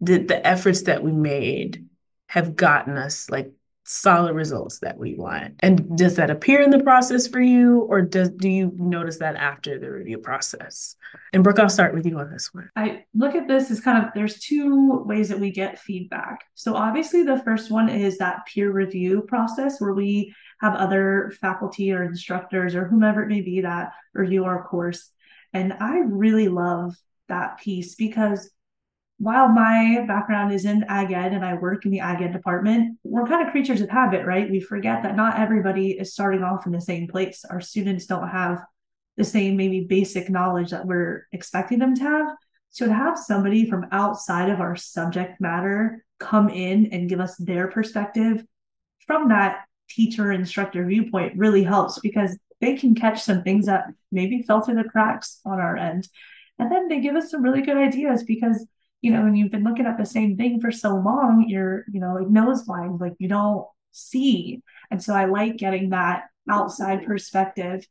the, 0.00 0.18
the 0.18 0.46
efforts 0.46 0.82
that 0.82 1.02
we 1.02 1.12
made 1.12 1.86
have 2.32 2.56
gotten 2.56 2.96
us 2.96 3.28
like 3.28 3.52
solid 3.84 4.32
results 4.34 4.78
that 4.78 4.96
we 4.96 5.14
want. 5.14 5.54
And 5.60 5.98
does 5.98 6.16
that 6.16 6.30
appear 6.30 6.62
in 6.62 6.70
the 6.70 6.82
process 6.82 7.28
for 7.28 7.42
you, 7.42 7.80
or 7.80 8.00
does 8.00 8.30
do 8.30 8.48
you 8.48 8.72
notice 8.78 9.18
that 9.18 9.36
after 9.36 9.78
the 9.78 9.90
review 9.90 10.16
process? 10.16 10.96
And 11.34 11.44
Brooke, 11.44 11.58
I'll 11.58 11.68
start 11.68 11.92
with 11.92 12.06
you 12.06 12.18
on 12.18 12.30
this 12.30 12.48
one. 12.54 12.70
I 12.74 13.04
look 13.14 13.34
at 13.34 13.48
this 13.48 13.70
as 13.70 13.80
kind 13.80 14.02
of 14.02 14.14
there's 14.14 14.38
two 14.38 15.02
ways 15.04 15.28
that 15.28 15.40
we 15.40 15.50
get 15.50 15.78
feedback. 15.78 16.38
So 16.54 16.74
obviously 16.74 17.22
the 17.22 17.42
first 17.44 17.70
one 17.70 17.90
is 17.90 18.16
that 18.16 18.46
peer 18.46 18.72
review 18.72 19.26
process 19.28 19.78
where 19.78 19.92
we 19.92 20.34
have 20.62 20.74
other 20.74 21.34
faculty 21.38 21.92
or 21.92 22.02
instructors 22.02 22.74
or 22.74 22.86
whomever 22.86 23.24
it 23.24 23.28
may 23.28 23.42
be 23.42 23.60
that 23.60 23.92
review 24.14 24.44
our 24.44 24.64
course. 24.64 25.10
And 25.52 25.74
I 25.74 25.98
really 25.98 26.48
love 26.48 26.96
that 27.28 27.58
piece 27.58 27.94
because 27.94 28.50
while 29.18 29.48
my 29.48 30.04
background 30.08 30.52
is 30.52 30.64
in 30.64 30.84
ag 30.88 31.12
ed 31.12 31.32
and 31.32 31.44
I 31.44 31.54
work 31.54 31.84
in 31.84 31.90
the 31.90 32.00
ag 32.00 32.22
ed 32.22 32.32
department, 32.32 32.98
we're 33.04 33.26
kind 33.26 33.46
of 33.46 33.52
creatures 33.52 33.80
of 33.80 33.88
habit, 33.88 34.26
right? 34.26 34.50
We 34.50 34.60
forget 34.60 35.02
that 35.02 35.16
not 35.16 35.38
everybody 35.38 35.92
is 35.92 36.12
starting 36.12 36.42
off 36.42 36.66
in 36.66 36.72
the 36.72 36.80
same 36.80 37.06
place. 37.06 37.44
Our 37.48 37.60
students 37.60 38.06
don't 38.06 38.28
have 38.28 38.58
the 39.16 39.24
same 39.24 39.56
maybe 39.56 39.86
basic 39.88 40.28
knowledge 40.28 40.70
that 40.70 40.86
we're 40.86 41.26
expecting 41.32 41.78
them 41.78 41.94
to 41.94 42.02
have. 42.02 42.26
So 42.70 42.86
to 42.86 42.94
have 42.94 43.18
somebody 43.18 43.68
from 43.68 43.86
outside 43.92 44.48
of 44.48 44.60
our 44.60 44.76
subject 44.76 45.40
matter 45.40 46.04
come 46.18 46.48
in 46.48 46.86
and 46.86 47.08
give 47.08 47.20
us 47.20 47.36
their 47.36 47.68
perspective 47.68 48.44
from 49.06 49.28
that 49.28 49.64
teacher 49.90 50.32
instructor 50.32 50.84
viewpoint 50.86 51.36
really 51.36 51.62
helps 51.62 51.98
because 51.98 52.38
they 52.60 52.76
can 52.76 52.94
catch 52.94 53.22
some 53.22 53.42
things 53.42 53.66
that 53.66 53.86
maybe 54.10 54.42
fell 54.42 54.62
through 54.62 54.76
the 54.82 54.88
cracks 54.88 55.40
on 55.44 55.60
our 55.60 55.76
end. 55.76 56.08
And 56.58 56.70
then 56.70 56.88
they 56.88 57.00
give 57.00 57.16
us 57.16 57.30
some 57.30 57.42
really 57.42 57.62
good 57.62 57.76
ideas 57.76 58.24
because 58.24 58.66
you 59.02 59.10
know, 59.10 59.26
and 59.26 59.36
you've 59.36 59.50
been 59.50 59.64
looking 59.64 59.86
at 59.86 59.98
the 59.98 60.06
same 60.06 60.36
thing 60.36 60.60
for 60.60 60.70
so 60.70 60.94
long, 60.94 61.44
you're, 61.48 61.84
you 61.92 62.00
know, 62.00 62.14
like 62.14 62.28
nose 62.28 62.62
blind, 62.62 63.00
like 63.00 63.14
you 63.18 63.28
don't 63.28 63.66
see. 63.90 64.62
And 64.90 65.02
so 65.02 65.12
I 65.12 65.26
like 65.26 65.56
getting 65.56 65.90
that 65.90 66.24
outside 66.48 67.04
perspective. 67.04 67.86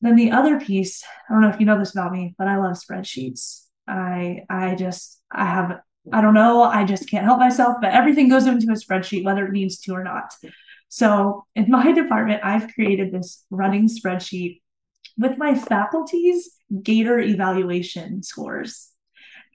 Then 0.00 0.14
the 0.14 0.30
other 0.30 0.60
piece, 0.60 1.04
I 1.28 1.32
don't 1.32 1.42
know 1.42 1.48
if 1.48 1.58
you 1.58 1.66
know 1.66 1.78
this 1.78 1.92
about 1.92 2.12
me, 2.12 2.34
but 2.38 2.46
I 2.46 2.56
love 2.58 2.76
spreadsheets. 2.76 3.64
I 3.88 4.44
I 4.48 4.76
just 4.76 5.20
I 5.32 5.46
have 5.46 5.80
I 6.12 6.20
don't 6.20 6.34
know, 6.34 6.62
I 6.62 6.84
just 6.84 7.10
can't 7.10 7.24
help 7.24 7.40
myself, 7.40 7.78
but 7.80 7.92
everything 7.92 8.28
goes 8.28 8.46
into 8.46 8.70
a 8.70 8.74
spreadsheet 8.74 9.24
whether 9.24 9.44
it 9.46 9.52
needs 9.52 9.80
to 9.80 9.92
or 9.92 10.04
not. 10.04 10.32
So 10.88 11.44
in 11.56 11.70
my 11.70 11.90
department, 12.00 12.44
I've 12.44 12.72
created 12.72 13.10
this 13.12 13.44
running 13.50 13.88
spreadsheet 13.88 14.60
with 15.18 15.38
my 15.38 15.54
faculty's 15.54 16.50
Gator 16.82 17.18
evaluation 17.18 18.22
scores. 18.22 18.90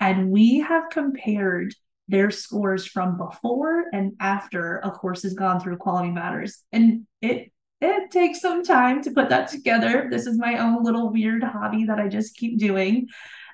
And 0.02 0.32
we 0.32 0.60
have 0.60 0.90
compared 0.90 1.74
their 2.08 2.32
scores 2.32 2.86
from 2.86 3.18
before 3.18 3.86
and 3.94 4.14
after 4.20 4.80
a 4.80 4.92
course 4.92 5.24
has 5.24 5.34
gone 5.34 5.62
through 5.62 5.78
Quality 5.78 6.12
Matters. 6.12 6.64
And 6.74 7.08
it 7.22 7.54
it 7.80 8.12
takes 8.12 8.42
some 8.42 8.64
time 8.64 9.02
to 9.04 9.12
put 9.12 9.30
that 9.30 9.48
together. 9.48 10.08
This 10.12 10.28
is 10.28 10.38
my 10.38 10.58
own 10.58 10.84
little 10.84 11.12
weird 11.12 11.44
hobby 11.44 11.86
that 11.86 11.98
I 11.98 12.10
just 12.10 12.36
keep 12.36 12.60
doing. 12.60 13.08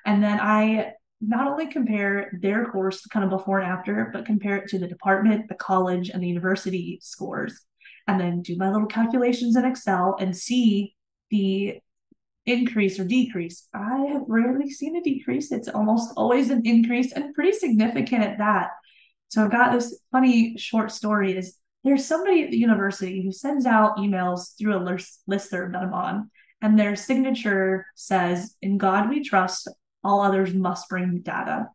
And 0.04 0.22
then 0.22 0.38
I 0.38 0.92
not 1.20 1.48
only 1.48 1.66
compare 1.66 2.38
their 2.40 2.66
course 2.66 3.06
kind 3.06 3.24
of 3.24 3.30
before 3.30 3.60
and 3.60 3.70
after, 3.70 4.10
but 4.12 4.26
compare 4.26 4.56
it 4.56 4.68
to 4.68 4.78
the 4.78 4.86
department, 4.86 5.48
the 5.48 5.54
college, 5.54 6.10
and 6.10 6.22
the 6.22 6.28
university 6.28 6.98
scores. 7.02 7.64
And 8.06 8.20
then 8.20 8.42
do 8.42 8.56
my 8.56 8.70
little 8.70 8.86
calculations 8.86 9.56
in 9.56 9.64
Excel 9.64 10.16
and 10.20 10.36
see 10.36 10.94
the 11.30 11.80
increase 12.48 12.98
or 12.98 13.04
decrease. 13.04 13.68
I 13.74 14.06
have 14.12 14.22
rarely 14.26 14.70
seen 14.70 14.96
a 14.96 15.02
decrease. 15.02 15.52
It's 15.52 15.68
almost 15.68 16.12
always 16.16 16.50
an 16.50 16.62
increase 16.64 17.12
and 17.12 17.34
pretty 17.34 17.52
significant 17.52 18.22
at 18.22 18.38
that. 18.38 18.70
So 19.28 19.44
I've 19.44 19.50
got 19.50 19.72
this 19.72 20.00
funny 20.10 20.56
short 20.56 20.90
story 20.90 21.36
is 21.36 21.56
there's 21.84 22.04
somebody 22.04 22.42
at 22.42 22.50
the 22.50 22.56
university 22.56 23.22
who 23.22 23.32
sends 23.32 23.66
out 23.66 23.98
emails 23.98 24.58
through 24.58 24.76
a 24.76 24.82
list 24.82 25.22
listserv 25.30 25.72
that 25.72 25.82
I'm 25.82 25.94
on, 25.94 26.30
and 26.60 26.78
their 26.78 26.96
signature 26.96 27.86
says, 27.94 28.56
In 28.60 28.78
God 28.78 29.08
we 29.08 29.22
trust, 29.22 29.68
all 30.02 30.20
others 30.20 30.52
must 30.54 30.88
bring 30.88 31.20
data. 31.20 31.68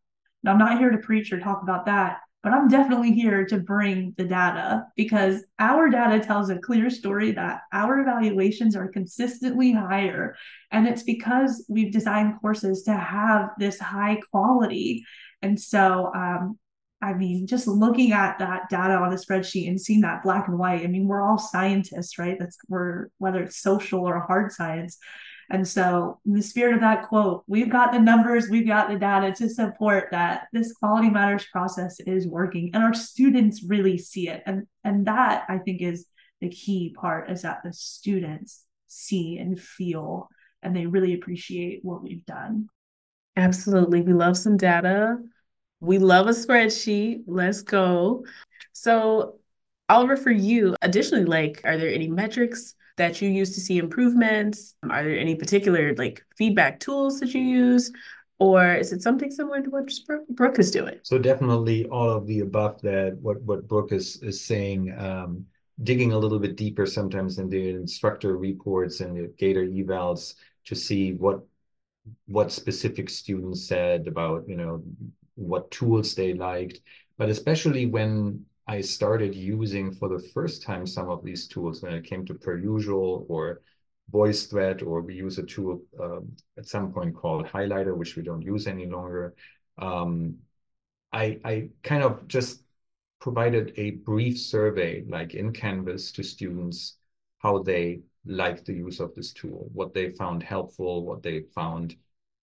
Now, 0.44 0.52
I'm 0.52 0.58
not 0.58 0.80
here 0.80 0.90
to 0.90 0.98
preach 0.98 1.32
or 1.32 1.40
talk 1.40 1.62
about 1.64 1.86
that, 1.86 2.20
but 2.44 2.52
I'm 2.52 2.68
definitely 2.68 3.14
here 3.14 3.46
to 3.46 3.58
bring 3.58 4.14
the 4.18 4.26
data 4.26 4.86
because 4.98 5.46
our 5.60 5.90
data 5.90 6.20
tells 6.20 6.50
a 6.50 6.60
clear 6.60 6.90
story 6.90 7.32
that 7.32 7.62
our 7.72 8.02
evaluations 8.02 8.76
are 8.76 8.90
consistently 8.90 9.72
higher. 9.72 10.36
And 10.70 10.86
it's 10.86 11.04
because 11.04 11.66
we've 11.70 11.94
designed 11.94 12.42
courses 12.42 12.84
to 12.84 12.94
have 12.94 13.52
this 13.58 13.80
high 13.80 14.20
quality. 14.30 15.06
And 15.42 15.60
so, 15.60 16.12
um, 16.14 16.60
I 17.02 17.14
mean, 17.14 17.48
just 17.48 17.66
looking 17.66 18.12
at 18.12 18.40
that 18.40 18.70
data 18.70 18.96
on 18.96 19.14
a 19.14 19.16
spreadsheet 19.16 19.70
and 19.70 19.80
seeing 19.80 20.02
that 20.02 20.24
black 20.24 20.50
and 20.50 20.60
white, 20.60 20.84
I 20.84 20.88
mean, 20.88 21.08
we're 21.08 21.22
all 21.22 21.38
scientists, 21.38 22.20
right? 22.20 22.38
That's 22.38 22.58
we're 22.68 23.08
whether 23.20 23.42
it's 23.42 23.62
social 23.62 24.02
or 24.02 24.20
hard 24.20 24.52
science. 24.52 24.98
And 25.50 25.68
so, 25.68 26.20
in 26.26 26.34
the 26.34 26.42
spirit 26.42 26.76
of 26.76 26.82
that 26.82 27.08
quote, 27.08 27.44
we've 27.48 27.70
got 27.70 27.92
the 27.92 28.00
numbers, 28.00 28.50
we've 28.50 28.68
got 28.68 28.90
the 28.90 28.98
data 28.98 29.34
to 29.34 29.50
support 29.50 30.10
that 30.12 30.48
this 30.54 30.74
quality 30.74 31.10
matters 31.10 31.46
process 31.52 32.00
is 32.02 32.28
working, 32.28 32.72
and 32.74 32.84
our 32.84 32.94
students 32.94 33.64
really 33.64 33.98
see 33.98 34.30
it. 34.30 34.44
And 34.46 34.68
and 34.84 35.06
that 35.08 35.46
I 35.50 35.58
think 35.58 35.82
is 35.82 36.06
the 36.42 36.50
key 36.50 36.96
part 36.98 37.30
is 37.30 37.44
that 37.44 37.60
the 37.64 37.74
students 37.74 38.64
see 38.88 39.38
and 39.38 39.60
feel, 39.60 40.30
and 40.62 40.76
they 40.76 40.86
really 40.86 41.14
appreciate 41.14 41.80
what 41.84 42.04
we've 42.04 42.26
done. 42.26 42.68
Absolutely, 43.36 44.02
we 44.02 44.14
love 44.14 44.38
some 44.38 44.58
data. 44.58 45.18
We 45.80 45.98
love 45.98 46.28
a 46.28 46.32
spreadsheet. 46.32 47.24
Let's 47.28 47.62
go. 47.62 48.26
So, 48.72 49.40
Oliver, 49.90 50.16
for 50.16 50.32
you, 50.32 50.76
additionally, 50.82 51.26
like, 51.26 51.62
are 51.66 51.78
there 51.78 51.90
any 51.94 52.08
metrics 52.08 52.76
that 52.98 53.22
you 53.22 53.30
use 53.30 53.56
to 53.56 53.62
see 53.62 53.78
improvements? 53.78 54.76
Are 54.90 55.04
there 55.04 55.18
any 55.18 55.36
particular 55.36 55.96
like 55.96 56.24
feedback 56.38 56.80
tools 56.80 57.20
that 57.20 57.34
you 57.34 57.42
use? 57.42 57.92
Or 58.40 58.74
is 58.74 58.92
it 58.92 59.02
something 59.02 59.32
similar 59.32 59.62
to 59.62 59.70
what 59.70 59.92
Brooke 60.30 60.60
is 60.60 60.72
doing? 60.72 61.00
So 61.04 61.18
definitely 61.18 61.86
all 61.86 62.10
of 62.10 62.28
the 62.28 62.42
above 62.42 62.82
that 62.82 63.18
what, 63.22 63.42
what 63.44 63.68
Brooke 63.68 63.92
is 63.92 64.18
is 64.22 64.44
saying, 64.44 64.94
um, 64.98 65.46
digging 65.82 66.12
a 66.12 66.18
little 66.18 66.40
bit 66.40 66.56
deeper 66.56 66.86
sometimes 66.86 67.40
in 67.40 67.50
the 67.50 67.70
instructor 67.70 68.38
reports 68.38 69.00
and 69.00 69.16
the 69.16 69.34
Gator 69.38 69.66
evals 69.66 70.36
to 70.66 70.76
see 70.76 71.14
what 71.14 71.42
what 72.28 72.52
specific 72.52 73.10
students 73.10 73.66
said 73.66 74.08
about, 74.08 74.48
you 74.48 74.58
know, 74.58 74.84
what 75.36 75.72
tools 75.72 76.16
they 76.16 76.34
liked. 76.34 76.82
But 77.18 77.30
especially 77.30 77.86
when 77.86 78.46
I 78.68 78.82
started 78.82 79.36
using 79.36 79.92
for 79.92 80.08
the 80.08 80.24
first 80.34 80.64
time 80.64 80.88
some 80.88 81.10
of 81.10 81.24
these 81.24 81.48
tools 81.48 81.82
when 81.82 81.94
it 81.94 82.06
came 82.06 82.26
to 82.26 82.34
Perusall 82.34 83.26
or 83.28 83.62
VoiceThread, 84.12 84.86
or 84.86 85.02
we 85.02 85.16
use 85.16 85.38
a 85.38 85.44
tool 85.44 85.82
um, 86.02 86.32
at 86.58 86.68
some 86.68 86.94
point 86.94 87.16
called 87.16 87.46
Highlighter, 87.48 87.96
which 87.96 88.16
we 88.16 88.24
don't 88.24 88.42
use 88.42 88.68
any 88.68 88.86
longer. 88.86 89.36
Um, 89.78 90.38
I, 91.12 91.40
I 91.44 91.70
kind 91.84 92.04
of 92.04 92.28
just 92.28 92.64
provided 93.20 93.74
a 93.78 93.92
brief 93.92 94.40
survey, 94.40 95.04
like 95.08 95.34
in 95.34 95.54
Canvas, 95.54 96.12
to 96.14 96.24
students 96.24 96.98
how 97.40 97.64
they 97.64 98.02
liked 98.26 98.66
the 98.66 98.74
use 98.74 99.00
of 99.00 99.14
this 99.14 99.34
tool, 99.34 99.70
what 99.74 99.94
they 99.94 100.12
found 100.12 100.44
helpful, 100.44 101.06
what 101.06 101.22
they 101.22 101.42
found 101.54 101.96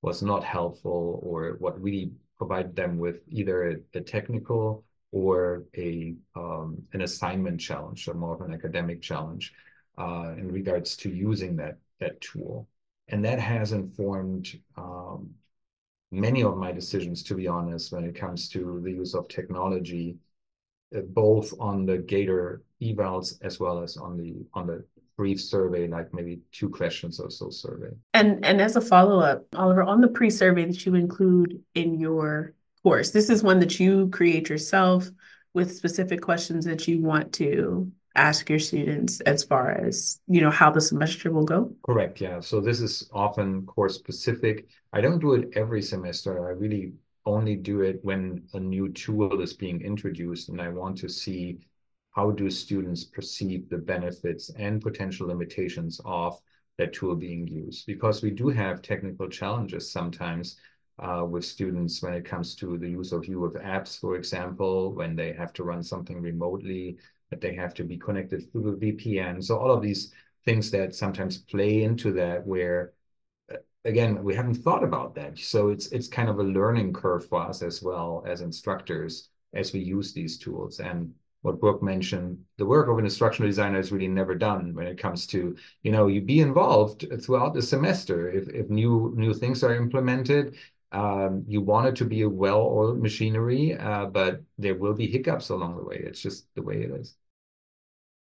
was 0.03 0.23
not 0.23 0.45
helpful, 0.45 1.21
or 1.23 1.57
what 1.59 1.81
really 1.81 2.13
provided 2.37 2.77
them 2.77 2.99
with 2.99 3.21
either 3.29 3.83
a 3.95 4.01
technical 4.01 4.85
or 5.13 5.65
a 5.77 6.15
um, 6.37 6.83
an 6.93 7.03
assignment 7.03 7.61
challenge 7.61 8.07
or 8.09 8.15
more 8.15 8.35
of 8.35 8.41
an 8.43 8.55
academic 8.55 9.03
challenge 9.03 9.53
uh, 9.99 10.35
in 10.37 10.51
regards 10.51 10.97
to 10.97 11.11
using 11.11 11.57
that 11.57 11.77
that 12.01 12.21
tool. 12.21 12.69
And 13.09 13.25
that 13.25 13.41
has 13.41 13.73
informed 13.73 14.57
um, 14.77 15.31
many 16.13 16.43
of 16.45 16.57
my 16.57 16.73
decisions, 16.73 17.23
to 17.25 17.35
be 17.35 17.49
honest, 17.49 17.93
when 17.93 18.05
it 18.05 18.15
comes 18.15 18.49
to 18.51 18.81
the 18.85 18.91
use 18.91 19.15
of 19.15 19.27
technology, 19.29 20.17
uh, 20.97 21.01
both 21.01 21.53
on 21.59 21.87
the 21.87 21.99
Gator 21.99 22.63
evals 22.81 23.35
as 23.43 23.61
well 23.61 23.83
as 23.83 23.97
on 23.97 24.17
the 24.17 24.37
on 24.55 24.67
the 24.67 24.85
brief 25.17 25.41
survey, 25.41 25.87
like 25.87 26.15
maybe 26.15 26.41
two 26.51 26.71
questions 26.71 27.21
or 27.21 27.31
so 27.31 27.51
survey. 27.51 27.91
And 28.15 28.45
and 28.45 28.61
as 28.61 28.77
a 28.77 28.81
follow 28.81 29.21
up, 29.21 29.45
Oliver, 29.55 29.83
on 29.83 30.01
the 30.01 30.09
pre 30.09 30.31
survey 30.31 30.65
that 30.65 30.87
you 30.87 30.95
include 30.95 31.63
in 31.75 31.99
your 32.01 32.55
course. 32.83 33.11
This 33.11 33.31
is 33.31 33.43
one 33.43 33.61
that 33.61 33.79
you 33.81 34.09
create 34.09 34.49
yourself 34.49 35.09
with 35.55 35.75
specific 35.75 36.21
questions 36.21 36.65
that 36.65 36.87
you 36.87 37.03
want 37.03 37.33
to 37.35 37.91
ask 38.17 38.49
your 38.51 38.59
students 38.59 39.21
as 39.21 39.45
far 39.45 39.71
as 39.71 40.21
you 40.27 40.41
know 40.41 40.51
how 40.51 40.71
the 40.71 40.81
semester 40.81 41.31
will 41.31 41.45
go? 41.45 41.73
Correct 41.85 42.21
yeah. 42.21 42.41
So 42.41 42.61
this 42.61 42.81
is 42.81 43.09
often 43.13 43.67
course 43.67 43.95
specific. 43.95 44.69
I 44.93 45.01
don't 45.01 45.21
do 45.21 45.35
it 45.35 45.51
every 45.55 45.83
semester. 45.83 46.49
I 46.49 46.53
really 46.53 46.93
only 47.27 47.55
do 47.55 47.83
it 47.83 48.01
when 48.03 48.43
a 48.55 48.61
new 48.61 48.91
tool 48.93 49.41
is 49.41 49.53
being 49.53 49.83
introduced 49.83 50.49
and 50.49 50.59
i 50.59 50.71
want 50.71 50.97
to 50.97 51.07
see 51.07 51.59
how 52.13 52.31
do 52.31 52.51
students 52.51 53.05
perceive 53.05 53.69
the 53.69 53.79
benefits 53.79 54.51
and 54.59 54.83
potential 54.83 55.29
limitations 55.29 56.01
of 56.05 56.41
that 56.79 56.93
tool 56.93 57.15
being 57.15 57.47
used. 57.47 57.87
Because 57.87 58.23
we 58.23 58.31
do 58.31 58.49
have 58.49 58.83
technical 58.83 59.29
challenges 59.29 59.93
sometimes 59.93 60.57
uh, 61.01 61.25
with 61.25 61.45
students 61.45 62.03
when 62.03 62.15
it 62.15 62.25
comes 62.25 62.55
to 62.57 62.79
the 62.79 62.89
use 62.89 63.13
of 63.13 63.23
UFApps, 63.23 63.99
for 63.99 64.17
example, 64.17 64.93
when 64.93 65.17
they 65.17 65.33
have 65.33 65.53
to 65.55 65.65
run 65.65 65.83
something 65.83 66.21
remotely, 66.21 66.99
that 67.31 67.41
they 67.41 67.55
have 67.55 67.75
to 67.75 67.85
be 67.85 67.97
connected 67.97 68.51
through 68.51 68.77
the 68.79 68.93
VPN. 68.93 69.43
So 69.43 69.59
all 69.59 69.71
of 69.71 69.83
these 69.83 70.13
things 70.45 70.71
that 70.71 70.95
sometimes 70.95 71.39
play 71.39 71.83
into 71.83 72.13
that 72.13 72.47
where 72.47 72.93
uh, 73.53 73.57
again 73.85 74.23
we 74.23 74.35
haven't 74.35 74.55
thought 74.55 74.83
about 74.83 75.15
that 75.15 75.39
so 75.39 75.69
it's 75.69 75.87
it's 75.89 76.09
kind 76.09 76.29
of 76.29 76.39
a 76.39 76.43
learning 76.43 76.93
curve 76.93 77.27
for 77.29 77.43
us 77.43 77.63
as 77.63 77.83
well 77.83 78.25
as 78.27 78.41
instructors 78.41 79.29
as 79.53 79.73
we 79.73 79.81
use 79.81 80.13
these 80.13 80.39
tools 80.39 80.81
and 80.81 81.13
what 81.43 81.59
Brooke 81.59 81.83
mentioned, 81.83 82.39
the 82.59 82.67
work 82.67 82.89
of 82.89 82.99
an 82.99 83.07
instructional 83.07 83.49
designer 83.49 83.79
is 83.79 83.93
really 83.93 84.09
never 84.09 84.35
done 84.35 84.75
when 84.75 84.87
it 84.87 84.99
comes 84.99 85.27
to, 85.29 85.57
you 85.83 85.91
know, 85.91 86.07
you 86.07 86.21
be 86.21 86.41
involved 86.41 87.07
throughout 87.23 87.55
the 87.55 87.63
semester. 87.63 88.31
If 88.31 88.49
if 88.51 88.69
new 88.69 89.15
new 89.17 89.33
things 89.33 89.65
are 89.65 89.75
implemented, 89.75 90.57
um, 90.93 91.45
you 91.47 91.61
want 91.61 91.87
it 91.87 91.97
to 91.97 92.05
be 92.05 92.23
a 92.23 92.29
well-oiled 92.29 93.01
machinery, 93.01 93.77
uh, 93.77 94.07
but 94.07 94.43
there 94.59 94.75
will 94.75 94.95
be 94.95 95.07
hiccups 95.07 95.51
along 95.51 95.77
the 95.77 95.85
way. 95.85 96.03
It's 96.05 96.21
just 96.21 96.47
the 96.55 96.63
way 96.63 96.83
it 96.83 96.91
is. 96.91 97.15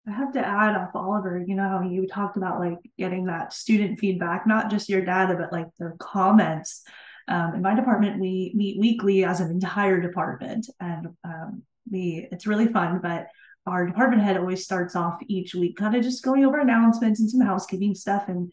I 0.06 0.12
have 0.12 0.32
to 0.32 0.44
add 0.44 0.76
off 0.76 0.94
Oliver, 0.94 1.44
you 1.46 1.54
know 1.54 1.68
how 1.68 1.82
you 1.82 2.08
talked 2.08 2.36
about 2.36 2.58
like 2.58 2.78
getting 2.98 3.26
that 3.26 3.52
student 3.52 4.00
feedback, 4.00 4.46
not 4.46 4.70
just 4.70 4.88
your 4.88 5.04
data, 5.04 5.36
but 5.38 5.52
like 5.52 5.68
the 5.78 5.92
comments. 6.00 6.82
Um, 7.28 7.54
in 7.54 7.62
my 7.62 7.74
department, 7.74 8.20
we 8.20 8.52
meet 8.54 8.80
weekly 8.80 9.24
as 9.24 9.40
an 9.40 9.50
entire 9.50 10.00
department, 10.00 10.68
and 10.80 11.08
um, 11.22 11.62
we 11.88 12.28
it's 12.32 12.48
really 12.48 12.66
fun. 12.66 12.98
But 13.00 13.28
our 13.64 13.86
department 13.86 14.22
head 14.22 14.36
always 14.36 14.64
starts 14.64 14.96
off 14.96 15.20
each 15.28 15.54
week, 15.54 15.76
kind 15.76 15.94
of 15.94 16.02
just 16.02 16.24
going 16.24 16.44
over 16.44 16.58
announcements 16.58 17.20
and 17.20 17.30
some 17.30 17.40
housekeeping 17.40 17.94
stuff, 17.94 18.24
and 18.26 18.52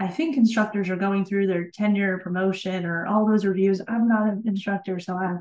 I 0.00 0.08
think 0.08 0.36
instructors 0.36 0.88
are 0.90 0.96
going 0.96 1.24
through 1.24 1.48
their 1.48 1.70
tenure 1.70 2.18
promotion 2.18 2.86
or 2.86 3.06
all 3.06 3.26
those 3.26 3.44
reviews. 3.44 3.80
I'm 3.86 4.08
not 4.08 4.28
an 4.28 4.42
instructor, 4.46 5.00
so 5.00 5.14
I 5.14 5.38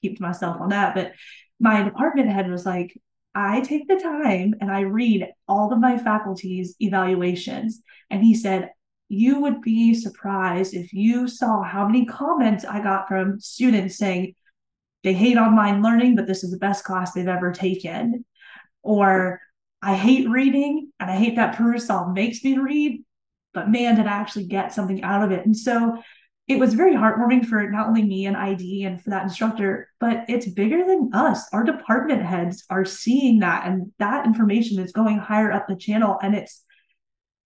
keep 0.00 0.16
to 0.16 0.22
myself 0.22 0.60
on 0.60 0.70
that. 0.70 0.94
But 0.94 1.12
my 1.60 1.82
department 1.82 2.28
head 2.28 2.50
was 2.50 2.66
like, 2.66 2.98
I 3.34 3.60
take 3.60 3.88
the 3.88 3.96
time 3.96 4.54
and 4.60 4.70
I 4.70 4.80
read 4.80 5.28
all 5.48 5.72
of 5.72 5.78
my 5.78 5.96
faculty's 5.96 6.74
evaluations. 6.80 7.82
And 8.10 8.22
he 8.22 8.34
said, 8.34 8.70
You 9.08 9.40
would 9.40 9.62
be 9.62 9.94
surprised 9.94 10.74
if 10.74 10.92
you 10.92 11.28
saw 11.28 11.62
how 11.62 11.86
many 11.86 12.04
comments 12.04 12.64
I 12.64 12.82
got 12.82 13.08
from 13.08 13.40
students 13.40 13.96
saying 13.96 14.34
they 15.02 15.14
hate 15.14 15.36
online 15.36 15.82
learning, 15.82 16.16
but 16.16 16.26
this 16.26 16.44
is 16.44 16.50
the 16.50 16.58
best 16.58 16.84
class 16.84 17.12
they've 17.12 17.26
ever 17.26 17.52
taken. 17.52 18.24
Or 18.82 19.40
I 19.80 19.94
hate 19.94 20.28
reading 20.28 20.90
and 21.00 21.10
I 21.10 21.16
hate 21.16 21.36
that 21.36 21.56
Perusall 21.56 22.12
makes 22.12 22.44
me 22.44 22.58
read, 22.58 23.02
but 23.54 23.70
man, 23.70 23.96
did 23.96 24.06
I 24.06 24.12
actually 24.12 24.46
get 24.46 24.72
something 24.72 25.02
out 25.02 25.22
of 25.24 25.30
it. 25.30 25.44
And 25.44 25.56
so 25.56 25.98
it 26.48 26.58
was 26.58 26.74
very 26.74 26.94
heartwarming 26.94 27.46
for 27.46 27.70
not 27.70 27.86
only 27.86 28.02
me 28.02 28.26
and 28.26 28.36
ID 28.36 28.84
and 28.84 29.00
for 29.00 29.10
that 29.10 29.22
instructor, 29.22 29.88
but 30.00 30.24
it's 30.28 30.48
bigger 30.48 30.84
than 30.84 31.10
us. 31.12 31.46
Our 31.52 31.62
department 31.62 32.22
heads 32.22 32.64
are 32.68 32.84
seeing 32.84 33.38
that, 33.40 33.66
and 33.66 33.92
that 33.98 34.26
information 34.26 34.78
is 34.80 34.92
going 34.92 35.18
higher 35.18 35.52
up 35.52 35.68
the 35.68 35.76
channel, 35.76 36.18
and 36.22 36.34
it's 36.34 36.62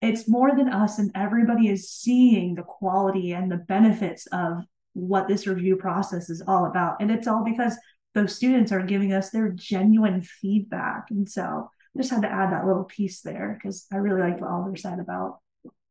it's 0.03 0.29
more 0.29 0.55
than 0.55 0.69
us, 0.69 0.99
and 0.99 1.11
everybody 1.15 1.69
is 1.69 1.91
seeing 1.91 2.55
the 2.55 2.63
quality 2.63 3.33
and 3.33 3.51
the 3.51 3.57
benefits 3.57 4.27
of 4.27 4.63
what 4.93 5.27
this 5.27 5.47
review 5.47 5.77
process 5.77 6.31
is 6.31 6.43
all 6.47 6.67
about. 6.67 6.97
And 7.01 7.11
it's 7.11 7.27
all 7.27 7.45
because 7.45 7.77
those 8.15 8.35
students 8.35 8.73
are 8.73 8.83
giving 8.83 9.13
us 9.13 9.31
their 9.31 9.51
genuine 9.51 10.23
feedback. 10.23 11.07
And 11.11 11.29
so 11.29 11.71
I 11.95 11.99
just 11.99 12.11
had 12.11 12.23
to 12.23 12.31
add 12.31 12.53
that 12.53 12.67
little 12.67 12.85
piece 12.85 13.21
there 13.21 13.59
because 13.59 13.87
I 13.93 13.97
really 13.97 14.21
liked 14.21 14.41
what 14.41 14.51
Oliver 14.51 14.77
said 14.77 14.99
about 14.99 15.39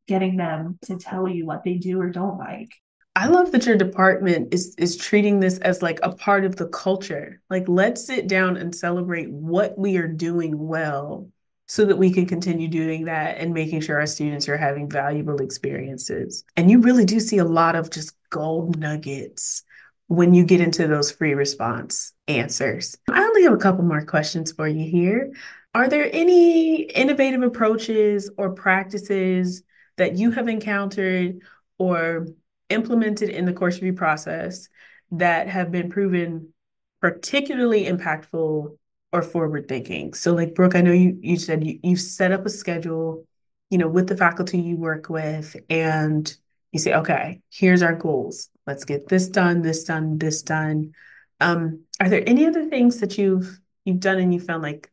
getting 0.07 0.37
them 0.37 0.77
to 0.83 0.97
tell 0.97 1.27
you 1.27 1.45
what 1.45 1.63
they 1.63 1.75
do 1.75 1.99
or 1.99 2.09
don't 2.09 2.37
like. 2.37 2.69
I 3.15 3.27
love 3.27 3.51
that 3.53 3.65
your 3.65 3.77
department 3.77 4.53
is 4.53 4.75
is 4.77 4.97
treating 4.97 5.39
this 5.39 5.57
as 5.59 5.81
like 5.81 5.99
a 6.03 6.11
part 6.11 6.43
of 6.43 6.57
the 6.57 6.67
culture. 6.67 7.41
Like 7.49 7.67
let's 7.67 8.05
sit 8.05 8.27
down 8.27 8.57
and 8.57 8.75
celebrate 8.75 9.31
what 9.31 9.77
we 9.77 9.97
are 9.97 10.07
doing 10.07 10.67
well 10.67 11.29
so 11.67 11.85
that 11.85 11.97
we 11.97 12.11
can 12.11 12.25
continue 12.25 12.67
doing 12.67 13.05
that 13.05 13.37
and 13.37 13.53
making 13.53 13.81
sure 13.81 13.99
our 13.99 14.05
students 14.05 14.47
are 14.49 14.57
having 14.57 14.89
valuable 14.89 15.41
experiences. 15.41 16.43
And 16.57 16.69
you 16.69 16.79
really 16.79 17.05
do 17.05 17.19
see 17.19 17.37
a 17.37 17.45
lot 17.45 17.75
of 17.75 17.89
just 17.89 18.13
gold 18.29 18.77
nuggets 18.77 19.63
when 20.07 20.33
you 20.33 20.43
get 20.43 20.61
into 20.61 20.87
those 20.87 21.09
free 21.09 21.33
response 21.33 22.13
answers. 22.27 22.95
I 23.09 23.23
only 23.23 23.43
have 23.43 23.53
a 23.53 23.57
couple 23.57 23.83
more 23.83 24.05
questions 24.05 24.51
for 24.51 24.67
you 24.67 24.89
here. 24.89 25.31
Are 25.73 25.87
there 25.89 26.09
any 26.13 26.81
innovative 26.81 27.41
approaches 27.41 28.29
or 28.37 28.51
practices 28.51 29.63
that 29.97 30.17
you 30.17 30.31
have 30.31 30.47
encountered 30.47 31.39
or 31.77 32.27
implemented 32.69 33.29
in 33.29 33.45
the 33.45 33.53
course 33.53 33.75
review 33.75 33.93
process 33.93 34.69
that 35.11 35.47
have 35.47 35.71
been 35.71 35.89
proven 35.89 36.53
particularly 37.01 37.85
impactful 37.85 38.75
or 39.13 39.21
forward 39.21 39.67
thinking. 39.67 40.13
So 40.13 40.33
like 40.33 40.55
Brooke, 40.55 40.75
I 40.75 40.81
know 40.81 40.91
you 40.91 41.17
you 41.21 41.37
said 41.37 41.65
you, 41.65 41.79
you've 41.83 42.01
set 42.01 42.31
up 42.31 42.45
a 42.45 42.49
schedule, 42.49 43.25
you 43.69 43.77
know, 43.77 43.87
with 43.87 44.07
the 44.07 44.17
faculty 44.17 44.59
you 44.59 44.77
work 44.77 45.09
with 45.09 45.55
and 45.69 46.35
you 46.71 46.79
say, 46.79 46.93
okay, 46.95 47.41
here's 47.51 47.81
our 47.81 47.95
goals. 47.95 48.49
Let's 48.67 48.83
get 48.83 49.07
this 49.07 49.29
done, 49.29 49.61
this 49.61 49.83
done, 49.83 50.17
this 50.17 50.41
done. 50.41 50.93
Um, 51.39 51.83
are 51.99 52.09
there 52.09 52.23
any 52.25 52.45
other 52.45 52.65
things 52.69 52.99
that 52.99 53.17
you've 53.17 53.59
you've 53.85 53.99
done 53.99 54.17
and 54.17 54.33
you 54.33 54.39
found 54.39 54.63
like 54.63 54.91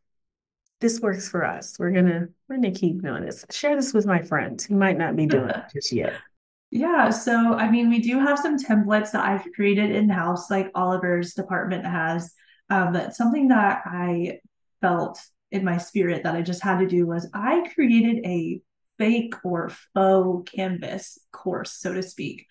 this 0.83 1.01
works 1.01 1.29
for 1.29 1.45
us? 1.45 1.77
We're 1.79 1.93
gonna 1.93 2.29
we're 2.49 2.57
gonna 2.57 2.73
keep 2.73 3.03
doing 3.03 3.25
this. 3.25 3.47
Share 3.51 3.75
this 3.75 3.95
with 3.95 4.05
my 4.05 4.21
friends 4.21 4.67
who 4.67 4.75
might 4.75 4.99
not 4.99 5.17
be 5.17 5.25
doing 5.25 5.49
it 5.49 5.65
just 5.73 5.93
yet. 5.93 6.13
Yeah, 6.71 7.11
so 7.11 7.55
I 7.55 7.71
mean, 7.71 7.89
we 7.89 8.01
do 8.01 8.19
have 8.19 8.39
some 8.39 8.59
templates 8.59 9.13
that 9.13 9.25
I've 9.25 9.51
created 9.55 9.91
in 9.91 10.09
house, 10.11 10.51
like 10.51 10.71
Oliver's 10.75 11.35
department 11.35 11.87
has. 11.87 12.35
Um, 12.69 12.93
but 12.93 13.15
something 13.15 13.49
that 13.49 13.83
I 13.87 14.41
felt 14.81 15.21
in 15.51 15.65
my 15.65 15.79
spirit 15.79 16.25
that 16.25 16.35
I 16.35 16.43
just 16.43 16.63
had 16.63 16.79
to 16.79 16.87
do 16.87 17.07
was 17.07 17.29
I 17.35 17.69
created 17.75 18.25
a 18.27 18.61
fake 18.99 19.35
or 19.45 19.71
faux 19.95 20.51
Canvas 20.51 21.19
course, 21.31 21.73
so 21.73 21.93
to 21.93 22.03
speak. 22.03 22.47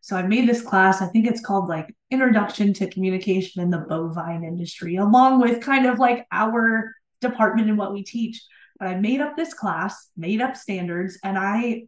So 0.00 0.16
I 0.16 0.22
made 0.22 0.48
this 0.48 0.60
class, 0.60 1.00
I 1.00 1.06
think 1.06 1.26
it's 1.26 1.40
called 1.40 1.68
like 1.68 1.94
Introduction 2.10 2.74
to 2.74 2.90
Communication 2.90 3.62
in 3.62 3.70
the 3.70 3.78
Bovine 3.78 4.44
Industry, 4.44 4.96
along 4.96 5.40
with 5.40 5.62
kind 5.62 5.86
of 5.86 5.98
like 5.98 6.26
our 6.30 6.94
department 7.24 7.68
and 7.68 7.78
what 7.78 7.92
we 7.92 8.02
teach. 8.02 8.42
But 8.78 8.88
I 8.88 8.94
made 8.96 9.20
up 9.20 9.36
this 9.36 9.54
class, 9.54 10.10
made 10.16 10.40
up 10.40 10.56
standards, 10.56 11.18
and 11.22 11.38
I 11.38 11.84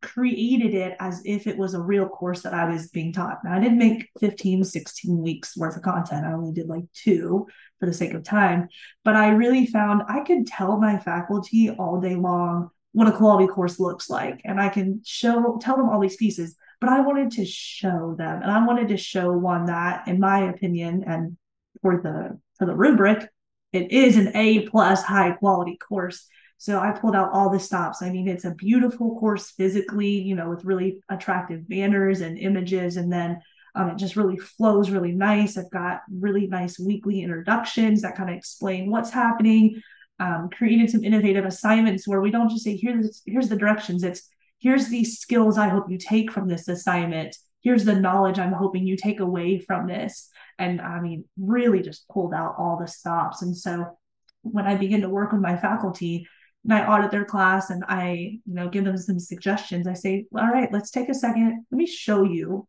created 0.00 0.74
it 0.74 0.96
as 1.00 1.22
if 1.24 1.46
it 1.46 1.58
was 1.58 1.74
a 1.74 1.80
real 1.80 2.08
course 2.08 2.42
that 2.42 2.54
I 2.54 2.68
was 2.68 2.88
being 2.88 3.12
taught. 3.12 3.38
Now, 3.44 3.54
I 3.56 3.60
didn't 3.60 3.78
make 3.78 4.08
15, 4.20 4.62
16 4.62 5.18
weeks 5.18 5.56
worth 5.56 5.76
of 5.76 5.82
content. 5.82 6.24
I 6.24 6.32
only 6.32 6.52
did 6.52 6.68
like 6.68 6.84
two 6.94 7.46
for 7.80 7.86
the 7.86 7.92
sake 7.92 8.14
of 8.14 8.22
time. 8.22 8.68
But 9.04 9.16
I 9.16 9.30
really 9.30 9.66
found 9.66 10.02
I 10.08 10.20
could 10.20 10.46
tell 10.46 10.78
my 10.78 10.98
faculty 10.98 11.70
all 11.70 12.00
day 12.00 12.14
long 12.14 12.70
what 12.92 13.08
a 13.08 13.12
quality 13.12 13.48
course 13.48 13.80
looks 13.80 14.08
like. 14.08 14.40
And 14.44 14.60
I 14.60 14.68
can 14.68 15.00
show, 15.04 15.58
tell 15.60 15.76
them 15.76 15.88
all 15.88 16.00
these 16.00 16.16
pieces. 16.16 16.54
But 16.80 16.90
I 16.90 17.00
wanted 17.00 17.32
to 17.32 17.44
show 17.44 18.14
them. 18.16 18.42
And 18.42 18.50
I 18.50 18.64
wanted 18.64 18.88
to 18.88 18.96
show 18.96 19.32
one 19.32 19.66
that, 19.66 20.06
in 20.06 20.20
my 20.20 20.50
opinion, 20.50 21.04
and 21.06 21.36
for 21.80 22.00
the 22.00 22.38
for 22.58 22.66
the 22.66 22.74
rubric, 22.74 23.28
it 23.72 23.90
is 23.90 24.16
an 24.16 24.36
A 24.36 24.66
plus 24.68 25.02
high 25.02 25.32
quality 25.32 25.76
course. 25.76 26.26
So 26.58 26.78
I 26.78 26.92
pulled 26.92 27.16
out 27.16 27.32
all 27.32 27.50
the 27.50 27.58
stops. 27.58 28.02
I 28.02 28.10
mean, 28.10 28.28
it's 28.28 28.44
a 28.44 28.54
beautiful 28.54 29.18
course 29.18 29.50
physically, 29.50 30.10
you 30.10 30.36
know, 30.36 30.48
with 30.48 30.64
really 30.64 31.02
attractive 31.08 31.68
banners 31.68 32.20
and 32.20 32.38
images. 32.38 32.96
And 32.96 33.12
then 33.12 33.40
um, 33.74 33.90
it 33.90 33.98
just 33.98 34.14
really 34.14 34.36
flows 34.36 34.90
really 34.90 35.12
nice. 35.12 35.56
I've 35.56 35.70
got 35.70 36.02
really 36.08 36.46
nice 36.46 36.78
weekly 36.78 37.22
introductions 37.22 38.02
that 38.02 38.16
kind 38.16 38.30
of 38.30 38.36
explain 38.36 38.90
what's 38.90 39.10
happening. 39.10 39.82
Um, 40.20 40.50
created 40.50 40.88
some 40.88 41.02
innovative 41.02 41.44
assignments 41.44 42.06
where 42.06 42.20
we 42.20 42.30
don't 42.30 42.50
just 42.50 42.62
say, 42.62 42.76
here's, 42.76 43.22
here's 43.26 43.48
the 43.48 43.56
directions. 43.56 44.04
It's 44.04 44.28
here's 44.60 44.88
these 44.88 45.18
skills 45.18 45.58
I 45.58 45.68
hope 45.68 45.90
you 45.90 45.98
take 45.98 46.30
from 46.30 46.46
this 46.46 46.68
assignment. 46.68 47.36
Here's 47.62 47.84
the 47.84 47.94
knowledge 47.94 48.38
I'm 48.38 48.52
hoping 48.52 48.86
you 48.86 48.96
take 48.96 49.20
away 49.20 49.58
from 49.58 49.86
this. 49.86 50.28
And 50.58 50.80
I 50.80 51.00
mean, 51.00 51.24
really 51.38 51.80
just 51.80 52.08
pulled 52.08 52.34
out 52.34 52.56
all 52.58 52.78
the 52.78 52.88
stops. 52.88 53.42
And 53.42 53.56
so 53.56 53.98
when 54.42 54.66
I 54.66 54.74
begin 54.74 55.02
to 55.02 55.08
work 55.08 55.32
with 55.32 55.40
my 55.40 55.56
faculty, 55.56 56.26
and 56.64 56.72
I 56.72 56.86
audit 56.86 57.10
their 57.10 57.24
class 57.24 57.70
and 57.70 57.84
I, 57.88 58.38
you 58.44 58.54
know, 58.54 58.68
give 58.68 58.84
them 58.84 58.96
some 58.96 59.18
suggestions. 59.18 59.86
I 59.86 59.94
say, 59.94 60.26
all 60.34 60.48
right, 60.48 60.72
let's 60.72 60.90
take 60.90 61.08
a 61.08 61.14
second. 61.14 61.64
Let 61.70 61.76
me 61.76 61.86
show 61.86 62.22
you 62.22 62.68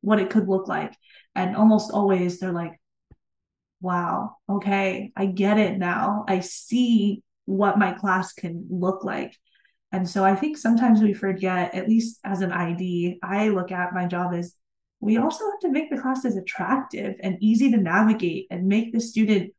what 0.00 0.18
it 0.18 0.30
could 0.30 0.48
look 0.48 0.66
like. 0.66 0.94
And 1.34 1.56
almost 1.56 1.90
always 1.90 2.38
they're 2.38 2.52
like, 2.52 2.80
wow, 3.80 4.36
okay, 4.48 5.12
I 5.14 5.26
get 5.26 5.58
it 5.58 5.78
now. 5.78 6.24
I 6.26 6.40
see 6.40 7.22
what 7.44 7.78
my 7.78 7.92
class 7.92 8.32
can 8.32 8.66
look 8.70 9.04
like. 9.04 9.36
And 9.94 10.10
so 10.10 10.24
I 10.24 10.34
think 10.34 10.58
sometimes 10.58 11.00
we 11.00 11.14
forget, 11.14 11.72
at 11.72 11.88
least 11.88 12.18
as 12.24 12.40
an 12.40 12.50
ID, 12.50 13.20
I 13.22 13.50
look 13.50 13.70
at 13.70 13.94
my 13.94 14.06
job 14.06 14.34
as 14.34 14.56
we 14.98 15.18
also 15.18 15.44
have 15.44 15.60
to 15.60 15.70
make 15.70 15.88
the 15.88 16.00
classes 16.00 16.36
attractive 16.36 17.14
and 17.22 17.38
easy 17.40 17.70
to 17.70 17.76
navigate 17.76 18.48
and 18.50 18.66
make 18.66 18.92
the 18.92 19.00
student 19.00 19.52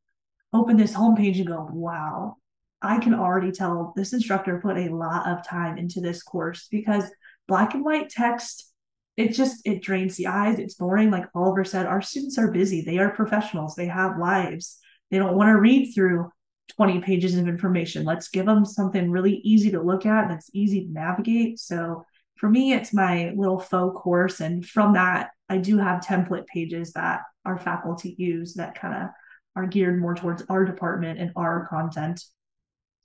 open 0.51 0.75
this 0.75 0.93
homepage 0.93 1.37
and 1.37 1.47
go, 1.47 1.69
wow, 1.71 2.35
I 2.81 2.99
can 2.99 3.13
already 3.13 3.53
tell 3.53 3.93
this 3.95 4.11
instructor 4.11 4.59
put 4.59 4.77
a 4.77 4.93
lot 4.93 5.25
of 5.25 5.47
time 5.47 5.77
into 5.77 6.01
this 6.01 6.21
course 6.21 6.67
because 6.69 7.09
black 7.47 7.73
and 7.73 7.85
white 7.85 8.09
text 8.09 8.73
it 9.15 9.31
just 9.31 9.61
it 9.65 9.81
drains 9.81 10.17
the 10.17 10.27
eyes 10.27 10.59
it's 10.59 10.73
boring. 10.73 11.11
Like 11.11 11.29
oliver 11.33 11.63
said 11.63 11.85
our 11.85 12.01
students 12.01 12.37
are 12.37 12.51
busy. 12.51 12.81
They 12.81 12.97
are 12.97 13.11
professionals. 13.11 13.75
They 13.75 13.87
have 13.87 14.19
lives. 14.19 14.79
They 15.11 15.17
don't 15.17 15.37
want 15.37 15.47
to 15.47 15.61
read 15.61 15.93
through 15.93 16.29
20 16.69 16.99
pages 17.01 17.37
of 17.37 17.47
information. 17.47 18.03
Let's 18.03 18.29
give 18.29 18.45
them 18.45 18.65
something 18.65 19.11
really 19.11 19.35
easy 19.43 19.71
to 19.71 19.81
look 19.81 20.05
at 20.05 20.29
that's 20.29 20.49
easy 20.53 20.85
to 20.85 20.91
navigate. 20.91 21.59
So 21.59 22.05
for 22.37 22.49
me 22.49 22.73
it's 22.73 22.93
my 22.93 23.31
little 23.35 23.59
faux 23.59 23.97
course 24.01 24.41
and 24.41 24.65
from 24.65 24.91
that 24.91 25.29
i 25.47 25.57
do 25.57 25.77
have 25.77 26.01
template 26.01 26.45
pages 26.47 26.91
that 26.91 27.21
our 27.45 27.57
faculty 27.57 28.13
use 28.17 28.55
that 28.55 28.77
kind 28.77 28.93
of 28.93 29.09
are 29.55 29.67
geared 29.67 29.99
more 29.99 30.15
towards 30.15 30.43
our 30.49 30.65
department 30.65 31.19
and 31.19 31.31
our 31.35 31.67
content. 31.67 32.23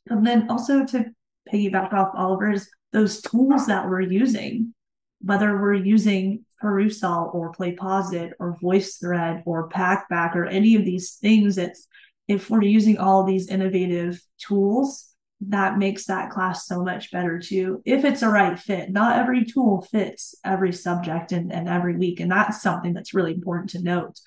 And 0.09 0.27
then 0.27 0.51
also 0.51 0.85
to 0.87 1.07
piggyback 1.53 1.93
off 1.93 2.11
Oliver's, 2.15 2.69
those 2.93 3.21
tools 3.21 3.67
that 3.67 3.89
we're 3.89 4.01
using, 4.01 4.75
whether 5.21 5.57
we're 5.61 5.75
using 5.75 6.45
Perusall 6.63 7.33
or 7.35 7.53
PlayPosit 7.53 8.33
or 8.41 8.57
VoiceThread 8.63 9.43
or 9.47 9.69
Packback 9.69 10.35
or 10.35 10.47
any 10.47 10.75
of 10.75 10.85
these 10.85 11.15
things, 11.15 11.57
it's 11.57 11.87
if 12.31 12.49
we're 12.49 12.63
using 12.63 12.97
all 12.97 13.25
these 13.25 13.49
innovative 13.49 14.23
tools, 14.39 15.09
that 15.49 15.79
makes 15.79 16.05
that 16.07 16.31
class 16.31 16.65
so 16.65 16.85
much 16.85 17.11
better 17.11 17.41
too. 17.41 17.83
If 17.85 18.05
it's 18.05 18.23
a 18.23 18.29
right 18.29 18.57
fit, 18.57 18.91
not 18.91 19.19
every 19.19 19.45
tool 19.45 19.83
fits 19.91 20.37
every 20.45 20.73
subject 20.73 21.33
and, 21.33 21.53
and 21.53 21.69
every 21.69 21.97
week. 21.97 22.21
And 22.21 22.31
that's 22.31 22.63
something 22.63 22.95
that's 22.95 23.15
really 23.15 23.35
important 23.35 23.71
to 23.71 23.83
note. 23.83 24.21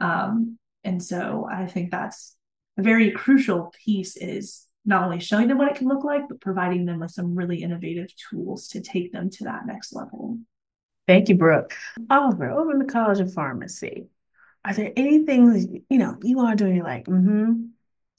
Um, 0.00 0.58
and 0.82 1.02
so 1.02 1.46
I 1.50 1.66
think 1.66 1.90
that's 1.90 2.34
a 2.78 2.82
very 2.82 3.10
crucial 3.10 3.70
piece 3.84 4.16
is 4.16 4.64
not 4.86 5.04
only 5.04 5.20
showing 5.20 5.48
them 5.48 5.58
what 5.58 5.68
it 5.68 5.76
can 5.76 5.88
look 5.88 6.04
like, 6.04 6.22
but 6.28 6.40
providing 6.40 6.86
them 6.86 7.00
with 7.00 7.10
some 7.10 7.34
really 7.34 7.62
innovative 7.62 8.08
tools 8.30 8.68
to 8.68 8.80
take 8.80 9.12
them 9.12 9.28
to 9.28 9.44
that 9.44 9.66
next 9.66 9.92
level. 9.92 10.38
Thank 11.06 11.28
you, 11.28 11.34
Brooke. 11.34 11.74
Oliver, 12.08 12.50
over 12.50 12.72
in 12.72 12.78
the 12.78 12.86
College 12.86 13.20
of 13.20 13.34
Pharmacy, 13.34 14.06
are 14.64 14.74
there 14.74 14.92
any 14.96 15.24
things, 15.24 15.66
you 15.88 15.98
know, 15.98 16.16
you 16.22 16.40
are 16.40 16.54
doing? 16.54 16.76
you're 16.76 16.84
like, 16.84 17.06
mm-hmm, 17.06 17.64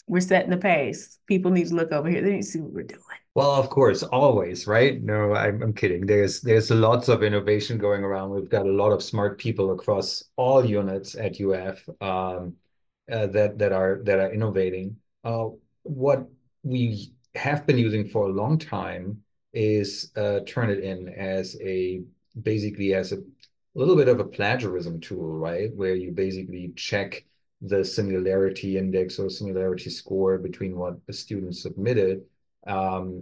we're 0.08 0.20
setting 0.20 0.50
the 0.50 0.58
pace. 0.58 1.18
People 1.28 1.52
need 1.52 1.68
to 1.68 1.76
look 1.76 1.92
over 1.92 2.10
here. 2.10 2.22
They 2.22 2.32
need 2.32 2.42
to 2.42 2.48
see 2.48 2.60
what 2.60 2.74
we're 2.74 2.84
doing. 2.84 3.02
Well, 3.36 3.52
of 3.52 3.70
course, 3.70 4.04
always, 4.04 4.68
right? 4.68 5.02
No, 5.02 5.34
I'm, 5.34 5.64
I'm 5.64 5.74
kidding. 5.74 6.06
There's 6.06 6.42
there's 6.42 6.70
lots 6.70 7.08
of 7.08 7.24
innovation 7.24 7.80
going 7.80 8.04
around. 8.04 8.30
We've 8.30 8.50
got 8.50 8.68
a 8.68 8.72
lot 8.72 8.92
of 8.92 9.02
smart 9.02 9.40
people 9.40 9.72
across 9.72 10.26
all 10.36 10.64
units 10.64 11.16
at 11.16 11.42
UF 11.42 11.90
um, 12.00 12.56
uh, 13.12 13.28
that 13.28 13.58
that 13.58 13.72
are 13.72 14.02
that 14.04 14.20
are 14.20 14.32
innovating. 14.32 14.98
Uh, 15.24 15.48
what 15.82 16.28
we 16.62 17.12
have 17.34 17.66
been 17.66 17.80
using 17.80 18.08
for 18.08 18.28
a 18.28 18.32
long 18.32 18.60
time 18.60 19.24
is 19.54 20.12
uh, 20.16 20.42
Turnitin 20.46 21.18
as 21.18 21.58
a 21.62 22.04
basically 22.42 22.94
as 22.94 23.14
a 23.14 23.18
little 23.80 23.96
bit 23.96 24.08
of 24.08 24.20
a 24.20 24.26
plagiarism 24.26 25.00
tool, 25.00 25.38
right? 25.38 25.74
Where 25.76 25.96
you 25.96 26.12
basically 26.12 26.72
check 26.76 27.26
the 27.62 27.84
similarity 27.84 28.78
index 28.78 29.18
or 29.20 29.30
similarity 29.30 29.90
score 29.90 30.38
between 30.38 30.78
what 30.78 31.06
the 31.08 31.14
student 31.14 31.56
submitted, 31.56 32.22
um, 32.68 33.22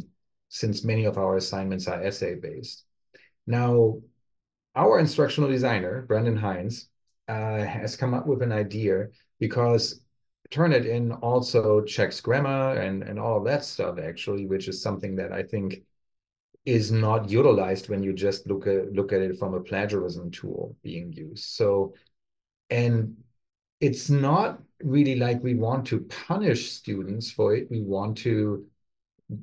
since 0.49 0.83
many 0.83 1.05
of 1.05 1.17
our 1.17 1.37
assignments 1.37 1.87
are 1.87 2.03
essay 2.03 2.35
based. 2.35 2.85
Now, 3.47 3.99
our 4.75 4.99
instructional 4.99 5.49
designer, 5.49 6.03
Brendan 6.03 6.37
Hines, 6.37 6.89
uh, 7.27 7.63
has 7.63 7.95
come 7.95 8.13
up 8.13 8.25
with 8.25 8.41
an 8.41 8.51
idea 8.51 9.07
because 9.39 10.01
Turnitin 10.49 11.17
also 11.21 11.81
checks 11.81 12.19
grammar 12.19 12.73
and, 12.73 13.03
and 13.03 13.19
all 13.19 13.41
that 13.43 13.63
stuff, 13.63 13.97
actually, 13.99 14.45
which 14.45 14.67
is 14.67 14.81
something 14.81 15.15
that 15.15 15.31
I 15.31 15.43
think 15.43 15.83
is 16.65 16.91
not 16.91 17.29
utilized 17.29 17.89
when 17.89 18.03
you 18.03 18.13
just 18.13 18.47
look 18.47 18.67
at 18.67 18.91
look 18.93 19.11
at 19.11 19.21
it 19.21 19.37
from 19.39 19.53
a 19.53 19.61
plagiarism 19.61 20.31
tool 20.31 20.75
being 20.83 21.11
used. 21.11 21.45
So, 21.45 21.93
and 22.69 23.17
it's 23.79 24.09
not 24.09 24.61
really 24.83 25.15
like 25.15 25.43
we 25.43 25.55
want 25.55 25.87
to 25.87 26.01
punish 26.01 26.71
students 26.71 27.31
for 27.31 27.55
it. 27.55 27.69
We 27.71 27.81
want 27.81 28.17
to 28.19 28.65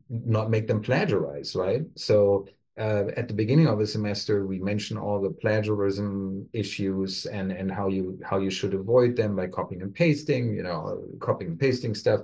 not 0.08 0.50
make 0.50 0.66
them 0.66 0.82
plagiarize, 0.82 1.54
right? 1.56 1.82
So 1.96 2.46
uh, 2.78 3.06
at 3.16 3.26
the 3.26 3.34
beginning 3.34 3.66
of 3.66 3.78
the 3.78 3.86
semester, 3.86 4.46
we 4.46 4.60
mentioned 4.60 5.00
all 5.00 5.20
the 5.20 5.30
plagiarism 5.30 6.48
issues 6.52 7.26
and 7.26 7.50
and 7.50 7.70
how 7.70 7.88
you 7.88 8.18
how 8.24 8.38
you 8.38 8.50
should 8.50 8.74
avoid 8.74 9.16
them 9.16 9.34
by 9.34 9.48
copying 9.48 9.82
and 9.82 9.94
pasting, 9.94 10.54
you 10.54 10.62
know, 10.62 11.04
copying 11.18 11.52
and 11.52 11.60
pasting 11.60 11.94
stuff. 11.94 12.20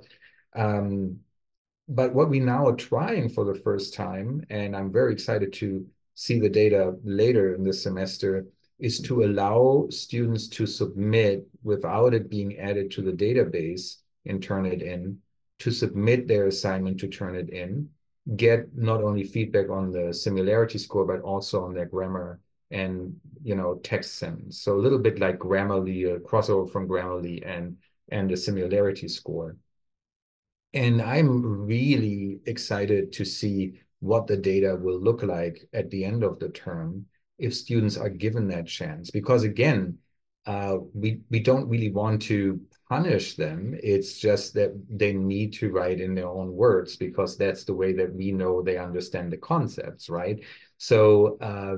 Um, 0.55 1.19
but 1.87 2.13
what 2.13 2.29
we 2.29 2.39
now 2.39 2.67
are 2.67 2.75
trying 2.75 3.29
for 3.29 3.45
the 3.45 3.59
first 3.59 3.93
time, 3.93 4.45
and 4.49 4.75
I'm 4.75 4.91
very 4.91 5.13
excited 5.13 5.53
to 5.53 5.85
see 6.15 6.39
the 6.39 6.49
data 6.49 6.95
later 7.03 7.53
in 7.53 7.63
this 7.63 7.83
semester, 7.83 8.47
is 8.79 8.99
to 9.01 9.23
allow 9.23 9.87
students 9.89 10.47
to 10.49 10.65
submit 10.65 11.47
without 11.63 12.13
it 12.13 12.29
being 12.29 12.57
added 12.59 12.91
to 12.91 13.01
the 13.01 13.11
database 13.11 13.97
and 14.25 14.41
Turnitin, 14.41 15.17
to 15.59 15.71
submit 15.71 16.27
their 16.27 16.47
assignment 16.47 16.99
to 16.99 17.07
Turnitin, 17.07 17.87
get 18.35 18.75
not 18.75 19.03
only 19.03 19.23
feedback 19.23 19.69
on 19.69 19.91
the 19.91 20.13
similarity 20.13 20.77
score, 20.77 21.05
but 21.05 21.21
also 21.21 21.63
on 21.63 21.73
their 21.73 21.85
grammar 21.85 22.39
and 22.71 23.15
you 23.43 23.55
know 23.55 23.75
text 23.83 24.15
sentence. 24.15 24.59
So 24.59 24.75
a 24.75 24.81
little 24.81 24.99
bit 24.99 25.19
like 25.19 25.37
Grammarly, 25.37 26.15
a 26.15 26.19
crossover 26.19 26.69
from 26.69 26.87
Grammarly 26.87 27.45
and 27.45 27.77
and 28.09 28.29
the 28.29 28.37
similarity 28.37 29.07
score. 29.07 29.55
And 30.75 31.01
I'm 31.01 31.65
really 31.65 32.41
excited 32.45 33.13
to 33.13 33.25
see 33.25 33.79
what 34.01 34.27
the 34.27 34.37
data 34.37 34.75
will 34.75 34.99
look 34.99 35.23
like 35.23 35.67
at 35.73 35.89
the 35.89 36.03
end 36.03 36.21
of 36.23 36.37
the 36.37 36.49
term 36.49 37.05
if 37.39 37.55
students 37.55 37.97
are 37.97 38.09
given 38.09 38.47
that 38.49 38.67
chance. 38.67 39.09
Because 39.09 39.43
again, 39.43 39.97
uh, 40.45 40.77
we 40.93 41.21
we 41.31 41.39
don't 41.39 41.69
really 41.69 41.91
want 41.91 42.21
to 42.23 42.59
punish 42.89 43.35
them. 43.35 43.75
It's 43.81 44.19
just 44.19 44.53
that 44.55 44.73
they 44.89 45.13
need 45.13 45.53
to 45.53 45.71
write 45.71 45.99
in 46.01 46.13
their 46.13 46.27
own 46.27 46.51
words 46.53 46.97
because 46.97 47.37
that's 47.37 47.63
the 47.63 47.73
way 47.73 47.93
that 47.93 48.13
we 48.13 48.31
know 48.31 48.61
they 48.61 48.77
understand 48.77 49.31
the 49.31 49.37
concepts, 49.37 50.09
right? 50.09 50.43
So 50.77 51.37
uh, 51.39 51.77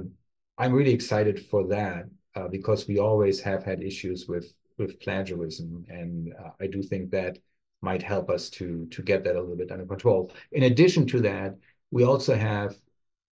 I'm 0.57 0.73
really 0.73 0.91
excited 0.93 1.45
for 1.45 1.67
that 1.67 2.05
uh, 2.35 2.47
because 2.47 2.87
we 2.87 2.97
always 2.99 3.39
have 3.41 3.63
had 3.63 3.83
issues 3.83 4.27
with 4.27 4.51
with 4.79 4.99
plagiarism, 4.99 5.85
and 5.87 6.33
uh, 6.33 6.49
I 6.59 6.67
do 6.67 6.81
think 6.83 7.11
that 7.11 7.37
might 7.81 8.03
help 8.03 8.29
us 8.29 8.49
to 8.49 8.85
to 8.87 9.01
get 9.01 9.23
that 9.23 9.35
a 9.35 9.39
little 9.39 9.55
bit 9.55 9.71
under 9.71 9.85
control. 9.85 10.31
In 10.51 10.63
addition 10.63 11.05
to 11.07 11.21
that, 11.21 11.55
we 11.91 12.03
also 12.03 12.35
have 12.35 12.75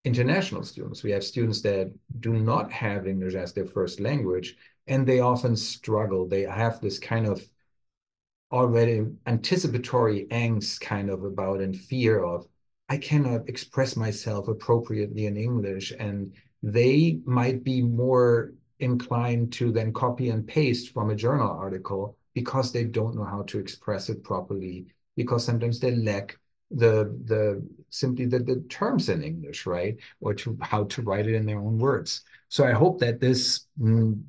international 0.04 0.64
students. 0.64 1.04
We 1.04 1.12
have 1.12 1.24
students 1.24 1.62
that 1.62 1.92
do 2.20 2.34
not 2.34 2.72
have 2.72 3.08
English 3.08 3.34
as 3.36 3.54
their 3.54 3.66
first 3.66 4.00
language, 4.00 4.56
and 4.88 5.06
they 5.06 5.20
often 5.20 5.56
struggle. 5.56 6.28
They 6.28 6.44
have 6.44 6.80
this 6.80 7.00
kind 7.00 7.26
of 7.28 7.44
already 8.52 9.06
anticipatory 9.26 10.28
angst 10.32 10.80
kind 10.80 11.10
of 11.10 11.24
about 11.24 11.60
and 11.60 11.76
fear 11.76 12.24
of 12.24 12.48
I 12.88 12.98
cannot 12.98 13.50
express 13.50 13.96
myself 13.96 14.48
appropriately 14.48 15.26
in 15.26 15.38
English, 15.38 15.92
and 16.00 16.34
they 16.62 17.20
might 17.26 17.64
be 17.64 17.82
more 17.82 18.54
inclined 18.80 19.54
to 19.54 19.72
then 19.72 19.92
copy 19.92 20.30
and 20.30 20.46
paste 20.46 20.94
from 20.94 21.10
a 21.10 21.16
journal 21.16 21.50
article 21.50 22.18
because 22.36 22.72
they 22.72 22.84
don't 22.84 23.16
know 23.16 23.24
how 23.24 23.42
to 23.44 23.58
express 23.58 24.10
it 24.10 24.24
properly 24.24 24.86
because 25.16 25.44
sometimes 25.44 25.80
they 25.80 25.96
lack 25.96 26.38
the 26.70 27.18
the 27.26 27.66
simply 27.90 28.26
the, 28.26 28.40
the 28.40 28.64
terms 28.70 29.10
in 29.10 29.24
english 29.24 29.66
right? 29.66 29.98
Or 30.20 30.34
to 30.36 30.58
how 30.62 30.84
to 30.86 31.02
write 31.02 31.28
it 31.28 31.34
in 31.34 31.46
their 31.46 31.60
own 31.60 31.80
words. 31.80 32.22
So 32.50 32.66
i 32.66 32.74
hope 32.74 33.00
that 33.00 33.20
this 33.20 33.66
mm, 33.80 34.22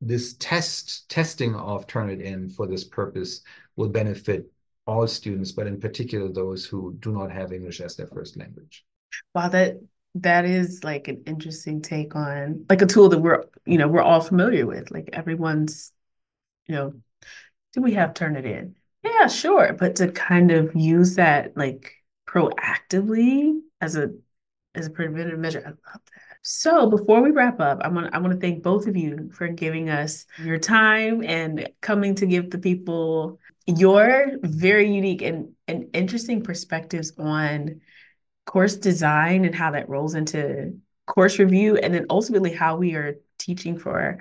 this 0.00 0.34
test 0.34 1.08
testing 1.10 1.54
of 1.56 1.86
Turnitin 1.88 2.54
for 2.54 2.66
this 2.68 2.84
purpose 2.84 3.42
will 3.76 3.88
benefit 3.88 4.50
all 4.86 5.06
students 5.06 5.52
but 5.52 5.66
in 5.66 5.80
particular 5.80 6.32
those 6.32 6.64
who 6.64 6.96
do 7.00 7.12
not 7.12 7.30
have 7.30 7.52
english 7.52 7.80
as 7.80 7.96
their 7.96 8.06
first 8.06 8.36
language. 8.36 8.84
Wow 9.34 9.48
that 9.48 9.80
that 10.14 10.44
is 10.44 10.84
like 10.84 11.08
an 11.08 11.22
interesting 11.26 11.82
take 11.82 12.14
on 12.14 12.64
like 12.68 12.82
a 12.82 12.86
tool 12.86 13.08
that 13.08 13.18
we're 13.18 13.44
you 13.66 13.78
know 13.78 13.88
we're 13.88 14.02
all 14.02 14.20
familiar 14.20 14.66
with 14.66 14.90
like 14.90 15.10
everyone's 15.12 15.92
you 16.66 16.74
know 16.74 16.92
do 17.72 17.82
we 17.82 17.94
have 17.94 18.14
Turnitin 18.14 18.74
Yeah, 19.02 19.26
sure. 19.28 19.72
But 19.78 19.96
to 19.96 20.10
kind 20.10 20.50
of 20.50 20.74
use 20.74 21.16
that 21.16 21.56
like 21.56 21.92
proactively 22.26 23.60
as 23.80 23.96
a 23.96 24.10
as 24.74 24.86
a 24.86 24.90
preventive 24.90 25.38
measure, 25.38 25.62
I 25.64 25.70
love 25.70 25.76
that. 26.14 26.36
So 26.42 26.88
before 26.88 27.20
we 27.20 27.30
wrap 27.30 27.60
up, 27.60 27.80
I 27.82 27.88
want 27.88 28.14
I 28.14 28.18
want 28.18 28.32
to 28.32 28.40
thank 28.40 28.62
both 28.62 28.86
of 28.86 28.96
you 28.96 29.30
for 29.32 29.48
giving 29.48 29.90
us 29.90 30.24
your 30.42 30.58
time 30.58 31.22
and 31.22 31.68
coming 31.80 32.14
to 32.16 32.26
give 32.26 32.50
the 32.50 32.58
people 32.58 33.38
your 33.66 34.32
very 34.42 34.90
unique 34.90 35.20
and, 35.20 35.52
and 35.66 35.90
interesting 35.92 36.42
perspectives 36.42 37.12
on 37.18 37.82
course 38.46 38.76
design 38.76 39.44
and 39.44 39.54
how 39.54 39.72
that 39.72 39.90
rolls 39.90 40.14
into 40.14 40.78
course 41.06 41.38
review 41.38 41.76
and 41.76 41.92
then 41.92 42.06
ultimately 42.08 42.52
how 42.52 42.76
we 42.76 42.94
are 42.94 43.16
teaching 43.38 43.78
for 43.78 44.18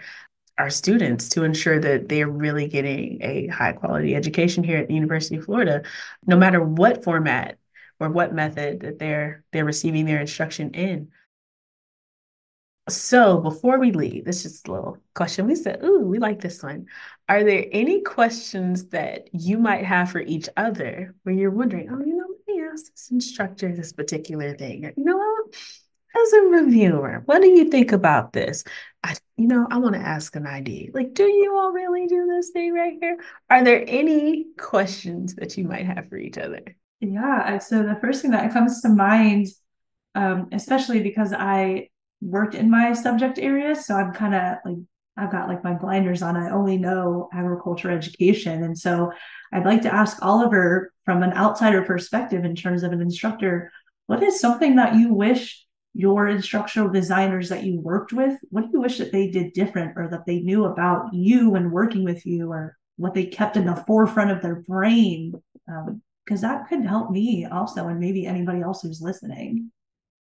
our 0.57 0.69
students 0.69 1.29
to 1.29 1.43
ensure 1.43 1.79
that 1.79 2.09
they're 2.09 2.29
really 2.29 2.67
getting 2.67 3.19
a 3.21 3.47
high 3.47 3.73
quality 3.73 4.15
education 4.15 4.63
here 4.63 4.77
at 4.79 4.87
the 4.87 4.93
University 4.95 5.37
of 5.37 5.45
Florida, 5.45 5.83
no 6.25 6.37
matter 6.37 6.63
what 6.63 7.03
format 7.03 7.57
or 7.99 8.09
what 8.09 8.33
method 8.33 8.81
that 8.81 8.99
they're 8.99 9.43
they're 9.51 9.65
receiving 9.65 10.05
their 10.05 10.19
instruction 10.19 10.71
in. 10.71 11.09
So 12.89 13.39
before 13.39 13.79
we 13.79 13.91
leave, 13.91 14.23
this 14.23 14.45
is 14.45 14.61
a 14.65 14.71
little 14.71 14.97
question. 15.13 15.45
We 15.45 15.55
said, 15.55 15.83
"Ooh, 15.83 16.01
we 16.01 16.19
like 16.19 16.39
this 16.39 16.63
one." 16.63 16.85
Are 17.27 17.43
there 17.43 17.65
any 17.71 18.01
questions 18.01 18.87
that 18.89 19.27
you 19.33 19.57
might 19.57 19.83
have 19.83 20.11
for 20.11 20.21
each 20.21 20.47
other 20.55 21.13
where 21.23 21.35
you're 21.35 21.51
wondering, 21.51 21.89
"Oh, 21.91 21.99
you 21.99 22.15
know, 22.15 22.27
let 22.29 22.55
me 22.55 22.63
ask 22.63 22.89
this 22.91 23.11
instructor 23.11 23.75
this 23.75 23.91
particular 23.91 24.55
thing," 24.55 24.85
or, 24.85 24.93
you 24.95 25.03
know, 25.03 25.19
as 26.15 26.33
a 26.33 26.41
reviewer, 26.41 27.21
what 27.25 27.41
do 27.41 27.47
you 27.47 27.69
think 27.69 27.91
about 27.91 28.33
this? 28.33 28.63
I, 29.03 29.15
you 29.37 29.47
know, 29.47 29.67
I 29.69 29.77
want 29.77 29.95
to 29.95 30.01
ask 30.01 30.35
an 30.35 30.47
ID. 30.47 30.91
Like, 30.93 31.13
do 31.13 31.23
you 31.23 31.55
all 31.55 31.71
really 31.71 32.07
do 32.07 32.25
this 32.27 32.49
thing 32.49 32.73
right 32.73 32.97
here? 32.99 33.17
Are 33.49 33.63
there 33.63 33.83
any 33.87 34.45
questions 34.57 35.35
that 35.35 35.57
you 35.57 35.65
might 35.65 35.85
have 35.85 36.09
for 36.09 36.17
each 36.17 36.37
other? 36.37 36.63
Yeah. 36.99 37.59
So 37.59 37.83
the 37.83 37.97
first 38.01 38.21
thing 38.21 38.31
that 38.31 38.51
comes 38.53 38.81
to 38.81 38.89
mind, 38.89 39.47
um, 40.15 40.47
especially 40.51 41.01
because 41.01 41.33
I 41.33 41.89
worked 42.21 42.55
in 42.55 42.71
my 42.71 42.93
subject 42.93 43.37
area, 43.37 43.75
so 43.75 43.95
I'm 43.95 44.13
kind 44.13 44.33
of 44.33 44.57
like 44.65 44.77
I've 45.17 45.31
got 45.31 45.47
like 45.47 45.63
my 45.63 45.73
blinders 45.73 46.21
on. 46.21 46.37
I 46.37 46.51
only 46.51 46.77
know 46.77 47.29
agriculture 47.33 47.91
education, 47.91 48.63
and 48.63 48.77
so 48.77 49.11
I'd 49.51 49.65
like 49.65 49.83
to 49.83 49.93
ask 49.93 50.23
Oliver 50.23 50.91
from 51.05 51.23
an 51.23 51.33
outsider 51.33 51.83
perspective 51.83 52.45
in 52.45 52.55
terms 52.55 52.83
of 52.83 52.91
an 52.91 53.01
instructor, 53.01 53.71
what 54.07 54.23
is 54.23 54.39
something 54.39 54.75
that 54.75 54.95
you 54.95 55.13
wish 55.13 55.65
your 55.97 56.27
instructional 56.27 56.89
designers 56.89 57.49
that 57.49 57.63
you 57.63 57.79
worked 57.79 58.13
with, 58.13 58.39
what 58.51 58.61
do 58.61 58.69
you 58.71 58.81
wish 58.81 58.99
that 58.99 59.11
they 59.11 59.27
did 59.29 59.51
different 59.53 59.97
or 59.97 60.07
that 60.07 60.27
they 60.27 60.39
knew 60.41 60.65
about 60.65 61.11
you 61.11 61.55
and 61.55 61.71
working 61.71 62.03
with 62.03 62.23
you 62.23 62.51
or 62.51 62.77
what 62.97 63.15
they 63.15 63.25
kept 63.25 63.57
in 63.57 63.65
the 63.65 63.83
forefront 63.87 64.29
of 64.29 64.43
their 64.43 64.61
brain? 64.61 65.33
Because 65.65 66.43
um, 66.43 66.49
that 66.49 66.69
could 66.69 66.85
help 66.85 67.09
me 67.09 67.47
also, 67.51 67.87
and 67.87 67.99
maybe 67.99 68.27
anybody 68.27 68.61
else 68.61 68.83
who's 68.83 69.01
listening. 69.01 69.71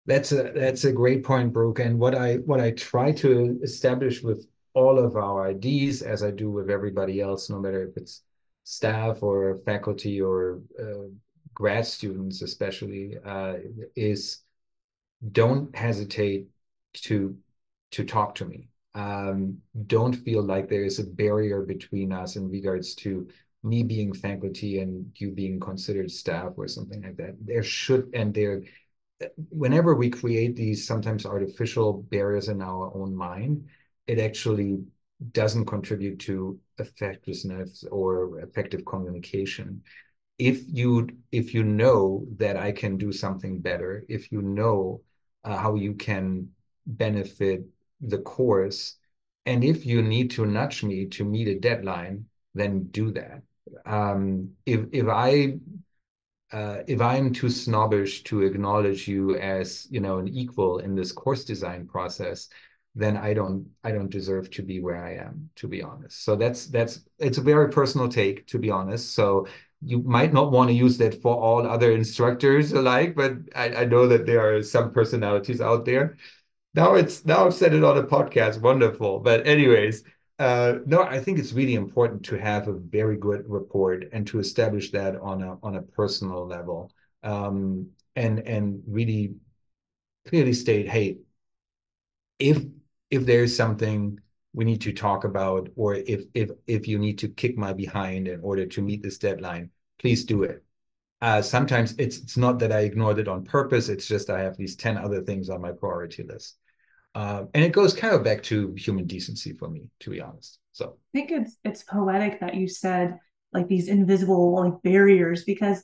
That's 0.05 0.33
a 0.33 0.51
that's 0.53 0.83
a 0.83 0.91
great 0.91 1.23
point, 1.23 1.53
Brooke. 1.53 1.79
And 1.79 1.97
what 1.97 2.15
I 2.15 2.35
what 2.37 2.59
I 2.59 2.71
try 2.71 3.13
to 3.13 3.57
establish 3.63 4.21
with 4.21 4.45
all 4.73 4.99
of 4.99 5.15
our 5.15 5.51
IDs, 5.51 6.01
as 6.01 6.21
I 6.21 6.31
do 6.31 6.51
with 6.51 6.69
everybody 6.69 7.21
else, 7.21 7.49
no 7.49 7.59
matter 7.59 7.87
if 7.87 7.95
it's 7.95 8.23
staff 8.65 9.23
or 9.23 9.61
faculty 9.65 10.19
or 10.19 10.59
uh, 10.77 11.07
grad 11.53 11.85
students, 11.85 12.41
especially, 12.41 13.15
uh, 13.23 13.53
is 13.95 14.39
don't 15.31 15.75
hesitate 15.75 16.47
to 16.93 17.35
to 17.91 18.03
talk 18.05 18.35
to 18.35 18.45
me. 18.45 18.69
Um, 18.93 19.57
don't 19.87 20.13
feel 20.13 20.43
like 20.43 20.69
there 20.69 20.83
is 20.83 20.99
a 20.99 21.03
barrier 21.03 21.61
between 21.61 22.11
us 22.11 22.35
in 22.35 22.49
regards 22.49 22.95
to 22.95 23.27
me 23.63 23.83
being 23.83 24.13
faculty 24.13 24.79
and 24.79 25.11
you 25.15 25.31
being 25.31 25.59
considered 25.59 26.09
staff 26.09 26.53
or 26.57 26.67
something 26.67 27.01
like 27.01 27.17
that. 27.17 27.35
There 27.45 27.63
should 27.63 28.09
and 28.13 28.33
there 28.33 28.63
whenever 29.49 29.95
we 29.95 30.09
create 30.09 30.55
these 30.55 30.85
sometimes 30.85 31.25
artificial 31.25 32.03
barriers 32.03 32.47
in 32.47 32.61
our 32.61 32.91
own 32.95 33.15
mind, 33.15 33.67
it 34.07 34.19
actually 34.19 34.83
doesn't 35.31 35.65
contribute 35.65 36.19
to 36.19 36.59
effectiveness 36.79 37.83
or 37.91 38.39
effective 38.39 38.83
communication. 38.85 39.83
If 40.39 40.63
you 40.67 41.07
if 41.31 41.53
you 41.53 41.63
know 41.63 42.25
that 42.37 42.57
I 42.57 42.71
can 42.71 42.97
do 42.97 43.11
something 43.11 43.59
better, 43.59 44.03
if 44.09 44.31
you 44.31 44.41
know 44.41 45.01
uh, 45.43 45.57
how 45.57 45.75
you 45.75 45.93
can 45.93 46.49
benefit 46.85 47.63
the 48.01 48.19
course, 48.19 48.97
and 49.45 49.63
if 49.63 49.85
you 49.85 50.01
need 50.01 50.31
to 50.31 50.45
nudge 50.45 50.83
me 50.83 51.05
to 51.07 51.25
meet 51.25 51.47
a 51.47 51.59
deadline, 51.59 52.25
then 52.53 52.83
do 52.91 53.11
that. 53.11 53.41
Um, 53.85 54.51
if 54.65 54.81
if 54.91 55.07
I 55.07 55.59
uh, 56.51 56.83
if 56.87 56.99
I'm 56.99 57.31
too 57.33 57.49
snobbish 57.49 58.23
to 58.23 58.41
acknowledge 58.41 59.07
you 59.07 59.35
as 59.37 59.87
you 59.89 59.99
know 59.99 60.17
an 60.19 60.27
equal 60.27 60.79
in 60.79 60.95
this 60.95 61.11
course 61.11 61.45
design 61.45 61.87
process, 61.87 62.49
then 62.95 63.15
I 63.17 63.33
don't 63.33 63.67
I 63.83 63.91
don't 63.91 64.09
deserve 64.09 64.49
to 64.51 64.61
be 64.61 64.81
where 64.81 65.03
I 65.03 65.15
am, 65.15 65.49
to 65.55 65.67
be 65.67 65.81
honest. 65.81 66.25
So 66.25 66.35
that's 66.35 66.67
that's 66.67 67.01
it's 67.19 67.37
a 67.37 67.41
very 67.41 67.69
personal 67.69 68.09
take, 68.09 68.47
to 68.47 68.59
be 68.59 68.69
honest. 68.69 69.13
So 69.13 69.47
you 69.83 69.99
might 70.03 70.33
not 70.33 70.51
want 70.51 70.69
to 70.69 70.75
use 70.75 70.97
that 70.99 71.21
for 71.21 71.35
all 71.35 71.65
other 71.65 71.91
instructors 71.91 72.71
alike, 72.71 73.15
but 73.15 73.33
I, 73.55 73.75
I 73.75 73.85
know 73.85 74.07
that 74.07 74.25
there 74.25 74.55
are 74.55 74.61
some 74.61 74.91
personalities 74.91 75.61
out 75.61 75.85
there. 75.85 76.17
Now 76.73 76.95
it's 76.95 77.25
now 77.25 77.45
I've 77.45 77.53
said 77.53 77.73
it 77.73 77.83
on 77.83 77.97
a 77.97 78.03
podcast, 78.03 78.61
wonderful. 78.61 79.19
But 79.19 79.45
anyways, 79.45 80.03
uh, 80.39 80.75
no, 80.85 81.03
I 81.03 81.19
think 81.19 81.39
it's 81.39 81.53
really 81.53 81.75
important 81.75 82.23
to 82.25 82.37
have 82.37 82.67
a 82.67 82.73
very 82.73 83.17
good 83.17 83.43
report 83.49 84.05
and 84.13 84.25
to 84.27 84.39
establish 84.39 84.91
that 84.91 85.15
on 85.17 85.41
a 85.43 85.57
on 85.63 85.75
a 85.75 85.81
personal 85.81 86.47
level, 86.47 86.91
um, 87.23 87.87
and 88.15 88.39
and 88.39 88.83
really 88.87 89.35
clearly 90.27 90.53
state, 90.53 90.87
hey, 90.87 91.17
if 92.39 92.63
if 93.09 93.25
there's 93.25 93.55
something 93.55 94.19
we 94.53 94.65
need 94.65 94.81
to 94.81 94.93
talk 94.93 95.23
about, 95.23 95.69
or 95.75 95.95
if 95.95 96.23
if 96.33 96.51
if 96.67 96.87
you 96.87 96.99
need 96.99 97.17
to 97.19 97.29
kick 97.29 97.57
my 97.57 97.73
behind 97.73 98.27
in 98.27 98.41
order 98.41 98.65
to 98.65 98.81
meet 98.81 99.01
this 99.01 99.17
deadline, 99.17 99.69
please 99.99 100.25
do 100.25 100.43
it. 100.43 100.63
Uh, 101.21 101.41
sometimes 101.41 101.93
it's 101.97 102.17
it's 102.17 102.37
not 102.37 102.59
that 102.59 102.71
I 102.71 102.81
ignored 102.81 103.19
it 103.19 103.27
on 103.27 103.43
purpose. 103.43 103.89
It's 103.89 104.07
just 104.07 104.29
I 104.29 104.41
have 104.41 104.57
these 104.57 104.75
ten 104.75 104.97
other 104.97 105.21
things 105.21 105.49
on 105.49 105.61
my 105.61 105.71
priority 105.71 106.23
list. 106.23 106.57
Uh, 107.13 107.43
and 107.53 107.63
it 107.63 107.73
goes 107.73 107.93
kind 107.93 108.13
of 108.13 108.23
back 108.23 108.41
to 108.43 108.73
human 108.77 109.05
decency 109.05 109.53
for 109.53 109.69
me, 109.69 109.89
to 109.99 110.09
be 110.09 110.21
honest. 110.21 110.59
So 110.71 110.97
I 111.13 111.17
think 111.17 111.31
it's 111.31 111.57
it's 111.63 111.83
poetic 111.83 112.39
that 112.39 112.55
you 112.55 112.67
said 112.67 113.19
like 113.53 113.67
these 113.67 113.87
invisible 113.87 114.55
like 114.63 114.81
barriers 114.81 115.43
because 115.43 115.83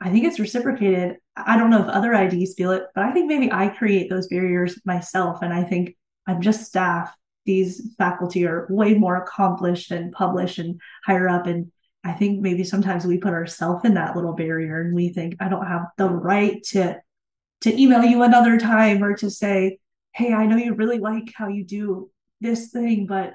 I 0.00 0.10
think 0.10 0.24
it's 0.24 0.38
reciprocated. 0.38 1.16
I 1.36 1.56
don't 1.56 1.70
know 1.70 1.82
if 1.82 1.88
other 1.88 2.14
IDs 2.14 2.54
feel 2.54 2.70
it, 2.70 2.84
but 2.94 3.04
I 3.04 3.12
think 3.12 3.26
maybe 3.26 3.50
I 3.50 3.68
create 3.68 4.08
those 4.08 4.28
barriers 4.28 4.80
myself. 4.84 5.42
And 5.42 5.52
I 5.52 5.64
think 5.64 5.96
I'm 6.26 6.40
just 6.40 6.64
staff. 6.64 7.12
These 7.48 7.94
faculty 7.96 8.46
are 8.46 8.66
way 8.68 8.92
more 8.92 9.16
accomplished 9.16 9.90
and 9.90 10.12
published 10.12 10.58
and 10.58 10.78
higher 11.06 11.30
up. 11.30 11.46
And 11.46 11.72
I 12.04 12.12
think 12.12 12.42
maybe 12.42 12.62
sometimes 12.62 13.06
we 13.06 13.16
put 13.16 13.32
ourselves 13.32 13.86
in 13.86 13.94
that 13.94 14.14
little 14.14 14.34
barrier 14.34 14.82
and 14.82 14.94
we 14.94 15.14
think, 15.14 15.36
I 15.40 15.48
don't 15.48 15.66
have 15.66 15.86
the 15.96 16.10
right 16.10 16.62
to 16.72 17.00
to 17.62 17.80
email 17.80 18.04
you 18.04 18.22
another 18.22 18.58
time 18.58 19.02
or 19.02 19.16
to 19.16 19.30
say, 19.30 19.78
hey, 20.12 20.34
I 20.34 20.44
know 20.44 20.58
you 20.58 20.74
really 20.74 20.98
like 20.98 21.32
how 21.34 21.48
you 21.48 21.64
do 21.64 22.10
this 22.42 22.68
thing, 22.68 23.06
but 23.06 23.32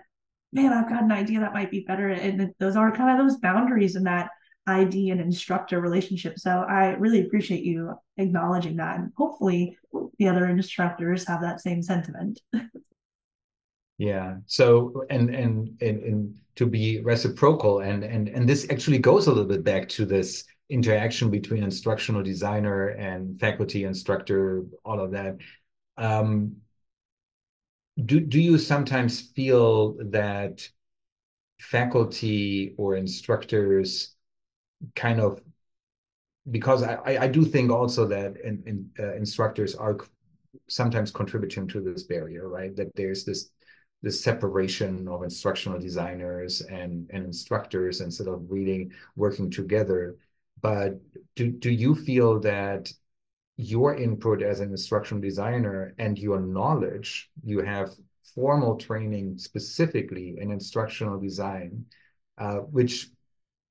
man, 0.51 0.71
I've 0.71 0.89
got 0.89 1.01
an 1.01 1.11
idea 1.11 1.39
that 1.39 1.53
might 1.55 1.71
be 1.71 1.79
better. 1.79 2.09
And 2.09 2.53
those 2.59 2.75
are 2.75 2.95
kind 2.95 3.19
of 3.19 3.25
those 3.25 3.39
boundaries 3.39 3.95
in 3.95 4.03
that 4.03 4.29
ID 4.67 5.09
and 5.09 5.19
instructor 5.21 5.81
relationship. 5.81 6.37
So 6.37 6.51
I 6.51 6.89
really 6.89 7.25
appreciate 7.25 7.63
you 7.63 7.95
acknowledging 8.17 8.75
that. 8.75 8.99
And 8.99 9.11
hopefully 9.17 9.75
the 10.19 10.27
other 10.27 10.45
instructors 10.45 11.27
have 11.27 11.41
that 11.41 11.61
same 11.61 11.81
sentiment. 11.81 12.39
yeah. 13.97 14.37
So 14.45 15.05
and 15.09 15.29
and 15.29 15.81
and, 15.81 16.03
and 16.03 16.35
to 16.55 16.65
be 16.65 17.01
reciprocal 17.01 17.79
and 17.79 18.03
and 18.03 18.29
and 18.29 18.47
this 18.47 18.67
actually 18.69 18.99
goes 18.99 19.27
a 19.27 19.31
little 19.31 19.45
bit 19.45 19.63
back 19.63 19.89
to 19.89 20.05
this 20.05 20.45
interaction 20.69 21.29
between 21.29 21.63
instructional 21.63 22.23
designer 22.23 22.89
and 22.89 23.39
faculty 23.39 23.83
instructor, 23.83 24.63
all 24.83 24.99
of 24.99 25.11
that. 25.11 25.37
Um, 25.97 26.57
do 28.05 28.19
do 28.19 28.41
you 28.41 28.57
sometimes 28.57 29.21
feel 29.35 29.95
that 30.09 30.67
faculty 31.59 32.73
or 32.77 32.95
instructors 32.95 34.15
kind 34.95 35.21
of 35.21 35.41
because 36.51 36.83
I, 36.83 36.97
I 37.05 37.27
do 37.27 37.45
think 37.45 37.71
also 37.71 38.05
that 38.07 38.35
in, 38.43 38.63
in, 38.65 38.89
uh, 38.99 39.13
instructors 39.15 39.75
are 39.75 39.97
sometimes 40.67 41.09
contributing 41.09 41.67
to 41.69 41.79
this 41.79 42.03
barrier, 42.03 42.49
right? 42.49 42.75
That 42.75 42.93
there's 42.95 43.23
this 43.23 43.49
this 44.03 44.21
separation 44.21 45.07
of 45.07 45.23
instructional 45.23 45.79
designers 45.79 46.61
and, 46.61 47.09
and 47.11 47.25
instructors 47.25 48.01
instead 48.01 48.27
of 48.27 48.45
really 48.49 48.91
working 49.15 49.49
together. 49.49 50.17
But 50.61 50.99
do, 51.35 51.49
do 51.49 51.71
you 51.71 51.95
feel 51.95 52.39
that 52.41 52.91
your 53.57 53.95
input 53.95 54.41
as 54.41 54.59
an 54.59 54.71
instructional 54.71 55.21
designer 55.21 55.93
and 55.97 56.17
your 56.17 56.39
knowledge, 56.39 57.29
you 57.43 57.61
have 57.61 57.91
formal 58.35 58.77
training 58.77 59.37
specifically 59.37 60.35
in 60.39 60.51
instructional 60.51 61.19
design, 61.19 61.85
uh, 62.37 62.57
which 62.57 63.07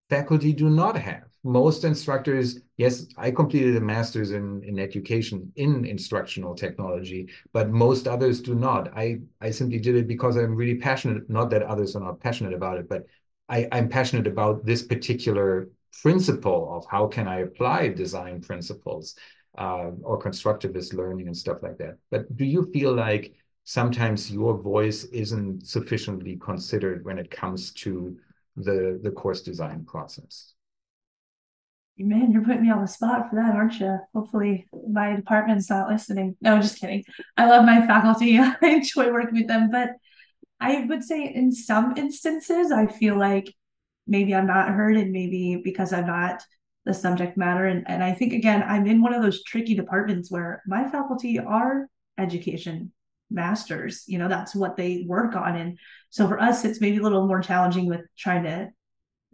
faculty 0.08 0.52
do 0.52 0.70
not 0.70 0.96
have. 0.96 1.31
Most 1.44 1.82
instructors, 1.82 2.60
yes, 2.76 3.06
I 3.16 3.32
completed 3.32 3.76
a 3.76 3.80
master's 3.80 4.30
in, 4.30 4.62
in 4.62 4.78
education 4.78 5.52
in 5.56 5.84
instructional 5.84 6.54
technology, 6.54 7.28
but 7.52 7.70
most 7.70 8.06
others 8.06 8.40
do 8.40 8.54
not. 8.54 8.96
I, 8.96 9.18
I 9.40 9.50
simply 9.50 9.80
did 9.80 9.96
it 9.96 10.06
because 10.06 10.36
I'm 10.36 10.54
really 10.54 10.76
passionate, 10.76 11.28
not 11.28 11.50
that 11.50 11.62
others 11.62 11.96
are 11.96 12.00
not 12.00 12.20
passionate 12.20 12.52
about 12.54 12.78
it, 12.78 12.88
but 12.88 13.06
I, 13.48 13.66
I'm 13.72 13.88
passionate 13.88 14.28
about 14.28 14.64
this 14.64 14.82
particular 14.82 15.68
principle 16.00 16.76
of 16.76 16.86
how 16.88 17.08
can 17.08 17.26
I 17.26 17.40
apply 17.40 17.88
design 17.88 18.40
principles 18.40 19.16
uh, 19.58 19.90
or 20.02 20.22
constructivist 20.22 20.94
learning 20.94 21.26
and 21.26 21.36
stuff 21.36 21.58
like 21.60 21.76
that. 21.78 21.98
But 22.10 22.36
do 22.36 22.44
you 22.44 22.70
feel 22.72 22.94
like 22.94 23.34
sometimes 23.64 24.30
your 24.30 24.56
voice 24.56 25.04
isn't 25.04 25.66
sufficiently 25.66 26.36
considered 26.36 27.04
when 27.04 27.18
it 27.18 27.32
comes 27.32 27.72
to 27.72 28.16
the 28.56 29.00
the 29.02 29.10
course 29.10 29.42
design 29.42 29.84
process? 29.84 30.54
Man, 31.98 32.32
you're 32.32 32.42
putting 32.42 32.62
me 32.62 32.70
on 32.70 32.80
the 32.80 32.88
spot 32.88 33.28
for 33.28 33.36
that, 33.36 33.54
aren't 33.54 33.78
you? 33.78 33.98
Hopefully, 34.14 34.66
my 34.88 35.14
department's 35.14 35.70
not 35.70 35.88
listening. 35.88 36.36
No, 36.40 36.60
just 36.60 36.80
kidding. 36.80 37.04
I 37.36 37.46
love 37.46 37.64
my 37.64 37.86
faculty. 37.86 38.38
I 38.40 38.56
enjoy 38.62 39.12
working 39.12 39.34
with 39.34 39.46
them, 39.46 39.70
but 39.70 39.90
I 40.58 40.84
would 40.84 41.04
say 41.04 41.32
in 41.32 41.52
some 41.52 41.96
instances, 41.96 42.72
I 42.72 42.86
feel 42.86 43.16
like 43.18 43.54
maybe 44.06 44.34
I'm 44.34 44.46
not 44.46 44.70
heard, 44.70 44.96
and 44.96 45.12
maybe 45.12 45.60
because 45.62 45.92
I'm 45.92 46.06
not 46.06 46.42
the 46.84 46.94
subject 46.94 47.36
matter. 47.36 47.66
And, 47.66 47.84
and 47.88 48.02
I 48.02 48.12
think, 48.12 48.32
again, 48.32 48.64
I'm 48.66 48.86
in 48.86 49.02
one 49.02 49.14
of 49.14 49.22
those 49.22 49.44
tricky 49.44 49.74
departments 49.74 50.30
where 50.30 50.62
my 50.66 50.88
faculty 50.88 51.38
are 51.38 51.88
education 52.18 52.92
masters. 53.30 54.04
You 54.06 54.18
know, 54.18 54.28
that's 54.28 54.54
what 54.54 54.76
they 54.76 55.04
work 55.06 55.36
on. 55.36 55.56
And 55.56 55.78
so 56.10 56.26
for 56.26 56.40
us, 56.40 56.64
it's 56.64 56.80
maybe 56.80 56.98
a 56.98 57.02
little 57.02 57.26
more 57.26 57.40
challenging 57.40 57.86
with 57.86 58.02
trying 58.16 58.44
to 58.44 58.70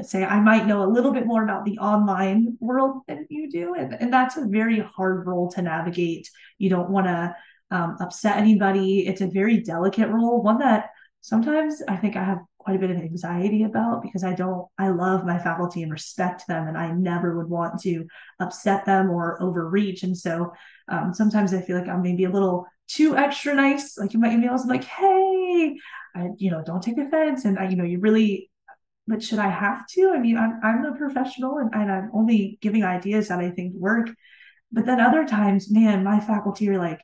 say, 0.02 0.24
I 0.24 0.40
might 0.40 0.66
know 0.66 0.82
a 0.82 0.92
little 0.92 1.12
bit 1.12 1.26
more 1.26 1.42
about 1.42 1.64
the 1.64 1.78
online 1.78 2.56
world 2.60 3.02
than 3.08 3.26
you 3.30 3.50
do. 3.50 3.74
And, 3.74 3.94
and 3.94 4.12
that's 4.12 4.36
a 4.36 4.46
very 4.46 4.80
hard 4.80 5.26
role 5.26 5.50
to 5.52 5.62
navigate. 5.62 6.30
You 6.58 6.70
don't 6.70 6.90
want 6.90 7.06
to 7.06 7.34
um, 7.70 7.96
upset 8.00 8.36
anybody. 8.36 9.06
It's 9.06 9.20
a 9.20 9.26
very 9.26 9.60
delicate 9.60 10.08
role, 10.08 10.42
one 10.42 10.58
that 10.58 10.90
sometimes 11.20 11.82
I 11.88 11.96
think 11.96 12.16
I 12.16 12.24
have 12.24 12.38
quite 12.58 12.76
a 12.76 12.78
bit 12.78 12.90
of 12.90 12.96
anxiety 12.96 13.64
about 13.64 14.02
because 14.02 14.24
I 14.24 14.34
don't, 14.34 14.66
I 14.78 14.88
love 14.88 15.24
my 15.24 15.38
faculty 15.38 15.82
and 15.82 15.90
respect 15.90 16.46
them, 16.46 16.68
and 16.68 16.76
I 16.76 16.92
never 16.92 17.36
would 17.36 17.48
want 17.48 17.80
to 17.82 18.06
upset 18.40 18.84
them 18.84 19.10
or 19.10 19.42
overreach. 19.42 20.02
And 20.02 20.16
so 20.16 20.52
um, 20.88 21.12
sometimes 21.12 21.52
I 21.52 21.60
feel 21.60 21.78
like 21.78 21.88
I'm 21.88 22.02
maybe 22.02 22.24
a 22.24 22.30
little 22.30 22.66
too 22.86 23.16
extra 23.16 23.54
nice. 23.54 23.98
Like 23.98 24.14
in 24.14 24.20
my 24.20 24.28
emails, 24.28 24.62
I'm 24.62 24.68
like, 24.68 24.84
hey, 24.84 25.76
I, 26.14 26.28
you 26.36 26.50
know, 26.50 26.62
don't 26.64 26.82
take 26.82 26.98
offense. 26.98 27.44
And 27.44 27.58
I, 27.58 27.68
you 27.68 27.76
know, 27.76 27.84
you 27.84 28.00
really, 28.00 28.50
but 29.08 29.22
should 29.22 29.38
I 29.38 29.48
have 29.48 29.86
to? 29.88 30.12
I 30.14 30.18
mean, 30.18 30.36
I'm, 30.36 30.60
I'm 30.62 30.84
a 30.84 30.96
professional 30.96 31.56
and, 31.56 31.70
and 31.74 31.90
I'm 31.90 32.10
only 32.12 32.58
giving 32.60 32.84
ideas 32.84 33.28
that 33.28 33.40
I 33.40 33.50
think 33.50 33.74
work. 33.74 34.10
But 34.70 34.84
then 34.84 35.00
other 35.00 35.26
times, 35.26 35.70
man, 35.70 36.04
my 36.04 36.20
faculty 36.20 36.68
are 36.68 36.78
like, 36.78 37.00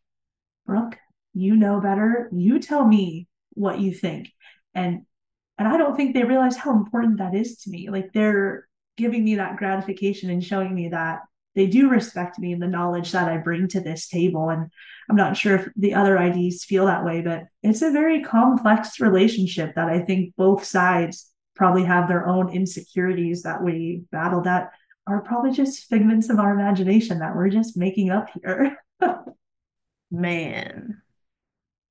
Brooke, 0.66 0.98
you 1.32 1.56
know 1.56 1.80
better. 1.80 2.28
You 2.30 2.58
tell 2.58 2.84
me 2.86 3.26
what 3.54 3.80
you 3.80 3.92
think. 3.92 4.30
And 4.74 5.06
and 5.56 5.68
I 5.68 5.76
don't 5.76 5.96
think 5.96 6.14
they 6.14 6.24
realize 6.24 6.56
how 6.56 6.72
important 6.72 7.18
that 7.18 7.34
is 7.34 7.58
to 7.58 7.70
me. 7.70 7.88
Like 7.88 8.12
they're 8.12 8.68
giving 8.96 9.24
me 9.24 9.36
that 9.36 9.56
gratification 9.56 10.30
and 10.30 10.44
showing 10.44 10.74
me 10.74 10.88
that 10.88 11.20
they 11.54 11.68
do 11.68 11.88
respect 11.88 12.38
me 12.40 12.52
and 12.52 12.60
the 12.60 12.66
knowledge 12.66 13.12
that 13.12 13.28
I 13.28 13.38
bring 13.38 13.68
to 13.68 13.80
this 13.80 14.08
table. 14.08 14.48
And 14.50 14.68
I'm 15.08 15.16
not 15.16 15.36
sure 15.36 15.54
if 15.54 15.68
the 15.76 15.94
other 15.94 16.16
IDs 16.16 16.64
feel 16.64 16.86
that 16.86 17.04
way, 17.04 17.22
but 17.22 17.44
it's 17.62 17.82
a 17.82 17.92
very 17.92 18.22
complex 18.22 18.98
relationship 18.98 19.76
that 19.76 19.88
I 19.88 20.00
think 20.00 20.34
both 20.36 20.64
sides 20.64 21.30
probably 21.54 21.84
have 21.84 22.08
their 22.08 22.26
own 22.26 22.50
insecurities 22.50 23.42
that 23.42 23.62
we 23.62 24.02
battle 24.10 24.42
that 24.42 24.72
are 25.06 25.20
probably 25.20 25.52
just 25.52 25.88
figments 25.88 26.30
of 26.30 26.38
our 26.38 26.52
imagination 26.52 27.18
that 27.18 27.36
we're 27.36 27.50
just 27.50 27.76
making 27.76 28.10
up 28.10 28.28
here. 28.42 28.76
Man, 30.10 31.02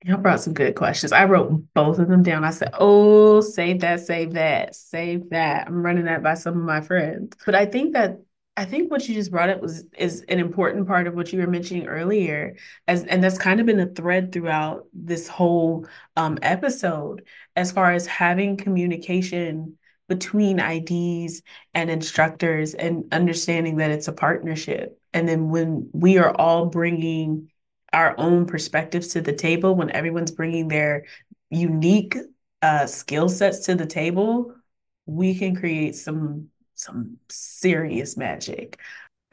y'all 0.04 0.18
brought 0.18 0.42
some 0.42 0.54
good 0.54 0.76
questions. 0.76 1.12
I 1.12 1.26
wrote 1.26 1.64
both 1.74 2.00
of 2.00 2.08
them 2.08 2.24
down. 2.24 2.44
I 2.44 2.52
said, 2.52 2.72
oh, 2.78 3.42
save 3.42 3.82
that, 3.82 4.02
save 4.02 4.34
that, 4.34 4.76
save 4.76 5.30
that. 5.30 5.68
I'm 5.68 5.86
running 5.86 6.06
that 6.06 6.24
by 6.24 6.34
some 6.34 6.58
of 6.58 6.64
my 6.64 6.82
friends. 6.82 7.36
But 7.46 7.56
I 7.56 7.66
think 7.66 7.94
that 7.94 8.20
I 8.56 8.66
think 8.66 8.92
what 8.92 9.08
you 9.08 9.16
just 9.16 9.32
brought 9.32 9.50
up 9.50 9.62
was 9.62 9.86
is 9.98 10.22
an 10.30 10.40
important 10.40 10.88
part 10.88 11.08
of 11.08 11.16
what 11.16 11.34
you 11.34 11.40
were 11.40 11.48
mentioning 11.48 11.88
earlier, 11.88 12.56
as 12.88 13.04
and 13.06 13.24
that's 13.24 13.38
kind 13.40 13.60
of 13.60 13.66
been 13.66 13.80
a 13.80 13.88
thread 13.88 14.32
throughout 14.32 14.86
this 14.94 15.28
whole 15.28 15.88
um, 16.16 16.38
episode, 16.44 17.26
as 17.56 17.72
far 17.72 17.94
as 17.94 18.06
having 18.06 18.58
communication 18.58 19.78
between 20.08 20.60
IDs 20.60 21.42
and 21.74 21.90
instructors 21.90 22.76
and 22.76 23.12
understanding 23.12 23.78
that 23.78 23.90
it's 23.90 24.08
a 24.08 24.14
partnership. 24.14 25.00
And 25.14 25.28
then 25.28 25.50
when 25.50 25.90
we 25.94 26.20
are 26.20 26.36
all 26.36 26.68
bringing 26.68 27.50
our 27.92 28.14
own 28.20 28.46
perspectives 28.46 29.10
to 29.10 29.22
the 29.22 29.34
table, 29.34 29.76
when 29.76 29.90
everyone's 29.92 30.32
bringing 30.32 30.68
their 30.68 31.06
unique 31.50 32.18
uh, 32.62 32.86
skill 32.86 33.30
sets 33.30 33.66
to 33.66 33.76
the 33.76 33.86
table, 33.88 34.54
we 35.06 35.34
can 35.36 35.56
create 35.56 35.96
some 35.96 36.50
some 36.84 37.18
serious 37.30 38.18
magic. 38.18 38.80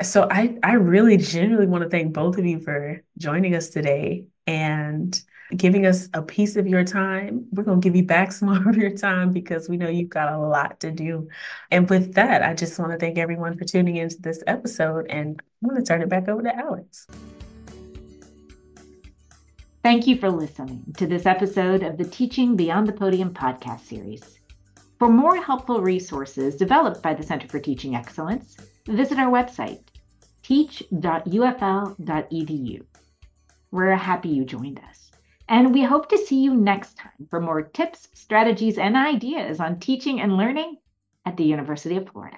So 0.03 0.29
I 0.31 0.59
I 0.63 0.75
really 0.75 1.17
genuinely 1.17 1.67
want 1.67 1.85
to 1.85 1.91
thank 1.91 2.13
both 2.13 2.39
of 2.39 2.47
you 2.47 2.61
for 2.61 3.03
joining 3.19 3.55
us 3.55 3.69
today 3.69 4.25
and 4.47 5.21
giving 5.57 5.87
us 5.87 6.09
a 6.15 6.23
piece 6.23 6.57
of 6.57 6.67
your 6.67 6.85
time. 6.85 7.47
We're 7.53 7.65
going 7.65 7.81
to 7.81 7.85
give 7.85 7.97
you 7.97 8.05
back 8.05 8.33
some 8.33 8.49
more 8.49 8.69
of 8.69 8.77
your 8.77 8.97
time 8.97 9.33
because 9.33 9.69
we 9.69 9.77
know 9.77 9.89
you've 9.89 10.09
got 10.09 10.33
a 10.33 10.39
lot 10.39 10.81
to 10.81 10.91
do. 10.91 11.29
And 11.71 11.89
with 11.89 12.15
that, 12.15 12.43
I 12.43 12.55
just 12.55 12.79
want 12.79 12.93
to 12.93 12.99
thank 12.99 13.19
everyone 13.19 13.59
for 13.59 13.65
tuning 13.65 13.97
into 13.97 14.21
this 14.21 14.43
episode 14.47 15.07
and 15.11 15.41
I'm 15.63 15.69
going 15.69 15.83
to 15.83 15.87
turn 15.87 16.03
it 16.03 16.09
back 16.09 16.29
over 16.29 16.43
to 16.43 16.57
Alex. 16.57 17.07
Thank 19.83 20.07
you 20.07 20.19
for 20.19 20.31
listening 20.31 20.85
to 20.99 21.07
this 21.07 21.25
episode 21.25 21.83
of 21.83 21.97
the 21.97 22.05
Teaching 22.05 22.55
Beyond 22.55 22.87
the 22.87 22.93
Podium 22.93 23.33
podcast 23.33 23.81
series. 23.81 24.40
For 25.01 25.09
more 25.09 25.37
helpful 25.37 25.81
resources 25.81 26.55
developed 26.57 27.03
by 27.03 27.15
the 27.15 27.23
Center 27.23 27.49
for 27.49 27.59
Teaching 27.59 27.97
Excellence, 27.97 28.59
visit 28.87 29.19
our 29.19 29.33
website, 29.33 29.81
teach.ufl.edu. 30.43 30.93
We're 33.71 33.97
happy 33.97 34.29
you 34.29 34.45
joined 34.45 34.79
us. 34.91 35.11
And 35.49 35.73
we 35.73 35.83
hope 35.83 36.11
to 36.11 36.19
see 36.19 36.43
you 36.43 36.55
next 36.55 36.99
time 36.99 37.27
for 37.31 37.41
more 37.41 37.63
tips, 37.63 38.09
strategies, 38.13 38.77
and 38.77 38.95
ideas 38.95 39.59
on 39.59 39.81
teaching 39.81 40.21
and 40.21 40.37
learning 40.37 40.77
at 41.25 41.39
the 41.39 41.45
University 41.45 41.97
of 41.97 42.07
Florida. 42.11 42.37